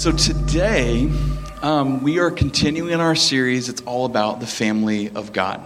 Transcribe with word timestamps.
So 0.00 0.12
today, 0.12 1.10
um, 1.60 2.02
we 2.02 2.20
are 2.20 2.30
continuing 2.30 2.94
our 3.02 3.14
series. 3.14 3.68
It's 3.68 3.82
all 3.82 4.06
about 4.06 4.40
the 4.40 4.46
family 4.46 5.10
of 5.10 5.34
God. 5.34 5.62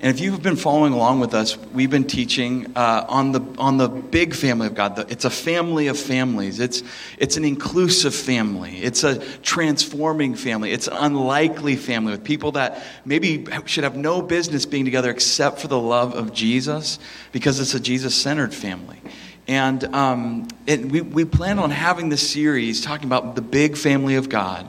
And 0.00 0.14
if 0.14 0.18
you've 0.18 0.42
been 0.42 0.56
following 0.56 0.94
along 0.94 1.20
with 1.20 1.34
us, 1.34 1.58
we've 1.74 1.90
been 1.90 2.06
teaching 2.06 2.72
uh, 2.74 3.04
on 3.06 3.32
the 3.32 3.42
on 3.58 3.76
the 3.76 3.86
big 3.86 4.34
family 4.34 4.66
of 4.66 4.74
God. 4.74 5.12
It's 5.12 5.26
a 5.26 5.30
family 5.30 5.88
of 5.88 5.98
families. 5.98 6.58
It's 6.58 6.82
it's 7.18 7.36
an 7.36 7.44
inclusive 7.44 8.14
family. 8.14 8.78
It's 8.78 9.04
a 9.04 9.18
transforming 9.40 10.36
family. 10.36 10.72
It's 10.72 10.88
an 10.88 10.96
unlikely 10.96 11.76
family 11.76 12.12
with 12.12 12.24
people 12.24 12.52
that 12.52 12.82
maybe 13.04 13.46
should 13.66 13.84
have 13.84 13.94
no 13.94 14.22
business 14.22 14.64
being 14.64 14.86
together 14.86 15.10
except 15.10 15.58
for 15.58 15.68
the 15.68 15.78
love 15.78 16.14
of 16.14 16.32
Jesus, 16.32 16.98
because 17.30 17.60
it's 17.60 17.74
a 17.74 17.80
Jesus 17.80 18.14
centered 18.14 18.54
family. 18.54 19.02
And 19.48 19.84
um, 19.94 20.48
it, 20.66 20.84
we, 20.86 21.00
we 21.00 21.24
plan 21.24 21.58
on 21.58 21.70
having 21.70 22.08
this 22.08 22.28
series 22.28 22.80
talking 22.80 23.06
about 23.06 23.36
the 23.36 23.42
big 23.42 23.76
family 23.76 24.16
of 24.16 24.28
God 24.28 24.68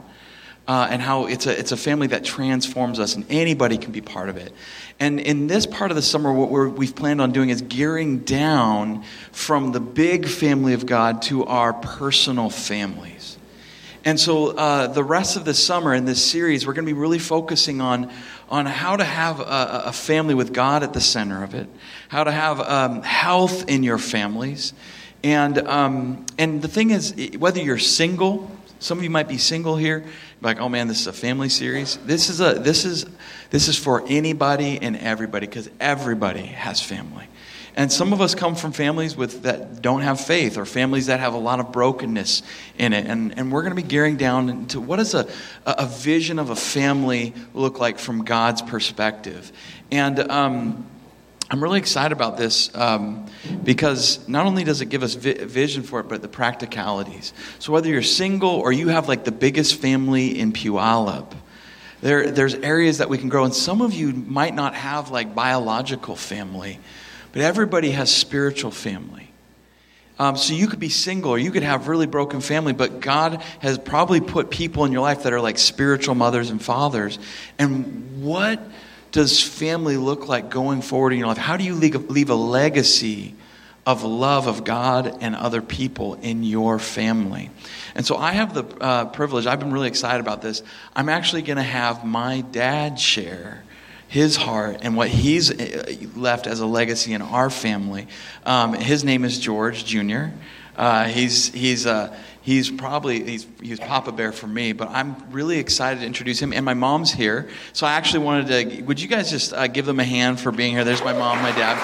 uh, 0.68 0.88
and 0.90 1.02
how 1.02 1.26
it's 1.26 1.48
a, 1.48 1.58
it's 1.58 1.72
a 1.72 1.78
family 1.78 2.08
that 2.08 2.24
transforms 2.24 3.00
us, 3.00 3.16
and 3.16 3.26
anybody 3.30 3.78
can 3.78 3.92
be 3.92 4.02
part 4.02 4.30
of 4.30 4.38
it. 4.38 4.54
And 5.00 5.20
in 5.20 5.48
this 5.48 5.66
part 5.66 5.92
of 5.92 5.96
the 5.96 6.02
summer, 6.02 6.32
what 6.34 6.50
we 6.74 6.86
have 6.88 6.96
planned 6.96 7.22
on 7.22 7.32
doing 7.32 7.50
is 7.50 7.62
gearing 7.62 8.20
down 8.20 9.04
from 9.32 9.72
the 9.72 9.80
big 9.80 10.28
family 10.28 10.74
of 10.74 10.86
God 10.86 11.22
to 11.24 11.46
our 11.46 11.74
personal 11.74 12.50
families. 12.50 13.17
And 14.08 14.18
so, 14.18 14.56
uh, 14.56 14.88
the 14.88 15.04
rest 15.04 15.36
of 15.36 15.44
the 15.44 15.54
summer 15.54 15.94
in 15.94 16.06
this 16.06 16.24
series, 16.24 16.66
we're 16.66 16.72
going 16.72 16.86
to 16.86 16.90
be 16.90 16.98
really 16.98 17.20
focusing 17.20 17.82
on, 17.82 18.10
on 18.48 18.66
how 18.66 18.96
to 18.96 19.04
have 19.04 19.42
a, 19.42 19.84
a 19.88 19.92
family 19.92 20.34
with 20.34 20.54
God 20.54 20.82
at 20.82 20.94
the 20.94 21.02
center 21.02 21.44
of 21.44 21.54
it, 21.54 21.68
how 22.08 22.24
to 22.24 22.32
have 22.32 22.62
um, 22.62 23.04
health 23.04 23.68
in 23.68 23.84
your 23.84 23.98
families. 23.98 24.72
And, 25.26 25.58
um, 25.68 26.26
and 26.38 26.62
the 26.62 26.70
thing 26.70 26.92
is, 26.92 27.16
whether 27.38 27.60
you're 27.60 27.78
single, 27.78 28.50
some 28.80 28.98
of 28.98 29.04
you 29.04 29.10
might 29.10 29.28
be 29.28 29.38
single 29.38 29.76
here, 29.76 30.06
like, 30.40 30.62
oh 30.62 30.70
man, 30.70 30.88
this 30.88 31.02
is 31.02 31.08
a 31.08 31.12
family 31.12 31.50
series. 31.50 31.98
This 32.06 32.30
is, 32.30 32.40
a, 32.40 32.54
this 32.54 32.86
is, 32.86 33.06
this 33.50 33.68
is 33.68 33.76
for 33.76 34.06
anybody 34.08 34.80
and 34.82 34.96
everybody 34.96 35.48
because 35.48 35.70
everybody 35.82 36.46
has 36.46 36.82
family. 36.82 37.28
And 37.78 37.94
some 37.94 38.12
of 38.12 38.22
us 38.22 38.34
come 38.34 38.56
from 38.56 38.72
families 38.72 39.16
with, 39.16 39.44
that 39.44 39.84
don't 39.84 40.02
have 40.02 40.20
faith 40.20 40.58
or 40.58 40.66
families 40.66 41.06
that 41.06 41.20
have 41.20 41.36
a 41.36 41.38
lot 41.38 41.60
of 41.60 41.72
brokenness 41.72 42.42
in 42.80 42.92
it. 42.92 43.06
And, 43.06 43.38
and 43.38 43.52
we're 43.52 43.62
going 43.62 43.76
to 43.76 43.82
be 43.82 43.88
gearing 43.88 44.18
down 44.18 44.50
into 44.50 44.82
what 44.82 44.96
does 44.96 45.14
a, 45.14 45.28
a 45.64 45.86
vision 45.86 46.40
of 46.40 46.50
a 46.50 46.56
family 46.56 47.36
look 47.54 47.80
like 47.80 48.00
from 48.00 48.26
God's 48.26 48.64
perspective. 48.64 49.52
And 49.92 50.20
um, 50.32 50.88
I'm 51.52 51.62
really 51.62 51.78
excited 51.78 52.14
about 52.14 52.36
this 52.36 52.76
um, 52.76 53.28
because 53.64 54.28
not 54.28 54.48
only 54.48 54.64
does 54.64 54.82
it 54.82 54.88
give 54.88 55.04
us 55.04 55.14
vi- 55.14 55.46
vision 55.46 55.84
for 55.84 56.00
it, 56.00 56.10
but 56.10 56.24
the 56.24 56.28
practicalities. 56.28 57.32
So 57.60 57.72
whether 57.72 57.90
you're 57.90 58.02
single 58.02 58.50
or 58.50 58.72
you 58.72 58.88
have 58.88 59.08
like 59.08 59.24
the 59.24 59.32
biggest 59.32 59.76
family 59.76 60.40
in 60.40 60.52
Puyallup, 60.52 61.32
there, 62.02 62.32
there's 62.32 62.56
areas 62.56 62.98
that 62.98 63.08
we 63.08 63.20
can 63.20 63.30
grow. 63.30 63.46
And 63.46 63.54
some 63.54 63.82
of 63.82 63.94
you 63.94 64.14
might 64.14 64.56
not 64.56 64.74
have 64.74 65.12
like 65.12 65.36
biological 65.36 66.16
family, 66.16 66.80
but 67.38 67.44
everybody 67.44 67.92
has 67.92 68.12
spiritual 68.12 68.72
family. 68.72 69.30
Um, 70.18 70.38
so 70.38 70.56
you 70.56 70.66
could 70.66 70.80
be 70.80 70.90
single 70.90 71.30
or 71.30 71.38
you 71.38 71.52
could 71.52 71.62
have 71.62 71.88
really 71.88 72.08
broken 72.08 72.42
family, 72.42 72.74
but 72.74 73.00
God 73.00 73.44
has 73.60 73.78
probably 73.78 74.22
put 74.22 74.50
people 74.50 74.86
in 74.86 74.92
your 74.92 75.04
life 75.04 75.22
that 75.22 75.34
are 75.34 75.40
like 75.40 75.60
spiritual 75.60 76.16
mothers 76.16 76.50
and 76.50 76.60
fathers. 76.60 77.20
And 77.60 78.24
what 78.24 78.60
does 79.12 79.40
family 79.40 79.98
look 79.98 80.28
like 80.28 80.50
going 80.50 80.82
forward 80.82 81.14
in 81.14 81.20
your 81.20 81.28
life? 81.28 81.38
How 81.38 81.58
do 81.58 81.64
you 81.64 81.76
leave 81.76 82.32
a 82.32 82.34
legacy 82.34 83.36
of 83.86 84.04
love 84.04 84.48
of 84.48 84.64
God 84.64 85.20
and 85.22 85.36
other 85.36 85.62
people 85.62 86.16
in 86.16 86.44
your 86.44 86.80
family? 86.80 87.52
And 87.94 88.04
so 88.04 88.18
I 88.18 88.32
have 88.32 88.56
the 88.56 88.64
uh, 88.82 89.06
privilege, 89.06 89.46
I've 89.46 89.60
been 89.60 89.72
really 89.72 89.90
excited 89.90 90.22
about 90.22 90.42
this. 90.42 90.64
I'm 90.96 91.08
actually 91.08 91.44
going 91.44 91.58
to 91.58 91.62
have 91.62 92.04
my 92.04 92.42
dad 92.42 93.00
share 93.00 93.64
his 94.08 94.36
heart 94.36 94.80
and 94.82 94.96
what 94.96 95.10
he's 95.10 95.52
uh, 95.52 95.96
left 96.16 96.48
as 96.48 96.60
a 96.60 96.66
legacy 96.66 97.14
in 97.14 97.22
our 97.22 97.50
family. 97.50 98.08
Um, 98.46 98.74
his 98.74 99.04
name 99.04 99.26
is 99.26 99.40
George 99.40 99.86
Jr. 99.86 100.28
Uh, 100.76 101.06
he's 101.06 101.52
he's 101.54 101.86
uh, 101.86 102.16
he's 102.42 102.70
probably 102.70 103.24
he's 103.24 103.48
he's 103.62 103.80
Papa 103.80 104.12
Bear 104.12 104.32
for 104.32 104.48
me, 104.48 104.72
but 104.74 104.90
I'm 104.90 105.16
really 105.32 105.58
excited 105.58 106.02
to 106.02 106.06
introduce 106.06 106.40
him. 106.40 106.54
And 106.54 106.64
my 106.64 106.76
mom's 106.76 107.12
here, 107.12 107.50
so 107.74 107.88
I 107.88 107.94
actually 107.94 108.24
wanted 108.24 108.48
to. 108.48 108.82
Would 108.84 109.02
you 109.02 109.08
guys 109.08 109.32
just 109.32 109.54
uh, 109.54 109.68
give 109.68 109.86
them 109.86 110.00
a 110.00 110.04
hand 110.04 110.40
for 110.40 110.52
being 110.52 110.74
here? 110.74 110.84
There's 110.84 111.04
my 111.04 111.14
mom, 111.14 111.42
my 111.42 111.52
dad. 111.52 111.78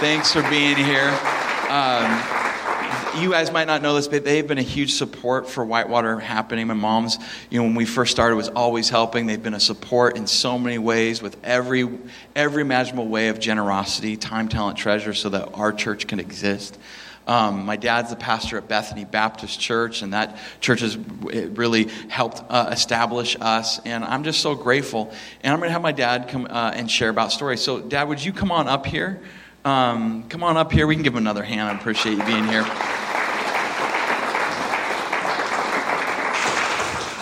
Thanks 0.00 0.32
for 0.32 0.42
being 0.50 0.76
here. 0.76 1.08
Um, 1.70 2.53
you 3.16 3.30
guys 3.30 3.52
might 3.52 3.66
not 3.66 3.82
know 3.82 3.94
this, 3.94 4.08
but 4.08 4.24
they've 4.24 4.46
been 4.46 4.58
a 4.58 4.62
huge 4.62 4.94
support 4.94 5.48
for 5.48 5.64
Whitewater 5.64 6.18
happening. 6.18 6.66
My 6.66 6.74
mom's, 6.74 7.18
you 7.50 7.58
know, 7.58 7.64
when 7.64 7.74
we 7.74 7.84
first 7.84 8.10
started, 8.10 8.36
was 8.36 8.48
always 8.48 8.88
helping. 8.88 9.26
They've 9.26 9.42
been 9.42 9.54
a 9.54 9.60
support 9.60 10.16
in 10.16 10.26
so 10.26 10.58
many 10.58 10.78
ways, 10.78 11.22
with 11.22 11.36
every 11.44 11.88
every 12.34 12.62
imaginable 12.62 13.08
way 13.08 13.28
of 13.28 13.38
generosity, 13.38 14.16
time, 14.16 14.48
talent, 14.48 14.78
treasure, 14.78 15.14
so 15.14 15.28
that 15.30 15.54
our 15.54 15.72
church 15.72 16.06
can 16.06 16.18
exist. 16.18 16.78
Um, 17.26 17.64
my 17.64 17.76
dad's 17.76 18.10
the 18.10 18.16
pastor 18.16 18.58
at 18.58 18.68
Bethany 18.68 19.04
Baptist 19.04 19.58
Church, 19.58 20.02
and 20.02 20.12
that 20.12 20.36
church 20.60 20.80
has 20.80 20.96
really 20.98 21.88
helped 22.08 22.42
uh, 22.50 22.68
establish 22.70 23.36
us. 23.40 23.78
And 23.86 24.04
I'm 24.04 24.24
just 24.24 24.40
so 24.40 24.54
grateful. 24.54 25.10
And 25.42 25.52
I'm 25.52 25.58
going 25.58 25.68
to 25.68 25.72
have 25.72 25.82
my 25.82 25.92
dad 25.92 26.28
come 26.28 26.46
uh, 26.50 26.72
and 26.74 26.90
share 26.90 27.08
about 27.08 27.32
stories. 27.32 27.62
So, 27.62 27.80
Dad, 27.80 28.08
would 28.08 28.22
you 28.22 28.32
come 28.32 28.52
on 28.52 28.68
up 28.68 28.84
here? 28.84 29.22
Um, 29.64 30.28
come 30.28 30.42
on 30.42 30.58
up 30.58 30.70
here. 30.70 30.86
We 30.86 30.94
can 30.94 31.02
give 31.02 31.14
him 31.14 31.18
another 31.18 31.44
hand. 31.44 31.62
I 31.62 31.74
appreciate 31.74 32.18
you 32.18 32.24
being 32.24 32.46
here. 32.46 32.66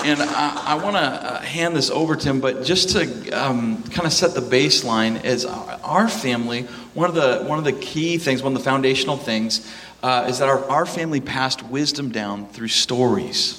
And 0.04 0.20
I, 0.20 0.62
I 0.66 0.74
want 0.74 0.96
to 0.96 1.02
uh, 1.02 1.40
hand 1.42 1.76
this 1.76 1.88
over 1.88 2.16
to 2.16 2.28
him, 2.28 2.40
but 2.40 2.64
just 2.64 2.90
to 2.90 3.30
um, 3.30 3.84
kind 3.84 4.04
of 4.04 4.12
set 4.12 4.34
the 4.34 4.40
baseline, 4.40 5.24
is 5.24 5.44
our 5.44 6.08
family, 6.08 6.62
one 6.94 7.08
of 7.08 7.14
the, 7.14 7.44
one 7.44 7.58
of 7.58 7.64
the 7.64 7.72
key 7.72 8.18
things, 8.18 8.42
one 8.42 8.52
of 8.52 8.58
the 8.58 8.64
foundational 8.64 9.16
things, 9.16 9.72
uh, 10.02 10.26
is 10.28 10.40
that 10.40 10.48
our, 10.48 10.64
our 10.68 10.86
family 10.86 11.20
passed 11.20 11.62
wisdom 11.62 12.10
down 12.10 12.48
through 12.48 12.66
stories. 12.66 13.58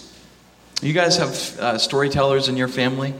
You 0.82 0.92
guys 0.92 1.16
have 1.16 1.30
uh, 1.60 1.78
storytellers 1.78 2.50
in 2.50 2.58
your 2.58 2.68
family? 2.68 3.14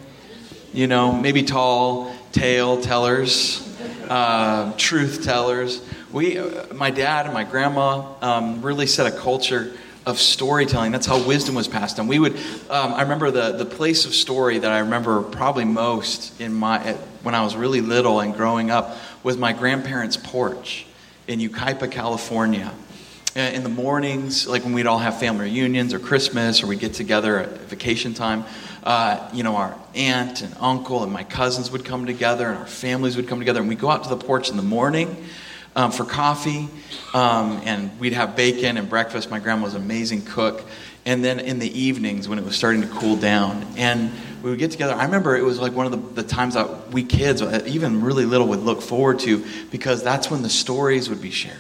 You 0.74 0.88
know, 0.88 1.14
maybe 1.14 1.44
tall 1.44 2.14
tale 2.34 2.82
tellers, 2.82 3.62
uh, 4.10 4.74
truth 4.76 5.24
tellers. 5.24 5.82
We, 6.12 6.40
uh, 6.40 6.74
my 6.74 6.92
dad 6.92 7.26
and 7.26 7.34
my 7.34 7.46
grandma 7.46 8.16
um, 8.22 8.62
really 8.62 8.86
set 8.86 9.08
a 9.08 9.18
culture 9.18 9.72
of 10.06 10.20
storytelling. 10.20 10.92
That's 10.92 11.06
how 11.06 11.26
wisdom 11.26 11.56
was 11.56 11.68
passed 11.68 12.00
on. 12.00 12.08
We 12.08 12.20
would, 12.20 12.36
um, 12.70 12.94
I 12.94 13.04
remember 13.04 13.32
the, 13.32 13.54
the 13.54 13.66
place 13.66 14.06
of 14.06 14.14
story 14.14 14.60
that 14.60 14.72
I 14.72 14.80
remember 14.80 15.22
probably 15.22 15.66
most 15.66 16.40
in 16.42 16.54
my, 16.54 16.94
when 17.24 17.36
I 17.36 17.44
was 17.44 17.56
really 17.56 17.82
little 17.82 18.20
and 18.20 18.36
growing 18.36 18.70
up 18.70 18.98
was 19.24 19.38
my 19.38 19.54
grandparents' 19.54 20.18
porch 20.18 20.86
in 21.28 21.40
Yucaipa, 21.40 21.92
California. 21.92 22.74
In 23.36 23.64
the 23.64 23.70
mornings, 23.70 24.46
like 24.46 24.64
when 24.64 24.74
we'd 24.74 24.86
all 24.86 25.00
have 25.00 25.20
family 25.20 25.46
reunions 25.46 25.92
or 25.92 25.98
Christmas 25.98 26.62
or 26.62 26.68
we'd 26.68 26.80
get 26.80 26.94
together 26.94 27.40
at 27.40 27.62
vacation 27.62 28.14
time, 28.14 28.44
uh, 28.84 29.28
you 29.34 29.42
know, 29.42 29.56
our 29.56 29.76
aunt 29.96 30.44
and 30.44 30.56
uncle 30.60 31.02
and 31.02 31.12
my 31.12 31.24
cousins 31.24 31.72
would 31.72 31.84
come 31.84 32.06
together 32.06 32.48
and 32.50 32.60
our 32.60 32.68
families 32.68 33.16
would 33.16 33.28
come 33.28 33.40
together 33.40 33.60
and 33.60 33.70
we'd 33.70 33.80
go 33.80 33.90
out 33.90 34.04
to 34.04 34.10
the 34.10 34.18
porch 34.18 34.52
in 34.52 34.58
the 34.58 34.62
morning 34.62 35.16
um, 35.76 35.92
for 35.92 36.06
coffee, 36.06 36.68
um, 37.14 37.62
and 37.66 38.00
we'd 38.00 38.14
have 38.14 38.36
bacon 38.36 38.78
and 38.78 38.90
breakfast. 38.90 39.30
My 39.30 39.40
grandma 39.40 39.66
was 39.66 39.76
an 39.76 39.82
amazing 39.82 40.26
cook. 40.26 40.64
And 41.06 41.24
then 41.24 41.42
in 41.42 41.60
the 41.60 41.68
evenings 41.78 42.30
when 42.30 42.40
it 42.40 42.46
was 42.46 42.56
starting 42.56 42.82
to 42.82 42.88
cool 42.88 43.18
down, 43.18 43.68
and 43.76 44.10
we 44.42 44.50
would 44.50 44.60
get 44.60 44.72
together. 44.72 44.94
I 44.94 45.04
remember 45.04 45.36
it 45.36 45.44
was 45.44 45.60
like 45.60 45.74
one 45.74 45.86
of 45.86 45.92
the, 45.92 46.22
the 46.22 46.28
times 46.28 46.54
that 46.54 46.92
we 46.92 47.04
kids, 47.04 47.42
even 47.42 48.02
really 48.02 48.26
little, 48.26 48.48
would 48.48 48.60
look 48.60 48.82
forward 48.82 49.20
to 49.20 49.46
because 49.70 50.02
that's 50.02 50.32
when 50.32 50.44
the 50.44 50.50
stories 50.50 51.10
would 51.10 51.22
be 51.22 51.32
shared 51.32 51.58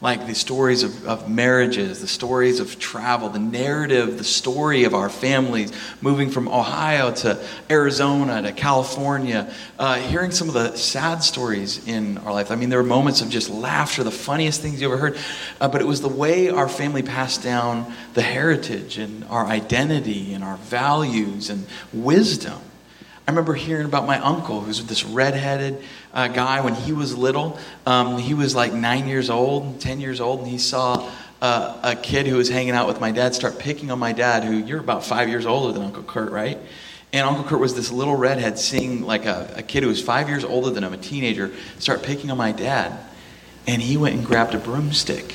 like 0.00 0.28
the 0.28 0.34
stories 0.34 0.84
of, 0.84 1.06
of 1.08 1.28
marriages, 1.28 2.00
the 2.00 2.06
stories 2.06 2.60
of 2.60 2.78
travel, 2.78 3.28
the 3.30 3.38
narrative, 3.40 4.16
the 4.16 4.22
story 4.22 4.84
of 4.84 4.94
our 4.94 5.08
families 5.08 5.72
moving 6.00 6.30
from 6.30 6.46
Ohio 6.46 7.10
to 7.12 7.44
Arizona 7.68 8.40
to 8.42 8.52
California, 8.52 9.52
uh, 9.76 9.96
hearing 9.96 10.30
some 10.30 10.46
of 10.46 10.54
the 10.54 10.76
sad 10.76 11.18
stories 11.24 11.84
in 11.88 12.16
our 12.18 12.32
life. 12.32 12.52
I 12.52 12.54
mean, 12.54 12.68
there 12.68 12.78
were 12.78 12.88
moments 12.88 13.22
of 13.22 13.28
just 13.28 13.50
laughter, 13.50 14.04
the 14.04 14.12
funniest 14.12 14.62
things 14.62 14.80
you 14.80 14.86
ever 14.86 14.98
heard, 14.98 15.18
uh, 15.60 15.66
but 15.66 15.80
it 15.80 15.86
was 15.86 16.00
the 16.00 16.08
way 16.08 16.48
our 16.48 16.68
family 16.68 17.02
passed 17.02 17.42
down 17.42 17.92
the 18.14 18.22
heritage 18.22 18.98
and 18.98 19.24
our 19.24 19.46
identity 19.46 20.32
and 20.32 20.44
our 20.44 20.58
values 20.58 21.50
and 21.50 21.66
wisdom. 21.92 22.60
I 23.28 23.30
remember 23.30 23.52
hearing 23.52 23.84
about 23.84 24.06
my 24.06 24.18
uncle, 24.20 24.62
who's 24.62 24.82
this 24.86 25.04
redheaded 25.04 25.82
uh, 26.14 26.28
guy 26.28 26.62
when 26.62 26.74
he 26.74 26.94
was 26.94 27.14
little. 27.14 27.58
Um, 27.84 28.16
he 28.16 28.32
was 28.32 28.54
like 28.54 28.72
nine 28.72 29.06
years 29.06 29.28
old, 29.28 29.82
10 29.82 30.00
years 30.00 30.18
old, 30.18 30.40
and 30.40 30.48
he 30.48 30.56
saw 30.56 31.10
uh, 31.42 31.78
a 31.82 31.94
kid 31.94 32.26
who 32.26 32.38
was 32.38 32.48
hanging 32.48 32.72
out 32.72 32.88
with 32.88 33.02
my 33.02 33.12
dad 33.12 33.34
start 33.34 33.58
picking 33.58 33.90
on 33.90 33.98
my 33.98 34.12
dad, 34.12 34.44
who 34.44 34.56
you're 34.56 34.80
about 34.80 35.04
five 35.04 35.28
years 35.28 35.44
older 35.44 35.74
than 35.74 35.82
Uncle 35.82 36.04
Kurt, 36.04 36.32
right? 36.32 36.56
And 37.12 37.28
Uncle 37.28 37.44
Kurt 37.44 37.60
was 37.60 37.74
this 37.74 37.92
little 37.92 38.16
redhead 38.16 38.58
seeing 38.58 39.02
like 39.02 39.26
a, 39.26 39.52
a 39.56 39.62
kid 39.62 39.82
who 39.82 39.90
was 39.90 40.02
five 40.02 40.30
years 40.30 40.42
older 40.42 40.70
than 40.70 40.82
him, 40.82 40.94
a 40.94 40.96
teenager, 40.96 41.52
start 41.78 42.02
picking 42.02 42.30
on 42.30 42.38
my 42.38 42.52
dad. 42.52 42.98
And 43.66 43.82
he 43.82 43.98
went 43.98 44.14
and 44.14 44.24
grabbed 44.24 44.54
a 44.54 44.58
broomstick 44.58 45.34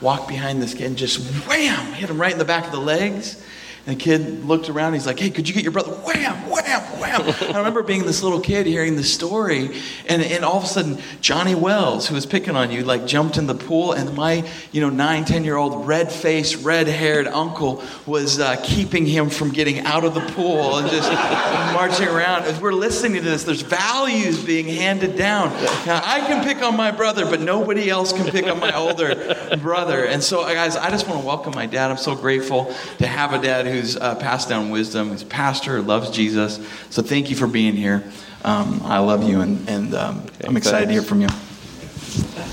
walked 0.00 0.26
behind 0.26 0.60
this 0.60 0.74
kid 0.74 0.86
and 0.86 0.98
just 0.98 1.20
wham, 1.46 1.92
hit 1.92 2.10
him 2.10 2.20
right 2.20 2.32
in 2.32 2.38
the 2.38 2.44
back 2.44 2.66
of 2.66 2.72
the 2.72 2.80
legs. 2.80 3.40
And 3.86 3.96
the 3.96 4.00
kid 4.02 4.44
looked 4.46 4.70
around. 4.70 4.94
He's 4.94 5.06
like, 5.06 5.18
"Hey, 5.18 5.30
could 5.30 5.46
you 5.46 5.54
get 5.54 5.62
your 5.62 5.72
brother?" 5.72 5.92
Wham, 5.92 6.48
wham, 6.48 6.80
wham. 6.98 7.54
I 7.54 7.58
remember 7.58 7.82
being 7.82 8.04
this 8.04 8.22
little 8.22 8.40
kid 8.40 8.66
hearing 8.66 8.96
the 8.96 9.04
story, 9.04 9.70
and, 10.08 10.22
and 10.22 10.42
all 10.42 10.56
of 10.56 10.64
a 10.64 10.66
sudden, 10.66 10.98
Johnny 11.20 11.54
Wells, 11.54 12.08
who 12.08 12.14
was 12.14 12.24
picking 12.24 12.56
on 12.56 12.70
you, 12.70 12.82
like 12.82 13.06
jumped 13.06 13.36
in 13.36 13.46
the 13.46 13.54
pool, 13.54 13.92
and 13.92 14.14
my, 14.14 14.48
you 14.72 14.80
know, 14.80 14.88
nine, 14.88 15.26
ten 15.26 15.44
year 15.44 15.56
old 15.56 15.86
red-faced, 15.86 16.64
red-haired 16.64 17.26
uncle 17.26 17.82
was 18.06 18.40
uh, 18.40 18.56
keeping 18.64 19.04
him 19.04 19.28
from 19.28 19.50
getting 19.50 19.80
out 19.80 20.04
of 20.04 20.14
the 20.14 20.20
pool 20.32 20.78
and 20.78 20.90
just 20.90 21.12
marching 21.74 22.08
around. 22.08 22.44
As 22.44 22.58
we're 22.60 22.72
listening 22.72 23.22
to 23.22 23.28
this, 23.28 23.44
there's 23.44 23.62
values 23.62 24.42
being 24.42 24.66
handed 24.66 25.16
down. 25.16 25.50
Now, 25.84 26.00
I 26.02 26.20
can 26.20 26.42
pick 26.42 26.62
on 26.62 26.74
my 26.76 26.90
brother, 26.90 27.26
but 27.26 27.40
nobody 27.40 27.90
else 27.90 28.12
can 28.12 28.30
pick 28.30 28.46
on 28.46 28.58
my 28.60 28.74
older 28.74 29.36
brother. 29.60 30.06
And 30.06 30.22
so, 30.22 30.42
guys, 30.44 30.76
I 30.76 30.90
just 30.90 31.06
want 31.06 31.20
to 31.20 31.26
welcome 31.26 31.52
my 31.54 31.66
dad. 31.66 31.90
I'm 31.90 31.98
so 31.98 32.14
grateful 32.14 32.74
to 32.98 33.06
have 33.06 33.34
a 33.34 33.38
dad 33.38 33.66
who's 33.80 33.96
uh, 33.96 34.14
passed 34.16 34.48
down 34.48 34.70
wisdom. 34.70 35.10
who's 35.10 35.22
a 35.22 35.26
pastor, 35.26 35.80
loves 35.82 36.10
Jesus. 36.10 36.60
So 36.90 37.02
thank 37.02 37.30
you 37.30 37.36
for 37.36 37.46
being 37.46 37.74
here. 37.74 38.04
Um, 38.44 38.80
I 38.84 38.98
love 38.98 39.28
you, 39.28 39.40
and, 39.40 39.68
and 39.68 39.94
um, 39.94 40.22
okay, 40.26 40.46
I'm 40.46 40.56
excited 40.56 40.88
thanks. 40.88 40.88
to 40.88 40.92
hear 40.92 41.02
from 41.02 41.20
you. 41.22 42.50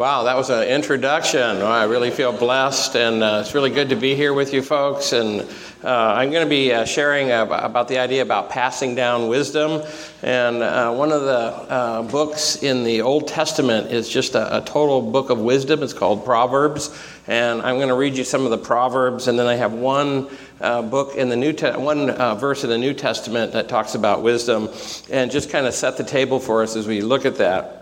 Wow, 0.00 0.22
that 0.22 0.34
was 0.38 0.48
an 0.48 0.66
introduction. 0.66 1.60
I 1.60 1.84
really 1.84 2.10
feel 2.10 2.32
blessed, 2.32 2.96
and 2.96 3.22
uh, 3.22 3.42
it's 3.42 3.52
really 3.52 3.68
good 3.68 3.90
to 3.90 3.96
be 3.96 4.14
here 4.14 4.32
with 4.32 4.54
you 4.54 4.62
folks. 4.62 5.12
And 5.12 5.42
uh, 5.84 6.14
I'm 6.16 6.30
going 6.30 6.42
to 6.42 6.48
be 6.48 6.72
uh, 6.72 6.86
sharing 6.86 7.30
about 7.30 7.86
the 7.86 7.98
idea 7.98 8.22
about 8.22 8.48
passing 8.48 8.94
down 8.94 9.28
wisdom. 9.28 9.82
And 10.22 10.62
uh, 10.62 10.94
one 10.94 11.12
of 11.12 11.20
the 11.20 11.36
uh, 11.36 12.02
books 12.04 12.62
in 12.62 12.82
the 12.82 13.02
Old 13.02 13.28
Testament 13.28 13.92
is 13.92 14.08
just 14.08 14.34
a, 14.36 14.56
a, 14.56 14.62
total 14.62 15.02
book 15.02 15.28
of 15.28 15.38
wisdom. 15.38 15.82
It's 15.82 15.92
called 15.92 16.24
Proverbs. 16.24 16.98
And 17.26 17.60
I'm 17.60 17.76
going 17.76 17.88
to 17.88 17.94
read 17.94 18.16
you 18.16 18.24
some 18.24 18.46
of 18.46 18.50
the 18.50 18.56
Proverbs, 18.56 19.28
and 19.28 19.38
then 19.38 19.46
I 19.46 19.56
have 19.56 19.74
one 19.74 20.28
uh, 20.62 20.80
book 20.80 21.14
in 21.16 21.28
the 21.28 21.36
New 21.36 21.52
Te- 21.52 21.72
one 21.72 22.06
verse 22.38 22.64
in 22.64 22.70
the 22.70 22.78
New 22.78 22.94
Testament 22.94 23.52
that 23.52 23.68
talks 23.68 23.94
about 23.94 24.22
wisdom, 24.22 24.70
and 25.10 25.30
just 25.30 25.50
kind 25.50 25.66
of 25.66 25.74
set 25.74 25.98
the 25.98 26.04
table 26.04 26.40
for 26.40 26.62
us 26.62 26.74
as 26.74 26.86
we 26.86 27.02
look 27.02 27.26
at 27.26 27.36
that. 27.36 27.79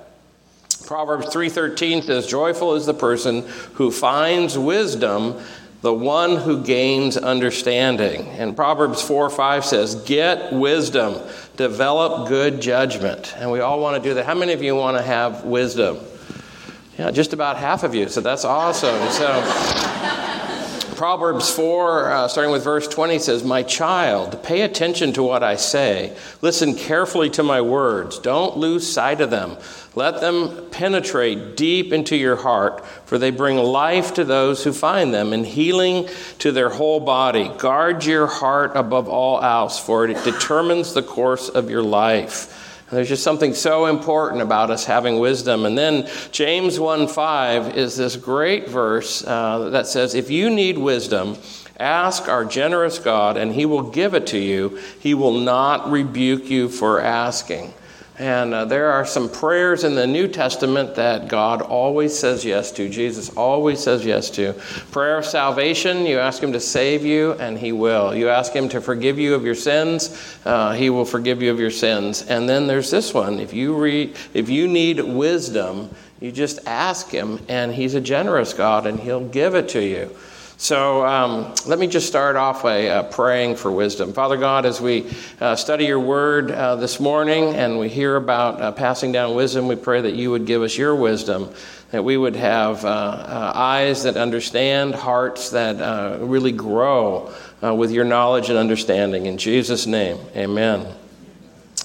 Proverbs 0.88 1.26
3:13 1.26 2.00
says, 2.00 2.26
"Joyful 2.26 2.74
is 2.74 2.86
the 2.86 2.94
person 2.94 3.44
who 3.74 3.90
finds 3.90 4.56
wisdom, 4.56 5.34
the 5.82 5.92
one 5.92 6.36
who 6.36 6.62
gains 6.62 7.18
understanding." 7.18 8.26
And 8.38 8.56
Proverbs 8.56 9.02
4:5 9.02 9.66
says, 9.66 9.96
"Get 9.96 10.50
wisdom, 10.50 11.16
develop 11.58 12.26
good 12.26 12.62
judgment." 12.62 13.34
And 13.38 13.52
we 13.52 13.60
all 13.60 13.80
want 13.80 14.02
to 14.02 14.08
do 14.08 14.14
that. 14.14 14.24
How 14.24 14.32
many 14.32 14.54
of 14.54 14.62
you 14.62 14.74
want 14.74 14.96
to 14.96 15.02
have 15.02 15.44
wisdom? 15.44 15.98
Yeah, 16.98 17.10
just 17.10 17.34
about 17.34 17.58
half 17.58 17.84
of 17.84 17.94
you. 17.94 18.08
So 18.08 18.22
that's 18.22 18.46
awesome. 18.46 19.10
So 19.10 19.42
Proverbs 20.98 21.48
4, 21.54 22.10
uh, 22.10 22.26
starting 22.26 22.50
with 22.50 22.64
verse 22.64 22.88
20, 22.88 23.20
says, 23.20 23.44
My 23.44 23.62
child, 23.62 24.42
pay 24.42 24.62
attention 24.62 25.12
to 25.12 25.22
what 25.22 25.44
I 25.44 25.54
say. 25.54 26.16
Listen 26.42 26.74
carefully 26.74 27.30
to 27.30 27.44
my 27.44 27.60
words. 27.60 28.18
Don't 28.18 28.56
lose 28.56 28.92
sight 28.92 29.20
of 29.20 29.30
them. 29.30 29.58
Let 29.94 30.20
them 30.20 30.68
penetrate 30.72 31.56
deep 31.56 31.92
into 31.92 32.16
your 32.16 32.34
heart, 32.34 32.84
for 33.06 33.16
they 33.16 33.30
bring 33.30 33.58
life 33.58 34.14
to 34.14 34.24
those 34.24 34.64
who 34.64 34.72
find 34.72 35.14
them 35.14 35.32
and 35.32 35.46
healing 35.46 36.08
to 36.40 36.50
their 36.50 36.68
whole 36.68 36.98
body. 36.98 37.48
Guard 37.58 38.04
your 38.04 38.26
heart 38.26 38.72
above 38.74 39.08
all 39.08 39.40
else, 39.40 39.78
for 39.78 40.04
it 40.04 40.24
determines 40.24 40.94
the 40.94 41.02
course 41.04 41.48
of 41.48 41.70
your 41.70 41.84
life. 41.84 42.67
There's 42.90 43.08
just 43.08 43.22
something 43.22 43.52
so 43.52 43.86
important 43.86 44.40
about 44.40 44.70
us 44.70 44.84
having 44.84 45.18
wisdom. 45.18 45.66
And 45.66 45.76
then 45.76 46.08
James 46.30 46.80
1 46.80 47.08
5 47.08 47.76
is 47.76 47.96
this 47.96 48.16
great 48.16 48.68
verse 48.68 49.22
uh, 49.26 49.70
that 49.70 49.86
says, 49.86 50.14
If 50.14 50.30
you 50.30 50.48
need 50.48 50.78
wisdom, 50.78 51.36
ask 51.78 52.28
our 52.28 52.44
generous 52.44 52.98
God, 52.98 53.36
and 53.36 53.52
he 53.52 53.66
will 53.66 53.82
give 53.82 54.14
it 54.14 54.26
to 54.28 54.38
you. 54.38 54.80
He 55.00 55.14
will 55.14 55.38
not 55.38 55.90
rebuke 55.90 56.48
you 56.48 56.68
for 56.68 57.00
asking. 57.00 57.74
And 58.18 58.52
uh, 58.52 58.64
there 58.64 58.90
are 58.90 59.06
some 59.06 59.28
prayers 59.28 59.84
in 59.84 59.94
the 59.94 60.06
New 60.06 60.26
Testament 60.26 60.96
that 60.96 61.28
God 61.28 61.62
always 61.62 62.18
says 62.18 62.44
yes 62.44 62.72
to. 62.72 62.88
Jesus 62.88 63.30
always 63.36 63.78
says 63.78 64.04
yes 64.04 64.28
to. 64.30 64.54
Prayer 64.90 65.18
of 65.18 65.24
salvation, 65.24 66.04
you 66.04 66.18
ask 66.18 66.42
Him 66.42 66.52
to 66.52 66.58
save 66.58 67.04
you, 67.04 67.34
and 67.34 67.56
He 67.56 67.70
will. 67.70 68.12
You 68.12 68.28
ask 68.28 68.52
Him 68.52 68.68
to 68.70 68.80
forgive 68.80 69.20
you 69.20 69.34
of 69.34 69.44
your 69.44 69.54
sins, 69.54 70.36
uh, 70.44 70.72
He 70.72 70.90
will 70.90 71.04
forgive 71.04 71.40
you 71.42 71.52
of 71.52 71.60
your 71.60 71.70
sins. 71.70 72.22
And 72.22 72.48
then 72.48 72.66
there's 72.66 72.90
this 72.90 73.14
one 73.14 73.38
if 73.38 73.54
you, 73.54 73.76
read, 73.76 74.16
if 74.34 74.48
you 74.48 74.66
need 74.66 75.00
wisdom, 75.00 75.88
you 76.18 76.32
just 76.32 76.58
ask 76.66 77.10
Him, 77.10 77.38
and 77.48 77.72
He's 77.72 77.94
a 77.94 78.00
generous 78.00 78.52
God, 78.52 78.86
and 78.86 78.98
He'll 78.98 79.28
give 79.28 79.54
it 79.54 79.68
to 79.70 79.80
you. 79.80 80.10
So 80.60 81.06
um, 81.06 81.54
let 81.66 81.78
me 81.78 81.86
just 81.86 82.08
start 82.08 82.34
off 82.34 82.64
by 82.64 82.88
uh, 82.88 83.04
praying 83.04 83.54
for 83.54 83.70
wisdom. 83.70 84.12
Father 84.12 84.36
God, 84.36 84.66
as 84.66 84.80
we 84.80 85.08
uh, 85.40 85.54
study 85.54 85.84
your 85.84 86.00
word 86.00 86.50
uh, 86.50 86.74
this 86.74 86.98
morning 86.98 87.54
and 87.54 87.78
we 87.78 87.88
hear 87.88 88.16
about 88.16 88.60
uh, 88.60 88.72
passing 88.72 89.12
down 89.12 89.36
wisdom, 89.36 89.68
we 89.68 89.76
pray 89.76 90.00
that 90.00 90.14
you 90.14 90.32
would 90.32 90.46
give 90.46 90.62
us 90.62 90.76
your 90.76 90.96
wisdom, 90.96 91.48
that 91.92 92.02
we 92.02 92.16
would 92.16 92.34
have 92.34 92.84
uh, 92.84 92.88
uh, 92.88 93.52
eyes 93.54 94.02
that 94.02 94.16
understand, 94.16 94.96
hearts 94.96 95.50
that 95.50 96.20
really 96.20 96.52
grow 96.52 97.32
with 97.62 97.92
your 97.92 98.04
knowledge 98.04 98.48
and 98.48 98.58
understanding. 98.58 99.26
In 99.26 99.38
Jesus' 99.38 99.86
name, 99.86 100.18
amen. 100.34 100.92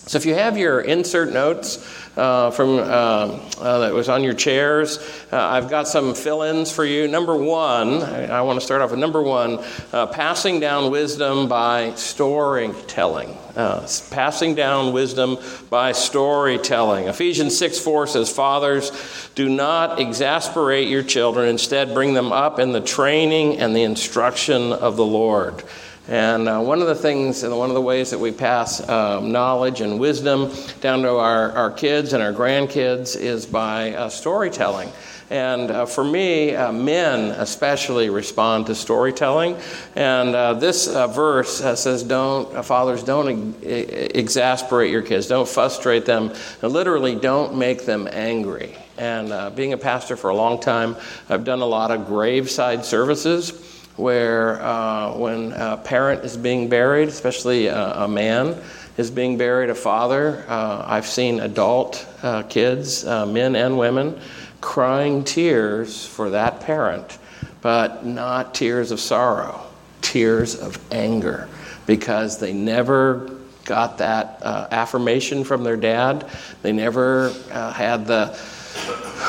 So 0.06 0.18
if 0.18 0.26
you 0.26 0.36
have 0.36 0.58
your 0.58 0.82
insert 0.82 1.32
notes, 1.32 1.78
uh, 2.16 2.52
from 2.52 2.78
uh, 2.78 2.82
uh, 2.82 3.80
that 3.80 3.94
was 3.94 4.08
on 4.10 4.24
your 4.24 4.34
chairs. 4.34 5.00
Uh, 5.32 5.38
I've 5.38 5.70
got 5.70 5.88
some 5.88 6.14
fill-ins 6.14 6.72
for 6.72 6.86
you. 6.86 7.08
Number 7.08 7.36
one, 7.36 8.04
I, 8.04 8.26
I 8.26 8.42
want 8.42 8.60
to 8.60 8.66
start 8.66 8.82
off 8.82 8.92
with 8.92 9.00
number 9.00 9.22
one: 9.22 9.64
uh, 9.92 10.08
passing 10.08 10.60
down 10.60 10.92
wisdom 10.92 11.48
by 11.48 11.94
storytelling. 11.96 13.36
Uh, 13.56 13.88
passing 14.10 14.56
down 14.56 14.94
wisdom 14.94 15.38
by 15.70 15.92
storytelling. 15.92 17.08
Ephesians 17.08 17.56
6 17.58 17.78
4 17.80 18.08
says, 18.08 18.32
Fathers, 18.32 18.92
do 19.36 19.48
not 19.48 20.00
exasperate 20.00 20.88
your 20.88 21.04
children, 21.04 21.48
instead, 21.48 21.94
bring 21.94 22.16
them 22.16 22.32
up 22.32 22.58
in 22.58 22.72
the 22.72 22.82
training 22.82 23.60
and 23.60 23.76
the 23.76 23.84
instruction 23.84 24.74
of 24.74 24.98
the 24.98 25.06
Lord. 25.06 25.64
And 26.08 26.50
uh, 26.50 26.60
one 26.60 26.82
of 26.82 26.88
the 26.88 26.96
things 26.96 27.44
and 27.44 27.58
one 27.58 27.70
of 27.70 27.76
the 27.76 27.82
ways 27.82 28.10
that 28.10 28.20
we 28.20 28.32
pass 28.32 28.88
um, 28.90 29.32
knowledge 29.32 29.80
and 29.80 29.98
wisdom 29.98 30.52
down 30.82 31.02
to 31.04 31.12
our, 31.12 31.52
our 31.54 31.72
kids 31.72 32.12
and 32.12 32.22
our 32.22 32.34
grandkids 32.34 33.16
is 33.16 33.46
by 33.46 33.94
uh, 33.94 34.10
storytelling. 34.10 34.92
And 35.30 35.72
uh, 35.72 35.86
for 35.86 36.04
me, 36.04 36.54
uh, 36.56 36.74
men 36.74 37.32
especially 37.32 38.10
respond 38.10 38.66
to 38.66 38.76
storytelling. 38.76 39.58
And 39.96 40.36
uh, 40.36 40.56
this 40.56 40.90
uh, 40.90 41.08
verse 41.08 41.60
says, 41.80 42.04
"Don't 42.04 42.64
fathers 42.66 43.04
don't 43.04 43.56
exasperate 43.64 44.92
your 44.92 45.02
kids, 45.02 45.28
don't 45.28 45.48
frustrate 45.48 46.06
them, 46.06 46.34
and 46.62 46.72
literally 46.72 47.16
don't 47.16 47.56
make 47.56 47.86
them 47.86 48.10
angry." 48.12 48.78
And 48.98 49.56
being 49.56 49.74
a 49.74 49.78
pastor 49.78 50.18
for 50.18 50.30
a 50.30 50.36
long 50.36 50.60
time, 50.60 50.98
I've 51.30 51.46
done 51.46 51.62
a 51.62 51.66
lot 51.66 51.90
of 51.90 52.06
graveside 52.06 52.86
services 52.86 53.73
where 53.96 54.62
uh, 54.62 55.16
when 55.18 55.52
a 55.52 55.78
parent 55.78 56.24
is 56.24 56.36
being 56.36 56.70
buried, 56.70 57.08
especially 57.08 57.68
a, 57.68 58.04
a 58.04 58.08
man 58.08 58.60
is 58.98 59.12
being 59.12 59.38
buried, 59.38 59.70
a 59.70 59.76
father, 59.76 60.44
uh, 60.48 60.84
I've 60.86 61.06
seen 61.06 61.40
adult 61.40 62.08
uh, 62.22 62.44
kids, 62.44 63.06
uh, 63.06 63.26
men 63.26 63.56
and 63.56 63.78
women, 63.78 64.20
crying 64.62 65.24
tears 65.24 66.06
for 66.06 66.32
that 66.32 66.62
parent, 66.62 67.18
but 67.62 68.06
not 68.06 68.54
tears 68.54 68.92
of 68.92 69.00
sorrow, 69.00 69.66
tears 70.02 70.56
of 70.56 70.80
anger, 70.92 71.48
because 71.86 72.40
they 72.40 72.54
never 72.54 73.30
got 73.66 73.98
that 74.00 74.40
uh, 74.42 74.68
affirmation 74.72 75.44
from 75.44 75.64
their 75.64 75.78
dad. 75.78 76.30
They 76.62 76.72
never 76.72 77.34
uh, 77.52 77.72
had 77.72 78.06
the 78.08 78.38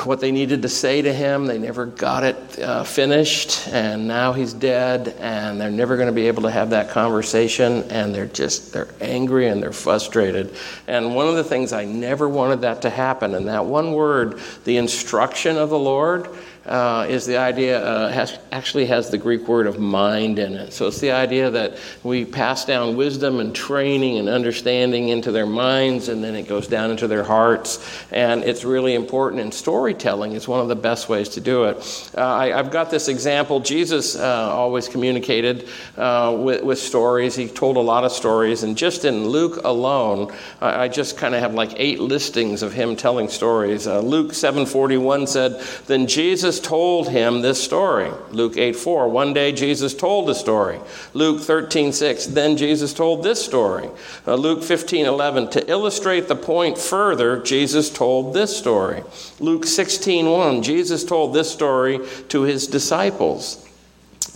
what 0.05 0.21
they 0.21 0.33
needed 0.33 0.63
to 0.63 0.69
say 0.69 1.03
to 1.03 1.13
him. 1.13 1.47
They 1.47 1.59
never 1.59 1.87
got 1.87 2.25
it 2.25 2.59
uh, 2.59 2.85
finished, 2.85 3.69
and 3.69 4.07
now 4.07 4.33
he's 4.33 4.53
dead, 4.53 5.17
and 5.19 5.61
they're 5.61 5.71
never 5.71 5.97
going 5.97 6.09
to 6.09 6.13
be 6.13 6.27
able 6.27 6.43
to 6.43 6.51
have 6.51 6.71
that 6.71 6.91
conversation, 6.91 7.85
and 7.91 8.15
they're 8.15 8.27
just 8.27 8.73
they're 8.73 8.89
angry 9.01 9.49
and 9.49 9.63
they're 9.63 9.73
frustrated. 9.73 10.55
And 10.87 11.15
one 11.15 11.29
of 11.29 11.37
the 11.37 11.45
things 11.45 11.73
I 11.73 11.85
never 11.85 12.29
wanted 12.29 12.63
that 12.63 12.83
to 12.83 12.91
happen, 12.91 13.35
and 13.35 13.49
that 13.49 13.65
one 13.65 13.93
word, 13.93 14.41
the 14.65 14.77
instruction 14.77 15.57
of 15.57 15.71
the 15.71 15.79
Lord, 15.79 16.29
uh, 16.66 17.06
is 17.09 17.26
the 17.26 17.37
idea, 17.37 17.85
uh, 17.85 18.11
has, 18.11 18.38
actually 18.50 18.87
has 18.87 19.11
the 19.11 19.18
Greek 19.18 19.47
word 19.47 19.66
of 19.66 19.78
mind 19.78 20.38
in 20.38 20.54
it. 20.54 20.73
So 20.73 20.87
it's 20.87 21.00
the 21.00 21.12
idea 21.12 21.50
that 21.50 21.76
we 22.02 22.25
pass 22.25 22.64
down 22.64 22.97
wisdom 22.97 23.40
and 23.40 23.54
training 23.54 24.18
and 24.18 24.28
understanding 24.28 25.11
into 25.11 25.30
their 25.30 25.47
minds, 25.47 26.09
and 26.09 26.25
then 26.25 26.35
it 26.35 26.49
goes 26.49 26.66
down 26.66 26.90
into 26.90 27.06
their 27.06 27.25
hearts. 27.25 27.85
And 28.11 28.44
it's 28.44 28.64
really 28.64 28.94
important, 28.94 29.42
and 29.42 29.52
storytelling 29.52 30.33
is 30.33 30.49
one 30.49 30.61
of 30.61 30.68
the 30.68 30.76
best 30.76 31.09
ways 31.09 31.28
to 31.30 31.40
do 31.40 31.64
it. 31.64 32.12
Uh, 32.16 32.25
I, 32.25 32.47
have 32.49 32.71
got 32.71 32.90
this 32.90 33.09
example. 33.09 33.61
Jesus 33.61 34.16
uh, 34.16 34.50
always 34.52 34.88
communicated 34.88 35.68
uh, 35.97 36.35
with, 36.38 36.62
with, 36.62 36.78
stories, 36.78 37.35
he 37.35 37.49
told 37.49 37.76
a 37.76 37.80
lot 37.80 38.04
of 38.04 38.12
stories, 38.12 38.62
and 38.62 38.76
just 38.76 39.04
in 39.04 39.28
Luke 39.28 39.61
alone, 39.64 40.33
I 40.61 40.88
just 40.88 41.16
kind 41.16 41.35
of 41.35 41.40
have 41.40 41.54
like 41.54 41.73
eight 41.76 42.00
listings 42.00 42.62
of 42.62 42.73
him 42.73 42.97
telling 42.97 43.28
stories. 43.28 43.87
Uh, 43.87 44.00
Luke 44.00 44.33
7:41 44.33 45.26
said, 45.28 45.61
"Then 45.87 46.06
Jesus 46.06 46.53
told 46.61 47.08
him 47.08 47.42
this 47.42 47.62
story." 47.62 48.11
Luke 48.32 48.56
8 48.56 48.76
4. 48.76 49.08
one 49.08 49.32
day 49.32 49.52
Jesus 49.52 49.94
told 49.94 50.28
a 50.30 50.34
story. 50.34 50.78
Luke 51.12 51.40
13:6, 51.40 52.26
then 52.26 52.56
Jesus 52.56 52.92
told 52.92 53.23
this 53.23 53.42
story. 53.42 53.88
Uh, 54.26 54.34
Luke 54.34 54.62
15:11, 54.62 55.49
to 55.49 55.70
illustrate 55.70 56.28
the 56.28 56.37
point 56.37 56.78
further, 56.78 57.37
Jesus 57.37 57.90
told 57.90 58.34
this 58.34 58.56
story. 58.56 59.02
Luke 59.40 59.66
16:1, 59.66 60.62
Jesus 60.62 61.04
told 61.04 61.34
this 61.34 61.50
story 61.50 62.00
to 62.28 62.42
his 62.42 62.66
disciples. 62.66 63.58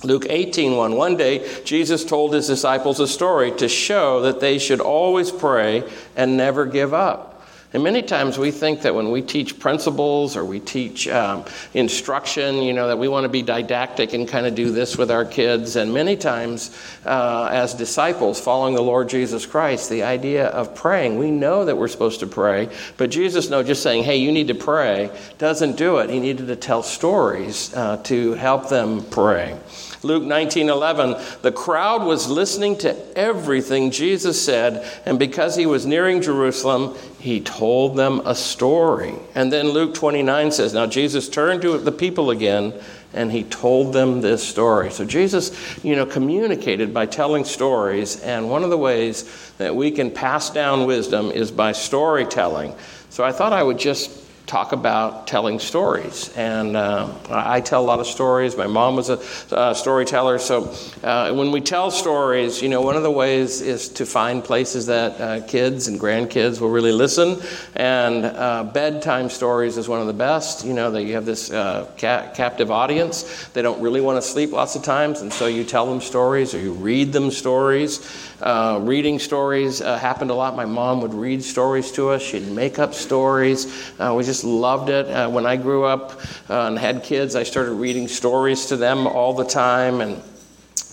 Luke 0.04 0.26
18 0.30 0.76
1. 0.76 0.94
One 0.94 1.16
day, 1.16 1.44
Jesus 1.64 2.04
told 2.04 2.32
his 2.32 2.46
disciples 2.46 3.00
a 3.00 3.08
story 3.08 3.50
to 3.52 3.68
show 3.68 4.20
that 4.22 4.40
they 4.40 4.58
should 4.58 4.80
always 4.80 5.30
pray 5.32 5.82
and 6.16 6.37
never 6.37 6.66
give 6.66 6.94
up. 6.94 7.38
And 7.75 7.82
many 7.82 8.00
times 8.00 8.38
we 8.38 8.50
think 8.50 8.80
that 8.82 8.94
when 8.94 9.10
we 9.10 9.20
teach 9.20 9.58
principles 9.58 10.38
or 10.38 10.44
we 10.44 10.58
teach 10.58 11.06
um, 11.06 11.44
instruction, 11.75 12.62
you 12.62 12.72
know, 12.72 12.88
that 12.88 12.98
we 12.98 13.08
want 13.08 13.25
to 13.25 13.28
be 13.28 13.42
didactic 13.42 14.14
and 14.14 14.26
kind 14.26 14.46
of 14.46 14.54
do 14.54 14.70
this 14.70 14.96
with 14.96 15.10
our 15.10 15.26
kids. 15.26 15.76
And 15.76 15.92
many 15.92 16.16
times, 16.16 16.75
uh, 17.04 17.50
as 17.52 17.75
disciples 17.75 18.40
following 18.40 18.75
the 18.75 18.82
Lord 18.82 19.10
Jesus 19.10 19.44
Christ, 19.44 19.90
the 19.90 20.02
idea 20.04 20.46
of 20.46 20.75
praying, 20.75 21.18
we 21.18 21.30
know 21.30 21.66
that 21.66 21.76
we're 21.76 21.88
supposed 21.88 22.20
to 22.20 22.26
pray, 22.26 22.70
but 22.96 23.10
Jesus, 23.10 23.50
no, 23.50 23.62
just 23.62 23.82
saying, 23.82 24.02
hey, 24.02 24.16
you 24.16 24.32
need 24.32 24.48
to 24.48 24.54
pray, 24.54 25.10
doesn't 25.37 25.76
do 25.76 25.98
it. 25.98 26.08
He 26.08 26.20
needed 26.20 26.46
to 26.46 26.56
tell 26.56 26.82
stories 26.82 27.75
uh, 27.75 27.98
to 28.04 28.32
help 28.32 28.70
them 28.70 29.04
pray. 29.04 29.58
Luke 30.02 30.23
19:11 30.23 31.43
The 31.43 31.52
crowd 31.52 32.05
was 32.05 32.28
listening 32.28 32.76
to 32.78 32.97
everything 33.19 33.90
Jesus 33.90 34.40
said 34.40 34.87
and 35.05 35.19
because 35.19 35.57
he 35.57 35.67
was 35.67 35.87
nearing 35.87 36.23
Jerusalem 36.23 36.95
he 37.19 37.40
told 37.40 37.97
them 37.97 38.23
a 38.25 38.35
story. 38.35 39.14
And 39.35 39.52
then 39.52 39.71
Luke 39.71 39.95
29 39.95 40.52
says 40.52 40.73
now 40.75 40.87
Jesus 40.87 41.28
turned 41.28 41.62
to 41.62 41.78
the 41.78 41.93
people 41.93 42.31
again 42.31 42.73
and 43.14 43.33
he 43.33 43.43
told 43.45 43.93
them 43.93 44.21
this 44.21 44.47
story. 44.47 44.90
So 44.90 45.05
Jesus, 45.05 45.50
you 45.83 45.97
know, 45.97 46.07
communicated 46.07 46.93
by 46.93 47.07
telling 47.07 47.45
stories 47.45 48.21
and 48.21 48.50
one 48.50 48.64
of 48.64 48.71
the 48.71 48.78
ways 48.78 49.52
that 49.59 49.75
we 49.75 49.90
can 49.90 50.11
pass 50.11 50.50
down 50.50 50.87
wisdom 50.87 51.31
is 51.31 51.50
by 51.50 51.73
storytelling. 51.73 52.75
So 53.11 53.25
I 53.25 53.33
thought 53.33 53.52
I 53.52 53.62
would 53.62 53.78
just 53.78 54.27
talk 54.49 54.73
about 54.73 55.26
telling 55.26 55.59
stories. 55.59 56.35
And 56.35 56.75
uh, 56.75 57.12
I 57.28 57.61
tell 57.61 57.83
a 57.83 57.85
lot 57.85 58.00
of 58.00 58.07
stories. 58.07 58.57
My 58.57 58.67
mom 58.67 58.97
was 58.97 59.11
a 59.11 59.75
storyteller. 59.75 60.38
So 60.38 60.75
uh, 61.05 61.33
when 61.35 61.52
we 61.52 61.61
tell 61.61 61.90
stories, 61.90 62.62
you 62.62 62.71
know, 62.71 62.81
one 62.81 62.97
of 62.97 63.02
the 63.02 63.11
ways 63.11 63.61
is 63.61 63.90
to 63.90 64.07
find 64.07 64.43
places 64.43 64.87
that 64.87 65.21
uh, 65.21 65.47
kids 65.47 65.87
and 65.87 66.00
grandkids 66.00 66.61
will 66.61 66.71
really 66.71 66.93
listen. 66.93 67.40
And 67.76 68.25
uh, 68.25 68.64
bedtime 68.64 69.28
stories 69.28 69.76
is 69.76 69.87
one 69.87 70.00
of 70.00 70.07
the 70.07 70.14
best. 70.14 70.64
You 70.64 70.73
know, 70.73 70.90
that 70.93 71.02
you 71.02 71.12
have 71.14 71.26
this 71.26 71.50
uh, 71.52 71.87
ca- 71.99 72.33
captive 72.35 72.71
audience. 72.71 73.49
They 73.49 73.61
don't 73.61 73.81
really 73.83 74.00
want 74.00 74.17
to 74.17 74.23
sleep 74.23 74.52
lots 74.52 74.75
of 74.76 74.83
times. 74.83 75.21
And 75.21 75.31
so 75.31 75.47
you 75.47 75.62
tell 75.62 75.87
them 75.87 76.00
stories 76.00 76.55
or 76.55 76.59
you 76.59 76.73
read 76.73 77.12
them 77.12 77.31
stories. 77.31 78.00
reading 78.40 79.19
stories 79.19 79.81
happened 79.81 80.31
a 80.31 80.35
lot. 80.35 80.57
My 80.57 80.64
mom 80.64 81.02
would 81.02 81.12
read 81.12 81.45
stories 81.45 81.93
to 81.93 82.09
us. 82.09 82.23
She'd 82.23 82.49
make 82.49 82.78
up 82.78 82.95
stories. 82.95 83.67
we 83.99 84.25
just 84.25 84.38
just 84.38 84.45
loved 84.45 84.88
it. 84.88 85.07
Uh, 85.07 85.28
when 85.28 85.47
I 85.47 85.57
grew 85.57 85.85
up 85.85 86.12
uh, 86.49 86.68
and 86.68 86.78
had 86.78 87.02
kids, 87.02 87.35
I 87.35 87.42
started 87.42 87.73
reading 87.73 88.07
stories 88.07 88.66
to 88.66 88.76
them 88.76 89.09
all 89.09 89.35
the 89.35 89.45
time 89.45 90.00
and 90.00 90.23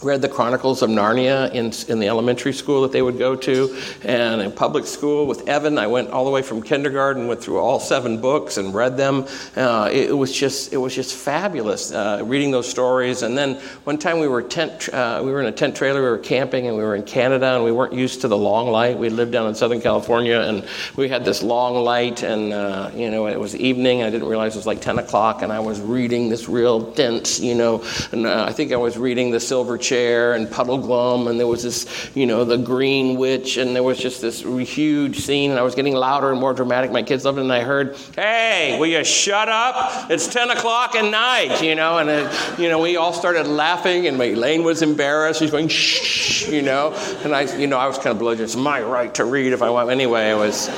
read 0.04 0.22
the 0.22 0.30
Chronicles 0.30 0.82
of 0.82 0.90
Narnia 0.90 1.52
in, 1.52 1.72
in 1.90 2.00
the 2.00 2.08
elementary 2.08 2.54
school 2.54 2.82
that 2.82 2.92
they 2.92 3.02
would 3.02 3.18
go 3.18 3.36
to, 3.36 3.82
and 4.04 4.42
in 4.42 4.52
public 4.52 4.86
school 4.86 5.26
with 5.26 5.48
Evan. 5.48 5.78
I 5.78 5.88
went 5.88 6.10
all 6.10 6.26
the 6.26 6.32
way 6.32 6.42
from 6.42 6.62
kindergarten, 6.62 7.28
went 7.28 7.42
through 7.42 7.60
all 7.60 7.80
seven 7.80 8.20
books 8.20 8.58
and 8.58 8.74
read 8.74 8.98
them. 8.98 9.26
Uh, 9.56 9.90
it, 9.92 10.10
it, 10.10 10.14
was 10.14 10.34
just 10.34 10.74
it 10.74 10.78
was 10.78 10.94
just 10.94 11.16
fabulous 11.16 11.92
uh, 11.92 12.22
reading 12.24 12.52
those 12.52 12.70
stories. 12.70 13.22
And 13.22 13.38
then 13.38 13.56
one 13.86 13.98
time 13.98 14.20
we 14.20 14.28
were 14.28 14.42
tent 14.42 14.90
uh, 14.94 15.22
we 15.24 15.32
were 15.32 15.40
in 15.40 15.48
a 15.48 15.52
tent 15.52 15.76
trailer, 15.76 16.02
we 16.02 16.10
were 16.10 16.18
camping, 16.18 16.68
and 16.68 16.76
we 16.76 16.84
were 16.84 16.96
in 16.96 17.04
Canada, 17.04 17.56
and 17.56 17.64
we 17.64 17.72
weren't 17.72 17.94
used 17.94 18.22
to 18.22 18.28
the 18.28 18.38
long 18.38 18.70
light. 18.70 18.98
We 18.98 19.10
lived 19.10 19.32
down 19.32 19.48
in 19.48 19.56
Southern 19.56 19.82
California, 19.82 20.42
and 20.42 20.68
we 20.98 21.08
had 21.08 21.24
this 21.24 21.42
long 21.42 21.76
light, 21.76 22.22
and 22.22 22.52
uh, 22.52 22.92
you 22.94 23.10
know 23.10 23.28
it 23.28 23.40
was 23.40 23.56
evening. 23.56 24.04
I 24.04 24.10
didn't 24.10 24.28
realize 24.28 24.56
it 24.56 24.60
was 24.60 24.68
like 24.68 24.82
10 24.82 25.00
o'clock, 25.00 25.42
and 25.42 25.54
I 25.54 25.60
was 25.60 25.80
reading 25.80 26.30
this 26.30 26.50
real 26.50 26.92
dense, 26.92 27.40
you 27.40 27.56
know, 27.56 27.84
and 28.12 28.26
uh, 28.26 28.46
I 28.48 28.52
think 28.52 28.74
I 28.74 28.78
was 28.78 28.98
reading 28.98 29.32
the 29.32 29.40
Silver 29.40 29.78
chair 29.86 30.34
and 30.34 30.48
Puddleglum, 30.48 31.30
and 31.30 31.40
there 31.40 31.48
was 31.48 31.64
this, 31.64 32.10
you 32.16 32.26
know, 32.26 32.44
the 32.44 32.58
Green 32.58 33.18
Witch, 33.18 33.58
and 33.58 33.76
there 33.76 33.84
was 33.84 33.98
just 33.98 34.22
this 34.22 34.42
huge 34.42 35.20
scene, 35.20 35.52
and 35.52 35.60
I 35.60 35.64
was 35.64 35.76
getting 35.76 35.94
louder 35.94 36.32
and 36.32 36.40
more 36.40 36.54
dramatic. 36.54 36.92
My 36.92 37.04
kids 37.04 37.26
loved 37.26 37.38
it, 37.38 37.42
and 37.42 37.54
I 37.54 37.62
heard, 37.62 37.96
"Hey, 38.16 38.78
will 38.80 38.88
you 38.88 39.04
shut 39.04 39.50
up? 39.50 40.10
It's 40.10 40.28
10 40.28 40.50
o'clock 40.52 40.96
at 40.96 41.10
night," 41.10 41.62
you 41.62 41.76
know, 41.76 41.98
and 42.00 42.10
it, 42.10 42.60
you 42.60 42.70
know, 42.70 42.80
we 42.80 42.98
all 42.98 43.14
started 43.14 43.48
laughing, 43.48 44.08
and 44.08 44.22
Elaine 44.22 44.64
was 44.64 44.82
embarrassed. 44.82 45.40
She's 45.40 45.52
going, 45.52 45.68
"Shh," 45.68 46.48
you 46.48 46.62
know, 46.62 46.94
and 47.24 47.36
I, 47.36 47.42
you 47.58 47.68
know, 47.68 47.78
I 47.78 47.88
was 47.88 47.98
kind 47.98 48.08
of 48.08 48.20
belligerent. 48.20 48.50
It's 48.50 48.56
my 48.56 48.82
right 48.82 49.14
to 49.16 49.26
read 49.26 49.54
if 49.54 49.62
I 49.62 49.70
want. 49.70 49.90
Anyway, 49.90 50.30
it 50.30 50.38
was, 50.38 50.70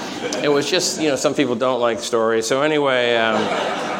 it 0.43 0.51
was 0.51 0.69
just, 0.69 1.01
you 1.01 1.09
know, 1.09 1.15
some 1.15 1.33
people 1.33 1.55
don't 1.55 1.79
like 1.79 1.99
stories. 1.99 2.45
So 2.45 2.61
anyway. 2.61 3.15
Um, 3.15 3.96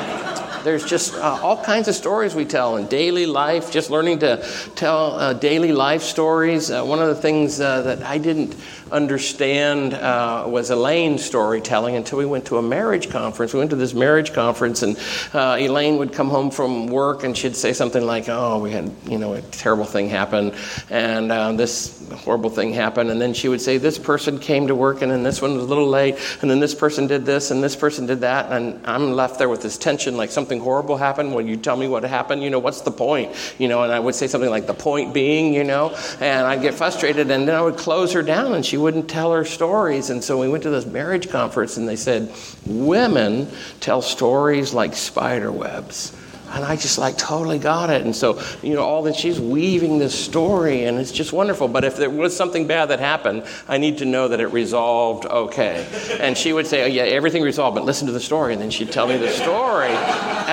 there's 0.67 0.83
just 0.83 1.13
uh, 1.15 1.39
all 1.41 1.63
kinds 1.63 1.87
of 1.87 1.95
stories 1.95 2.35
we 2.35 2.43
tell 2.43 2.75
in 2.75 2.87
daily 2.87 3.25
life, 3.25 3.71
just 3.71 3.89
learning 3.89 4.19
to 4.19 4.45
tell 4.75 5.13
uh, 5.13 5.31
daily 5.31 5.71
life 5.71 6.01
stories. 6.01 6.69
Uh, 6.69 6.83
one 6.83 6.99
of 6.99 7.07
the 7.07 7.15
things 7.15 7.61
uh, 7.61 7.83
that 7.83 8.03
I 8.03 8.17
didn't 8.17 8.53
understand 8.91 9.93
uh, 9.93 10.43
was 10.45 10.69
Elaine's 10.69 11.23
storytelling 11.23 11.95
until 11.95 12.17
we 12.17 12.25
went 12.25 12.45
to 12.47 12.57
a 12.57 12.61
marriage 12.61 13.09
conference. 13.09 13.53
We 13.53 13.59
went 13.59 13.69
to 13.69 13.77
this 13.77 13.93
marriage 13.93 14.33
conference, 14.33 14.83
and 14.83 14.99
uh, 15.33 15.55
Elaine 15.57 15.95
would 15.99 16.11
come 16.11 16.27
home 16.27 16.51
from 16.51 16.87
work 16.87 17.23
and 17.23 17.37
she'd 17.37 17.55
say 17.55 17.71
something 17.71 18.05
like, 18.05 18.27
"Oh, 18.27 18.59
we 18.59 18.71
had 18.71 18.91
you 19.05 19.17
know 19.17 19.35
a 19.35 19.41
terrible 19.41 19.85
thing 19.85 20.09
happen, 20.09 20.53
and 20.89 21.57
this 21.57 22.09
horrible 22.11 22.49
thing 22.49 22.73
happened," 22.73 23.09
and 23.09 23.21
then 23.21 23.33
she 23.33 23.47
would 23.47 23.61
say, 23.61 23.77
"This 23.77 23.97
person 23.97 24.37
came 24.37 24.67
to 24.67 24.75
work, 24.75 25.01
and 25.01 25.09
then 25.09 25.23
this 25.23 25.41
one 25.41 25.55
was 25.55 25.63
a 25.63 25.67
little 25.67 25.87
late, 25.87 26.17
and 26.41 26.51
then 26.51 26.59
this 26.59 26.75
person 26.75 27.07
did 27.07 27.25
this, 27.25 27.51
and 27.51 27.63
this 27.63 27.75
person 27.77 28.05
did 28.05 28.19
that," 28.19 28.51
and 28.51 28.85
I'm 28.85 29.13
left 29.13 29.37
there 29.37 29.47
with 29.47 29.61
this 29.61 29.77
tension, 29.77 30.17
like 30.17 30.29
something 30.29 30.56
horrible 30.59 30.97
happened. 30.97 31.33
When 31.33 31.47
you 31.47 31.57
tell 31.57 31.77
me 31.77 31.87
what 31.87 32.03
happened, 32.03 32.43
you 32.43 32.49
know, 32.49 32.59
what's 32.59 32.81
the 32.81 32.91
point? 32.91 33.33
You 33.57 33.67
know, 33.67 33.83
and 33.83 33.91
I 33.91 33.99
would 33.99 34.15
say 34.15 34.27
something 34.27 34.49
like, 34.49 34.67
"The 34.67 34.73
point 34.73 35.13
being," 35.13 35.53
you 35.53 35.63
know, 35.63 35.95
and 36.19 36.45
I'd 36.45 36.61
get 36.61 36.73
frustrated, 36.73 37.31
and 37.31 37.47
then 37.47 37.55
I 37.55 37.61
would 37.61 37.77
close 37.77 38.13
her 38.13 38.23
down, 38.23 38.53
and 38.53 38.65
she 38.65 38.77
wouldn't 38.77 39.09
tell 39.09 39.31
her 39.33 39.45
stories. 39.45 40.09
And 40.09 40.23
so 40.23 40.37
we 40.37 40.47
went 40.47 40.63
to 40.63 40.69
this 40.69 40.85
marriage 40.85 41.29
conference 41.29 41.77
and 41.77 41.87
they 41.87 41.95
said, 41.95 42.31
Women 42.65 43.47
tell 43.79 44.01
stories 44.01 44.73
like 44.73 44.95
spider 44.95 45.51
webs. 45.51 46.15
And 46.49 46.63
I 46.63 46.77
just 46.77 46.97
like 46.97 47.17
totally 47.17 47.59
got 47.59 47.89
it. 47.89 48.03
And 48.03 48.15
so, 48.15 48.41
you 48.63 48.73
know, 48.73 48.81
all 48.81 49.03
that 49.03 49.15
she's 49.17 49.37
weaving 49.37 49.99
this 49.99 50.17
story 50.17 50.85
and 50.85 50.97
it's 50.97 51.11
just 51.11 51.33
wonderful. 51.33 51.67
But 51.67 51.83
if 51.83 51.97
there 51.97 52.09
was 52.09 52.35
something 52.35 52.67
bad 52.67 52.85
that 52.85 52.99
happened, 52.99 53.43
I 53.67 53.77
need 53.77 53.97
to 53.97 54.05
know 54.05 54.29
that 54.29 54.39
it 54.39 54.47
resolved 54.47 55.25
okay. 55.25 55.85
And 56.21 56.37
she 56.37 56.53
would 56.53 56.65
say, 56.65 56.83
oh, 56.83 56.87
yeah, 56.87 57.03
everything 57.03 57.43
resolved, 57.43 57.75
but 57.75 57.83
listen 57.83 58.07
to 58.07 58.13
the 58.13 58.21
story. 58.21 58.53
And 58.53 58.61
then 58.61 58.69
she'd 58.69 58.91
tell 58.91 59.07
me 59.07 59.17
the 59.17 59.29
story. 59.29 59.89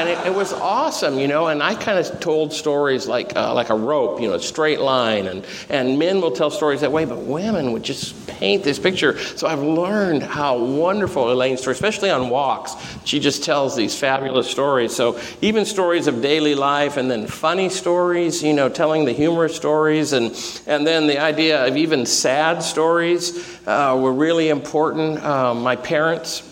And 0.04 0.12
it, 0.12 0.26
it 0.26 0.34
was 0.34 0.52
awesome, 0.52 1.18
you 1.18 1.26
know. 1.26 1.46
And 1.46 1.62
I 1.62 1.74
kind 1.74 1.98
of 1.98 2.20
told 2.20 2.52
stories 2.52 3.08
like, 3.08 3.34
uh, 3.36 3.54
like 3.54 3.70
a 3.70 3.74
rope, 3.74 4.20
you 4.20 4.28
know, 4.28 4.34
a 4.34 4.40
straight 4.40 4.80
line. 4.80 5.28
And, 5.28 5.46
and 5.70 5.98
men 5.98 6.20
will 6.20 6.30
tell 6.30 6.50
stories 6.50 6.82
that 6.82 6.92
way, 6.92 7.06
but 7.06 7.20
women 7.20 7.72
would 7.72 7.82
just 7.82 8.26
paint 8.26 8.64
this 8.64 8.78
picture. 8.78 9.18
So 9.18 9.46
I've 9.46 9.62
learned 9.62 10.22
how 10.22 10.58
wonderful 10.62 11.32
Elaine's 11.32 11.62
story, 11.62 11.72
especially 11.72 12.10
on 12.10 12.28
walks. 12.28 12.74
She 13.06 13.18
just 13.18 13.44
tells 13.44 13.76
these 13.76 13.98
fabulous 13.98 14.50
stories. 14.50 14.94
So 14.94 15.18
even 15.40 15.64
stories 15.64 16.06
of 16.06 16.20
daily 16.20 16.54
life 16.54 16.98
and 16.98 17.10
then 17.10 17.26
funny 17.26 17.70
stories, 17.70 18.42
you 18.42 18.52
know, 18.52 18.68
telling 18.68 19.06
the 19.06 19.12
humorous 19.12 19.56
stories, 19.56 20.12
and, 20.12 20.38
and 20.66 20.86
then 20.86 21.06
the 21.06 21.18
idea 21.18 21.66
of 21.66 21.78
even 21.78 22.04
sad 22.04 22.62
stories 22.62 23.58
uh, 23.66 23.98
were 23.98 24.12
really 24.12 24.50
important. 24.50 25.24
Uh, 25.24 25.54
my 25.54 25.76
parents 25.76 26.42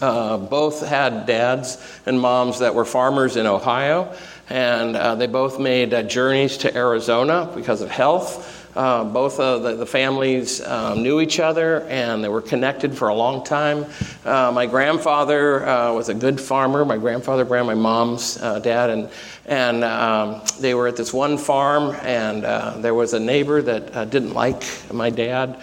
uh, 0.00 0.36
both 0.36 0.86
had 0.86 1.26
dads 1.26 1.78
and 2.06 2.20
moms 2.20 2.60
that 2.60 2.74
were 2.74 2.84
farmers 2.84 3.36
in 3.36 3.46
Ohio, 3.46 4.14
and 4.48 4.96
uh, 4.96 5.14
they 5.14 5.26
both 5.26 5.58
made 5.58 5.92
uh, 5.92 6.02
journeys 6.02 6.56
to 6.58 6.76
Arizona 6.76 7.50
because 7.54 7.80
of 7.80 7.90
health. 7.90 8.54
Uh, 8.76 9.02
both 9.02 9.40
of 9.40 9.64
the, 9.64 9.74
the 9.74 9.86
families 9.86 10.64
um, 10.64 11.02
knew 11.02 11.20
each 11.20 11.40
other 11.40 11.80
and 11.88 12.22
they 12.22 12.28
were 12.28 12.42
connected 12.42 12.96
for 12.96 13.08
a 13.08 13.14
long 13.14 13.42
time. 13.42 13.84
Uh, 14.24 14.52
my 14.54 14.66
grandfather 14.66 15.60
was 15.92 16.08
a 16.08 16.14
good 16.14 16.40
farmer. 16.40 16.84
My 16.84 16.98
grandfather 16.98 17.44
ran 17.44 17.66
my 17.66 17.74
mom's 17.74 18.36
dad, 18.36 18.90
and, 18.90 19.08
and 19.46 19.82
um, 19.82 20.42
they 20.60 20.74
were 20.74 20.86
at 20.86 20.96
this 20.96 21.12
one 21.12 21.38
farm, 21.38 21.96
and 22.02 22.44
there 22.84 22.94
was 22.94 23.14
a 23.14 23.20
neighbor 23.20 23.60
that 23.62 24.10
didn't 24.10 24.34
like 24.34 24.62
my 24.92 25.10
dad. 25.10 25.60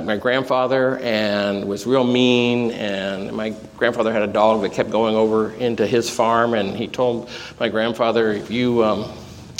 My 0.00 0.16
grandfather 0.16 0.98
and 0.98 1.64
was 1.66 1.86
real 1.86 2.04
mean 2.04 2.70
and 2.72 3.32
my 3.32 3.54
grandfather 3.76 4.12
had 4.12 4.22
a 4.22 4.26
dog 4.26 4.60
that 4.62 4.72
kept 4.72 4.90
going 4.90 5.14
over 5.14 5.52
into 5.52 5.86
his 5.86 6.10
farm 6.10 6.54
and 6.54 6.76
he 6.76 6.86
told 6.86 7.30
my 7.58 7.68
grandfather 7.68 8.32
if 8.32 8.50
you 8.50 8.84
um, 8.84 9.10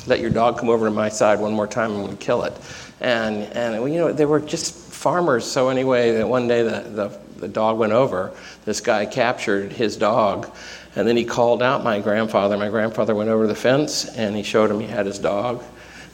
let 0.07 0.21
your 0.21 0.31
dog 0.31 0.59
come 0.59 0.69
over 0.69 0.87
to 0.87 0.91
my 0.91 1.09
side 1.09 1.39
one 1.39 1.53
more 1.53 1.67
time 1.67 1.93
I'm 1.93 2.03
going 2.03 2.17
to 2.17 2.25
kill 2.25 2.43
it. 2.45 2.53
And, 3.01 3.45
and 3.57 3.93
you 3.93 3.99
know, 3.99 4.13
they 4.13 4.27
were 4.27 4.41
just 4.41 4.75
farmers. 4.75 5.45
So 5.45 5.69
anyway, 5.69 6.13
that 6.13 6.29
one 6.29 6.49
day 6.49 6.63
the, 6.63 6.81
the, 6.81 7.19
the 7.39 7.49
dog 7.49 7.79
went 7.79 7.93
over. 7.93 8.33
This 8.65 8.81
guy 8.81 9.07
captured 9.07 9.73
his 9.73 9.97
dog. 9.97 10.55
And 10.97 11.07
then 11.07 11.17
he 11.17 11.25
called 11.25 11.63
out 11.63 11.85
my 11.85 12.01
grandfather. 12.01 12.59
My 12.59 12.69
grandfather 12.69 13.15
went 13.15 13.31
over 13.31 13.47
the 13.47 13.55
fence 13.55 14.05
and 14.17 14.35
he 14.37 14.43
showed 14.43 14.71
him 14.71 14.81
he 14.81 14.87
had 14.87 15.07
his 15.07 15.19
dog. 15.19 15.63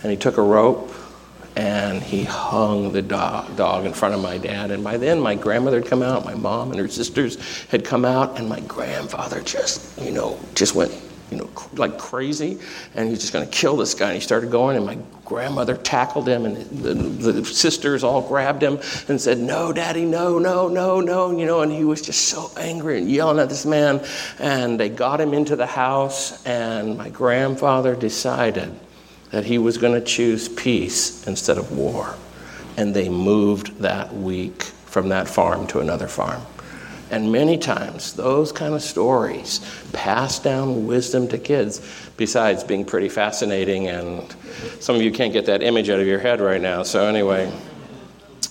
And 0.03 0.11
he 0.11 0.17
took 0.17 0.37
a 0.37 0.43
rope 0.43 0.93
and 1.57 2.03
he 2.03 2.23
hung 2.23 2.93
the 2.93 3.01
dog, 3.01 3.57
dog 3.57 3.87
in 3.87 3.93
front 3.95 4.15
of 4.15 4.21
my 4.21 4.37
dad. 4.37 4.71
And 4.71 4.85
by 4.85 4.99
then, 4.99 5.21
my 5.21 5.35
grandmother 5.35 5.81
had 5.81 5.89
come 5.89 6.03
out, 6.03 6.25
my 6.25 6.35
mom 6.35 6.71
and 6.71 6.79
her 6.79 6.89
sisters 6.89 7.39
had 7.71 7.85
come 7.85 8.05
out, 8.05 8.39
and 8.39 8.49
my 8.49 8.61
grandfather 8.61 9.41
just, 9.41 9.99
you 10.01 10.11
know, 10.11 10.39
just 10.55 10.75
went 10.75 10.93
you 11.31 11.39
know, 11.39 11.51
like 11.73 11.99
crazy, 11.99 12.59
and 12.95 13.09
he's 13.09 13.19
just 13.19 13.33
going 13.33 13.45
to 13.45 13.51
kill 13.51 13.77
this 13.77 13.95
guy. 13.95 14.09
And 14.09 14.15
he 14.15 14.21
started 14.21 14.49
going, 14.49 14.77
and 14.77 14.87
my 14.87 14.97
grandmother 15.25 15.77
tackled 15.77 16.29
him, 16.29 16.45
and 16.47 16.57
the, 16.57 16.95
the, 17.33 17.45
sisters 17.45 18.05
all 18.05 18.23
grabbed 18.23 18.63
him 18.63 18.79
and 19.09 19.21
said, 19.21 19.39
"No, 19.39 19.73
Daddy, 19.73 20.05
no, 20.05 20.39
no, 20.39 20.69
no, 20.69 21.01
no," 21.01 21.37
you 21.37 21.45
know. 21.45 21.63
And 21.63 21.73
he 21.73 21.83
was 21.83 22.01
just 22.01 22.29
so 22.29 22.53
angry 22.57 22.99
and 22.99 23.11
yelling 23.11 23.41
at 23.41 23.49
this 23.49 23.67
man. 23.67 24.05
And 24.39 24.79
they 24.79 24.89
got 24.89 25.21
him 25.21 25.35
into 25.35 25.57
the 25.57 25.67
house, 25.67 26.45
and 26.47 26.97
my 26.97 27.09
grandfather 27.09 27.97
decided 27.97 28.73
that 29.31 29.45
he 29.45 29.59
was 29.59 29.79
going 29.79 29.95
to 29.95 30.07
choose 30.07 30.49
peace 30.49 31.27
instead 31.27 31.59
of 31.59 31.73
war, 31.73 32.15
and 32.77 32.95
they 32.95 33.09
moved 33.09 33.79
that 33.79 34.15
week 34.15 34.63
from 34.63 35.09
that 35.11 35.29
farm 35.29 35.67
to 35.69 35.81
another 35.81 36.09
farm. 36.09 36.43
And 37.11 37.31
many 37.31 37.57
times, 37.57 38.15
those 38.15 38.51
kind 38.51 38.75
of 38.75 38.83
stories 38.83 39.61
pass 39.93 40.41
down 40.41 40.87
wisdom 40.87 41.29
to 41.29 41.39
kids, 41.39 41.81
besides 42.17 42.65
being 42.65 42.85
pretty 42.85 43.09
fascinating. 43.09 43.87
And 43.87 44.35
some 44.81 44.97
of 44.97 45.03
you 45.03 45.13
can't 45.13 45.33
get 45.33 45.47
that 45.47 45.63
image 45.63 45.89
out 45.89 46.01
of 46.01 46.07
your 46.07 46.19
head 46.19 46.41
right 46.41 46.61
now. 46.61 46.83
So, 46.83 47.07
anyway, 47.07 47.53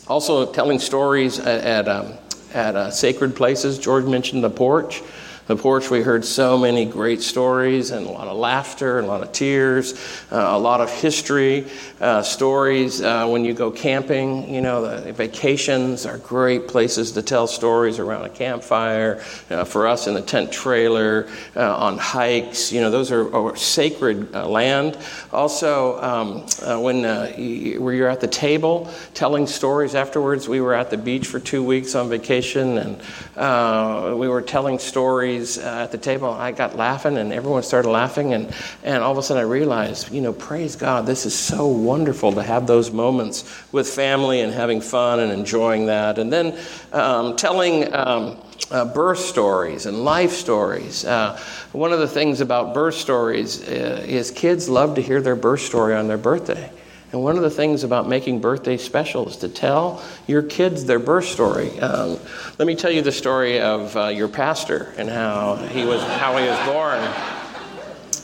also 0.08 0.52
telling 0.54 0.80
stories 0.80 1.40
at, 1.40 1.66
at, 1.66 1.88
um, 1.90 2.14
at 2.54 2.76
uh, 2.76 2.92
sacred 2.92 3.36
places. 3.36 3.78
George 3.78 4.06
mentioned 4.06 4.42
the 4.42 4.50
porch 4.50 5.02
the 5.48 5.56
porch, 5.56 5.92
we 5.92 6.02
heard 6.02 6.26
so 6.26 6.58
many 6.58 6.86
great 6.86 7.22
stories 7.22 7.92
and 7.92 8.08
a 8.08 8.12
lot 8.12 8.28
of 8.28 8.36
laughter 8.36 8.98
and 8.98 9.06
a 9.06 9.10
lot 9.10 9.22
of 9.22 9.32
tears, 9.32 9.94
uh, 10.32 10.38
a 10.38 10.58
lot 10.58 10.82
of 10.82 10.90
history, 10.90 11.68
uh, 12.02 12.24
stories. 12.24 13.00
Uh, 13.00 13.28
when 13.28 13.46
you 13.46 13.54
go 13.54 13.70
camping, 13.70 14.52
you 14.52 14.62
know, 14.62 14.82
the 15.00 15.14
vacations 15.14 16.08
are 16.08 16.18
great 16.18 16.68
places 16.68 17.12
to 17.12 17.22
tell 17.22 17.46
stories 17.46 18.00
around 18.00 18.26
a 18.26 18.30
campfire. 18.30 19.24
Uh, 19.52 19.64
for 19.64 19.86
us 19.86 20.08
in 20.08 20.16
the 20.16 20.22
tent 20.22 20.52
trailer, 20.52 21.28
uh, 21.56 21.78
on 21.78 22.00
hikes, 22.00 22.72
you 22.72 22.82
know, 22.82 22.90
those 22.90 23.12
are, 23.12 23.34
are 23.36 23.56
sacred 23.56 24.34
uh, 24.34 24.48
land. 24.48 24.98
Also, 25.32 26.02
um, 26.02 26.82
when 26.82 27.04
where 27.04 27.94
you're 27.94 28.10
at 28.10 28.20
the 28.20 28.28
table 28.28 28.92
telling 29.14 29.46
stories 29.46 29.94
afterwards, 29.94 30.50
we 30.50 30.60
were 30.60 30.74
at 30.74 30.90
the 30.90 30.98
beach 30.98 31.28
for 31.28 31.40
two 31.40 31.64
weeks 31.64 31.94
on 31.94 32.10
vacation 32.10 32.80
and 32.80 34.18
we 34.18 34.28
were 34.28 34.42
telling 34.42 34.80
stories 34.80 35.35
stories 35.44 35.58
uh, 35.58 35.84
at 35.84 35.92
the 35.92 35.98
table. 35.98 36.30
I 36.30 36.52
got 36.52 36.76
laughing, 36.76 37.18
and 37.18 37.34
everyone 37.34 37.64
started 37.64 37.90
laughing, 37.90 38.34
and, 38.34 38.54
and 38.84 39.04
all 39.04 39.12
of 39.12 39.18
a 39.18 39.24
sudden 39.24 39.42
I 39.42 39.46
realized, 39.46 40.12
you 40.12 40.22
know, 40.22 40.34
praise 40.34 40.76
God, 40.76 41.06
this 41.06 41.26
is 41.26 41.38
so 41.38 41.68
wonderful 41.68 42.32
to 42.34 42.44
have 42.44 42.68
those 42.68 42.92
moments 42.92 43.44
with 43.72 43.88
family 43.88 44.42
and 44.42 44.54
having 44.54 44.82
fun 44.82 45.20
and 45.20 45.32
enjoying 45.32 45.88
that. 45.88 46.18
And 46.18 46.32
then 46.32 46.58
um, 46.94 47.36
telling 47.36 47.94
um, 47.94 48.38
uh, 48.72 48.86
birth 48.86 49.20
stories 49.20 49.86
and 49.86 50.04
life 50.04 50.32
stories. 50.32 51.06
Uh, 51.06 51.40
one 51.72 51.92
of 51.92 52.00
the 52.00 52.08
things 52.08 52.42
about 52.42 52.74
birth 52.74 52.96
stories 52.96 53.62
uh, 53.68 54.04
is 54.08 54.32
kids 54.32 54.70
love 54.70 54.96
to 54.96 55.02
hear 55.02 55.22
their 55.22 55.36
birth 55.36 55.62
story 55.62 55.94
on 55.94 56.08
their 56.08 56.18
birthday. 56.18 56.72
And 57.16 57.24
one 57.24 57.38
of 57.38 57.44
the 57.44 57.50
things 57.50 57.86
about 57.86 58.10
making 58.10 58.42
birthday 58.42 58.76
special 58.76 59.30
is 59.30 59.38
to 59.38 59.48
tell 59.48 60.04
your 60.28 60.42
kids 60.42 60.84
their 60.84 61.00
birth 61.00 61.24
story. 61.24 61.80
Um, 61.80 62.20
let 62.60 62.66
me 62.66 62.76
tell 62.76 62.92
you 62.92 63.02
the 63.02 63.14
story 63.14 63.62
of 63.62 63.96
uh, 63.96 64.08
your 64.08 64.28
pastor 64.28 64.94
and 64.98 65.08
how 65.08 65.56
he 65.56 65.86
was 65.86 66.02
how 66.02 66.36
he 66.36 66.46
was 66.46 66.60
born. 66.68 67.35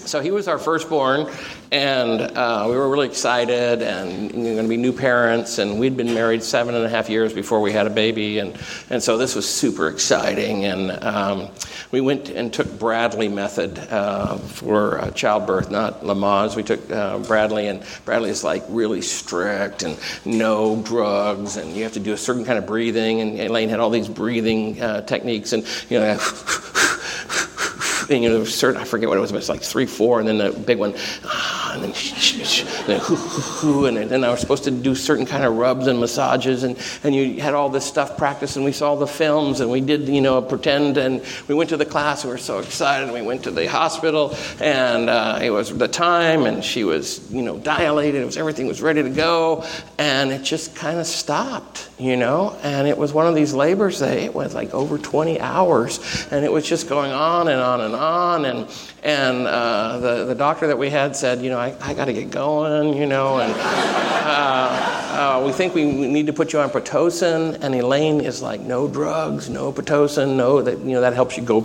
So 0.05 0.19
he 0.19 0.31
was 0.31 0.47
our 0.47 0.57
firstborn, 0.57 1.31
and 1.71 2.19
uh, 2.19 2.65
we 2.69 2.75
were 2.75 2.89
really 2.89 3.07
excited 3.07 3.81
and 3.81 4.29
going 4.31 4.57
to 4.57 4.67
be 4.67 4.75
new 4.75 4.91
parents 4.91 5.57
and 5.57 5.79
we'd 5.79 5.95
been 5.95 6.13
married 6.13 6.43
seven 6.43 6.75
and 6.75 6.83
a 6.83 6.89
half 6.89 7.09
years 7.09 7.31
before 7.31 7.61
we 7.61 7.71
had 7.71 7.87
a 7.87 7.89
baby 7.89 8.39
and, 8.39 8.57
and 8.89 9.01
so 9.01 9.17
this 9.17 9.35
was 9.35 9.47
super 9.47 9.87
exciting 9.87 10.65
and 10.65 10.91
um, 11.03 11.49
we 11.91 12.01
went 12.01 12.29
and 12.29 12.53
took 12.53 12.67
bradley 12.77 13.29
method 13.29 13.79
uh, 13.89 14.37
for 14.37 14.99
uh, 14.99 15.11
childbirth 15.11 15.71
not 15.71 16.01
lamaze. 16.01 16.57
We 16.57 16.63
took 16.63 16.91
uh, 16.91 17.19
bradley 17.19 17.67
and 17.67 17.81
bradley 18.03 18.29
is 18.29 18.43
like 18.43 18.63
really 18.67 19.01
strict 19.01 19.83
and 19.83 19.97
no 20.25 20.81
drugs 20.81 21.55
and 21.55 21.73
you 21.73 21.83
have 21.83 21.93
to 21.93 22.01
do 22.01 22.11
a 22.11 22.17
certain 22.17 22.43
kind 22.43 22.57
of 22.57 22.65
breathing 22.65 23.21
and 23.21 23.39
elaine 23.39 23.69
had 23.69 23.79
all 23.79 23.89
these 23.89 24.09
breathing 24.09 24.81
uh, 24.81 25.01
techniques 25.01 25.53
and 25.53 25.65
you 25.89 25.99
know 25.99 26.17
you 28.19 28.29
know 28.29 28.43
certain 28.43 28.79
i 28.79 28.83
forget 28.83 29.07
what 29.09 29.17
it 29.17 29.21
was 29.21 29.31
but 29.31 29.37
it's 29.37 29.49
like 29.49 29.61
three 29.61 29.85
four 29.85 30.19
and 30.19 30.27
then 30.27 30.37
the 30.37 30.51
big 30.51 30.77
one 30.77 30.93
ah, 31.25 31.73
and 31.73 31.83
then, 31.83 31.93
then 32.85 32.99
hoo, 32.99 33.15
hoo, 33.15 33.41
hoo, 33.41 33.85
and 33.85 33.97
then 33.97 34.23
I 34.23 34.29
was 34.29 34.39
supposed 34.39 34.63
to 34.65 34.71
do 34.71 34.95
certain 34.95 35.25
kind 35.25 35.43
of 35.43 35.55
rubs 35.55 35.87
and 35.87 35.99
massages, 35.99 36.63
and, 36.63 36.77
and 37.03 37.15
you 37.15 37.41
had 37.41 37.53
all 37.53 37.69
this 37.69 37.85
stuff 37.85 38.17
practiced, 38.17 38.55
and 38.55 38.65
we 38.65 38.71
saw 38.71 38.95
the 38.95 39.07
films, 39.07 39.59
and 39.59 39.69
we 39.69 39.81
did, 39.81 40.07
you 40.07 40.21
know, 40.21 40.41
pretend, 40.41 40.97
and 40.97 41.23
we 41.47 41.55
went 41.55 41.69
to 41.69 41.77
the 41.77 41.85
class, 41.85 42.23
and 42.23 42.29
we 42.29 42.35
were 42.35 42.37
so 42.37 42.59
excited, 42.59 43.05
and 43.05 43.13
we 43.13 43.21
went 43.21 43.43
to 43.43 43.51
the 43.51 43.67
hospital, 43.67 44.35
and 44.59 45.09
uh, 45.09 45.39
it 45.41 45.49
was 45.49 45.75
the 45.77 45.87
time, 45.87 46.45
and 46.45 46.63
she 46.63 46.83
was, 46.83 47.31
you 47.31 47.41
know, 47.41 47.57
dilated, 47.59 48.21
it 48.21 48.25
was, 48.25 48.37
everything 48.37 48.67
was 48.67 48.81
ready 48.81 49.03
to 49.03 49.09
go, 49.09 49.65
and 49.97 50.31
it 50.31 50.43
just 50.43 50.75
kind 50.75 50.99
of 50.99 51.05
stopped, 51.05 51.89
you 51.99 52.17
know, 52.17 52.57
and 52.63 52.87
it 52.87 52.97
was 52.97 53.13
one 53.13 53.27
of 53.27 53.35
these 53.35 53.53
labors 53.53 53.99
that 53.99 54.17
it 54.17 54.33
was 54.33 54.53
like 54.53 54.73
over 54.73 54.97
20 54.97 55.39
hours, 55.39 56.27
and 56.31 56.45
it 56.45 56.51
was 56.51 56.67
just 56.67 56.89
going 56.89 57.11
on 57.11 57.47
and 57.47 57.61
on 57.61 57.81
and 57.81 57.95
on, 57.95 58.45
and, 58.45 58.67
and 59.03 59.47
uh, 59.47 59.97
the, 59.97 60.25
the 60.25 60.35
doctor 60.35 60.67
that 60.67 60.77
we 60.77 60.91
had 60.91 61.15
said, 61.15 61.41
you 61.41 61.49
know, 61.49 61.57
I, 61.57 61.75
I 61.81 61.95
got 61.95 62.05
to 62.05 62.13
get 62.13 62.29
going, 62.29 62.95
you 62.95 63.07
know, 63.07 63.39
and 63.39 63.51
uh, 63.57 65.01
uh, 65.11 65.43
we 65.43 65.51
think 65.51 65.73
we 65.73 65.85
need 65.85 66.27
to 66.27 66.33
put 66.33 66.53
you 66.53 66.59
on 66.59 66.69
Pitocin. 66.69 67.57
And 67.63 67.73
Elaine 67.73 68.21
is 68.21 68.43
like, 68.43 68.61
no 68.61 68.87
drugs, 68.87 69.49
no 69.49 69.73
Pitocin, 69.73 70.35
no, 70.35 70.61
that, 70.61 70.77
you 70.79 70.91
know, 70.91 71.01
that 71.01 71.13
helps 71.13 71.35
you 71.35 71.41
go 71.41 71.61